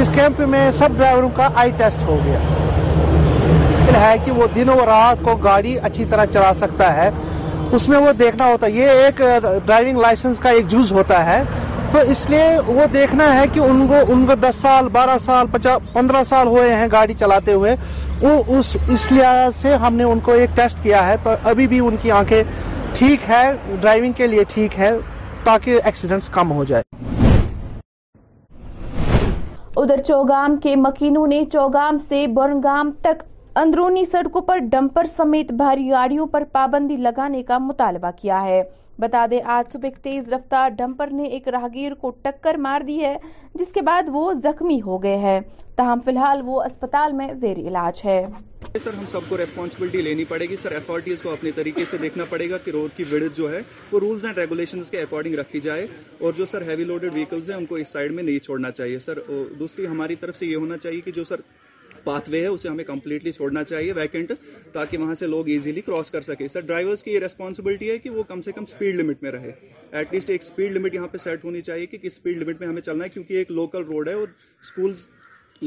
اس 0.02 0.10
کیمپ 0.16 0.40
میں 0.56 0.70
سب 0.80 0.98
ڈرائیوروں 0.98 1.30
کا 1.38 1.50
آئی 1.62 1.72
ٹیسٹ 1.78 2.04
ہو 2.08 2.18
گیا 2.26 2.40
ہے 4.08 4.16
کہ 4.26 4.32
وہ 4.32 4.48
دن 4.56 4.70
و 4.70 4.86
رات 4.86 5.24
کو 5.26 5.36
گاڑی 5.44 5.78
اچھی 5.88 6.06
طرح 6.10 6.26
چلا 6.34 6.54
سکتا 6.56 6.96
ہے 6.96 7.10
اس 7.76 7.88
میں 7.90 7.98
وہ 8.00 8.12
دیکھنا 8.20 8.46
ہوتا 8.52 8.68
ہے 8.68 8.72
یہ 8.72 8.90
ایک 9.04 9.22
ڈرائیونگ 9.66 10.00
لائسنس 10.02 10.40
کا 10.46 10.50
ایک 10.56 10.74
ہوتا 10.94 11.26
ہے 11.26 11.42
تو 11.92 12.00
اس 12.12 12.26
لیے 12.30 12.46
وہ 12.68 12.86
دیکھنا 12.94 13.24
ہے 13.36 13.44
کہ 13.54 13.60
ان 13.60 13.82
ان 13.92 14.26
کو 14.26 14.26
کو 14.28 14.36
دس 14.42 14.56
سال 14.62 14.88
سال 15.22 15.46
بارہ 15.52 15.78
پندرہ 15.94 16.24
سال 16.32 16.48
ہوئے 16.48 16.74
ہیں 16.76 16.88
گاڑی 16.92 17.14
چلاتے 17.20 17.54
ہوئے 17.54 17.76
اس 18.58 18.76
اس 18.94 19.08
سے 19.60 19.74
ہم 19.86 19.94
نے 20.02 20.04
ان 20.04 20.20
کو 20.28 20.32
ایک 20.42 20.56
ٹیسٹ 20.56 20.84
کیا 20.84 21.08
ہے 21.08 21.16
تو 21.24 21.34
ابھی 21.52 21.68
بھی 21.74 21.80
ان 21.86 21.96
کی 22.02 22.12
آنکھیں 22.20 22.44
ٹھیک 23.00 23.30
ہے 23.30 23.44
ڈرائیونگ 23.72 24.12
کے 24.20 24.28
لیے 24.36 24.44
ٹھیک 24.54 24.78
ہے 24.80 24.92
تاکہ 25.44 25.80
ایکسیڈنٹس 25.84 26.30
کم 26.40 26.52
ہو 26.58 26.64
جائے 26.72 26.84
ادھر 29.84 30.02
چوگام 30.08 30.56
کے 30.64 30.76
مکینوں 30.76 31.28
نے 31.28 31.44
چوگام 31.52 31.98
سے 32.08 32.26
برنگام 32.36 32.92
تک 33.02 33.24
اندرونی 33.60 34.04
سڑکوں 34.12 34.42
پر 34.42 34.58
ڈمپر 34.72 35.06
سمیت 35.16 35.52
بھاری 35.62 35.90
گاڑیوں 35.90 36.26
پر 36.32 36.44
پابندی 36.52 36.96
لگانے 36.98 37.42
کا 37.48 37.58
مطالبہ 37.60 38.10
کیا 38.20 38.42
ہے 38.44 38.62
بتا 39.00 39.26
دیں 39.32 39.40
تیز 40.04 40.28
رفتار 40.34 40.70
ڈمپر 40.78 41.08
نے 41.14 41.24
ایک 41.36 41.48
راہگیر 41.56 41.94
کو 42.02 42.10
ٹکر 42.22 42.58
مار 42.68 42.82
دی 42.88 43.00
ہے 43.02 43.16
جس 43.60 43.74
کے 43.74 43.82
بعد 43.88 44.10
وہ 44.14 44.32
زخمی 44.44 44.80
ہو 44.86 45.02
گئے 45.04 45.16
ہیں 45.24 45.40
تاہم 45.78 46.00
فی 46.06 46.12
الحال 46.12 46.42
وہ 46.46 46.62
اسپتال 46.64 47.14
میں 47.14 47.28
زیر 47.42 47.58
علاج 47.68 48.02
ہے 48.06 48.24
سر 48.84 48.94
ہم 48.98 49.06
سب 49.12 49.30
کو 49.30 49.38
ریسپانسبلٹی 49.38 50.02
لینی 50.02 50.24
پڑے 50.30 50.46
گی 50.50 50.56
سر 50.62 50.76
اتارٹیز 50.76 51.22
کو 51.22 51.32
اپنے 51.32 51.52
طریقے 51.56 51.86
سے 51.92 51.98
دیکھنا 52.02 52.26
پڑے 52.30 52.50
گا 52.50 52.58
کہ 52.66 52.72
روڈ 52.72 52.96
کی 52.98 53.04
ویڑ 53.10 53.24
جو 53.38 53.52
ہے 53.56 53.60
وہ 53.92 54.00
رولز 54.00 54.26
اینڈ 54.26 54.38
ریگولیشنز 54.38 54.90
کے 54.92 55.02
اکارڈنگ 55.02 55.36
رکھی 55.40 55.60
جائے 55.68 55.88
اور 56.20 56.34
جو 56.38 56.46
سر 56.52 56.68
ہیوی 56.70 56.84
لوڈڈ 56.94 57.14
ویکلز 57.14 57.50
ہیں 57.50 57.58
ان 57.58 57.66
کو 57.66 57.76
اس 57.84 57.92
سائیڈ 57.94 58.14
میں 58.16 58.24
نہیں 58.24 58.40
چھوڑنا 58.46 58.72
چاہیے 58.80 59.00
سر 59.08 59.20
دوسری 59.60 59.88
ہماری 59.88 60.16
طرف 60.24 60.38
سے 60.40 60.46
یہ 60.46 60.56
ہونا 60.56 60.78
چاہیے 60.84 61.02
کہ 61.06 61.12
جو 61.16 61.24
سر 61.30 61.40
پاتھ 62.04 62.30
وے 62.30 62.40
ہے 62.42 62.48
اسے 62.48 62.68
ہمیں 62.70 62.84
کمپلیٹلی 62.84 63.32
چھوڑنا 63.32 63.64
چاہیے 63.64 63.94
ویکنٹ 63.96 64.32
تاکہ 64.74 64.98
وہاں 64.98 65.14
سے 65.20 65.28
لوگ 65.28 65.50
ایزیلی 65.56 65.82
کراس 65.86 66.12
کر 66.12 66.22
سکے 66.30 66.48
سر 66.54 66.62
ڈرائیور 66.72 66.96
کی 67.06 67.12
یہ 67.14 67.20
ریسپانسبلٹی 67.20 67.90
ہے 67.92 67.98
کہ 68.06 68.10
وہ 68.18 68.24
کم 68.28 68.42
سے 68.42 68.52
کم 68.52 68.64
اسپیڈ 68.68 68.96
لمٹ 69.02 69.24
میں 69.24 69.32
رہے 69.32 69.52
ایٹ 69.92 70.14
لیسٹ 70.14 70.30
ایک 70.30 70.42
اسپیڈ 70.44 70.72
لمٹ 70.78 70.94
یہاں 70.96 71.08
پہ 71.12 71.18
سیٹ 71.24 71.44
ہونی 71.46 71.62
چاہیے 71.70 71.86
کہ 71.86 71.98
کس 72.02 72.14
کسپیڈ 72.14 72.42
لمٹ 72.44 72.60
میں 72.60 72.68
ہمیں 72.68 72.82
چلنا 72.82 73.04
ہے 73.04 73.10
کیونکہ 73.14 73.34
ایک 73.38 73.52
لوکل 73.52 73.84
روڈ 73.92 74.08
ہے 74.08 74.14
اور 74.14 74.28
اسکول 74.62 74.94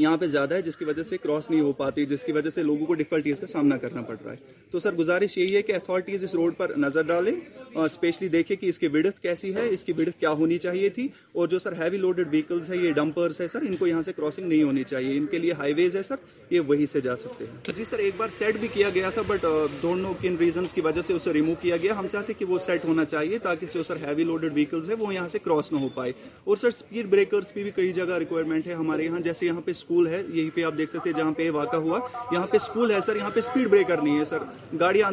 یہاں 0.01 0.17
پہ 0.17 0.27
زیادہ 0.27 0.55
ہے 0.55 0.61
جس 0.61 0.75
کی 0.77 0.85
وجہ 0.85 1.03
سے 1.09 1.17
کراس 1.23 1.49
نہیں 1.49 1.61
ہو 1.61 1.71
پاتی 1.73 2.05
جس 2.05 2.23
کی 2.25 2.31
وجہ 2.37 2.49
سے 2.55 2.63
لوگوں 2.63 2.85
کو 2.85 2.93
ڈفکلٹیز 3.01 3.39
کا 3.39 3.47
سامنا 3.47 3.75
کرنا 3.83 4.01
پڑ 4.07 4.15
رہا 4.23 4.31
ہے 4.31 4.53
تو 4.71 4.79
سر 4.85 4.93
گزارش 4.95 5.37
یہی 5.37 5.55
ہے 5.55 5.61
کہ 5.61 5.71
اتھارٹیز 5.75 6.23
اس 6.23 6.33
روڈ 6.35 6.53
پر 6.57 6.71
نظر 6.77 7.01
ڈالیں 7.11 7.31
اور 7.73 7.85
اسپیشلی 7.85 8.27
دیکھیں 8.29 8.55
کہ 8.61 8.69
اس 8.69 8.79
کی 8.79 8.87
وڈت 8.93 9.21
کیسی 9.23 9.53
ہے 9.55 9.67
اس 9.73 9.83
کی 9.83 9.93
وڈت 9.97 10.19
کیا 10.19 10.31
ہونی 10.41 10.57
چاہیے 10.65 10.89
تھی 10.97 11.07
اور 11.39 11.47
جو 11.47 11.59
سر 11.59 11.73
ہیوی 11.83 11.97
لوڈڈ 11.97 12.27
ویکلز 12.31 12.69
ہیں 12.71 12.77
یہ 12.81 12.93
ڈمپرز 12.93 13.39
ہیں 13.41 13.47
سر 13.53 13.61
ان 13.67 13.75
کو 13.77 13.87
یہاں 13.87 14.01
سے 14.05 14.13
کراسنگ 14.17 14.47
نہیں 14.47 14.63
ہونی 14.63 14.83
چاہیے 14.89 15.17
ان 15.17 15.25
کے 15.31 15.37
لیے 15.39 15.53
ہائی 15.59 15.73
ویز 15.77 15.95
ہے 15.95 16.03
سر 16.07 16.15
یہ 16.49 16.59
وہیں 16.67 16.85
سے 16.93 17.01
جا 17.01 17.15
سکتے 17.23 17.45
ہیں 17.51 17.73
جی 17.75 17.83
سر 17.89 17.99
ایک 18.05 18.13
بار 18.17 18.29
سیٹ 18.37 18.57
بھی 18.59 18.67
کیا 18.73 18.89
گیا 18.95 19.09
تھا 19.13 19.21
بٹ 19.27 19.45
دونوں 19.81 20.13
کن 20.21 20.35
ریزنس 20.39 20.73
کی 20.73 20.81
وجہ 20.89 21.01
سے 21.07 21.13
اسے 21.13 21.33
ریموو 21.39 21.55
کیا 21.61 21.77
گیا 21.83 21.97
ہم 21.99 22.07
چاہتے 22.11 22.33
کہ 22.39 22.45
وہ 22.51 22.59
سیٹ 22.65 22.85
ہونا 22.85 23.05
چاہیے 23.15 23.39
تاکہ 23.47 23.73
جو 23.73 23.83
سر 23.87 24.05
ہیوی 24.07 24.23
لوڈڈ 24.23 24.51
ویکلز 24.55 24.89
ہیں 24.89 24.97
وہ 24.99 25.13
یہاں 25.13 25.27
سے 25.31 25.39
کراس 25.43 25.71
نہ 25.71 25.79
ہو 25.79 25.89
پائے 25.95 26.11
اور 26.43 26.57
سر 26.61 26.67
اسپیڈ 26.67 27.09
بریکرس 27.09 27.51
کی 27.53 27.63
بھی 27.63 27.71
کئی 27.79 27.91
جگہ 27.93 28.17
ریکوائرمنٹ 28.25 28.67
ہے 28.67 28.73
ہمارے 28.83 29.05
یہاں 29.05 29.19
جیسے 29.29 29.45
یہاں 29.45 29.61
پہ 29.65 29.71
ہے 29.91 30.21
یہیں 30.33 31.07
جہاں 31.17 31.31
پہ 31.37 31.47
ہوا 31.75 31.99
یہاں 32.31 32.45
پہ 32.51 32.57
اسکول 32.57 32.91
ہے 32.91 32.99
سر 33.05 33.15
یہاں 33.15 33.29
پہ 33.33 33.39
اسپیڈ 33.39 33.67
بریکر 33.69 34.01
نہیں 34.01 34.19
ہے 34.19 34.25
سر 34.25 34.43
گاڑیاں 34.79 35.11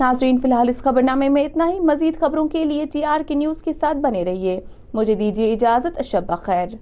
ناظرین 0.00 0.38
فی 0.42 0.48
الحال 0.48 0.68
اس 0.68 0.78
خبر 0.84 1.02
نامے 1.02 1.28
میں 1.34 1.44
اتنا 1.44 1.66
ہی 1.72 1.78
مزید 1.90 2.18
خبروں 2.20 2.48
کے 2.54 2.64
لیے 2.70 2.84
جی 2.92 3.04
آر 3.12 3.20
کے 3.28 3.34
نیوز 3.42 3.62
کے 3.62 3.72
ساتھ 3.80 3.96
بنے 4.06 4.24
رہیے 4.24 4.58
مجھے 4.94 5.14
دیجیے 5.20 5.52
اجازت 5.52 6.02
شب 6.06 6.26
بخیر 6.28 6.74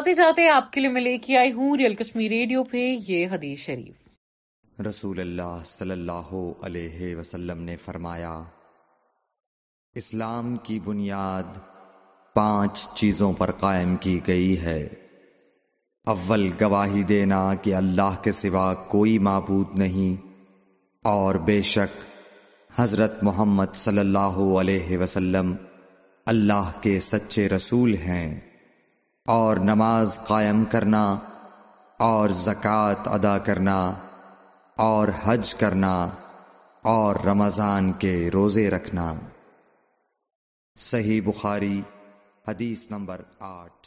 آتے 0.00 0.12
جاتے 0.14 0.46
آپ 0.48 0.70
کے 0.72 0.80
لیے 0.80 0.88
میں 0.90 1.00
لے 1.00 1.16
کے 1.24 1.36
آئی 1.38 1.50
ہوں 1.52 1.76
ریئل 1.76 1.94
کشمی 1.94 2.28
ریڈیو 2.28 2.62
پہ 2.68 2.84
یہ 3.08 3.26
حدیث 3.32 3.60
شریف 3.66 4.80
رسول 4.86 5.18
اللہ 5.20 5.58
صلی 5.70 5.90
اللہ 5.92 6.30
علیہ 6.66 7.14
وسلم 7.16 7.60
نے 7.64 7.76
فرمایا 7.82 8.30
اسلام 10.02 10.54
کی 10.68 10.78
بنیاد 10.88 11.58
پانچ 12.40 12.86
چیزوں 13.00 13.32
پر 13.42 13.50
قائم 13.66 13.94
کی 14.06 14.18
گئی 14.28 14.58
ہے 14.64 14.80
اول 16.16 16.48
گواہی 16.60 17.02
دینا 17.14 17.42
کہ 17.62 17.74
اللہ 17.84 18.20
کے 18.24 18.32
سوا 18.42 18.66
کوئی 18.96 19.16
معبود 19.30 19.78
نہیں 19.84 20.16
اور 21.16 21.40
بے 21.50 21.60
شک 21.76 22.02
حضرت 22.80 23.22
محمد 23.30 23.76
صلی 23.86 24.00
اللہ 24.08 24.44
علیہ 24.60 24.98
وسلم 25.04 25.54
اللہ 26.34 26.72
کے 26.82 26.98
سچے 27.14 27.48
رسول 27.58 27.94
ہیں 28.08 28.26
اور 29.30 29.56
نماز 29.66 30.18
قائم 30.26 30.64
کرنا 30.70 31.02
اور 32.06 32.28
زکوٰۃ 32.44 33.06
ادا 33.14 33.36
کرنا 33.48 33.76
اور 34.86 35.08
حج 35.24 35.54
کرنا 35.60 35.92
اور 36.94 37.24
رمضان 37.26 37.92
کے 38.04 38.14
روزے 38.34 38.68
رکھنا 38.76 39.12
صحیح 40.90 41.20
بخاری 41.26 41.80
حدیث 42.48 42.86
نمبر 42.90 43.20
آٹھ 43.52 43.79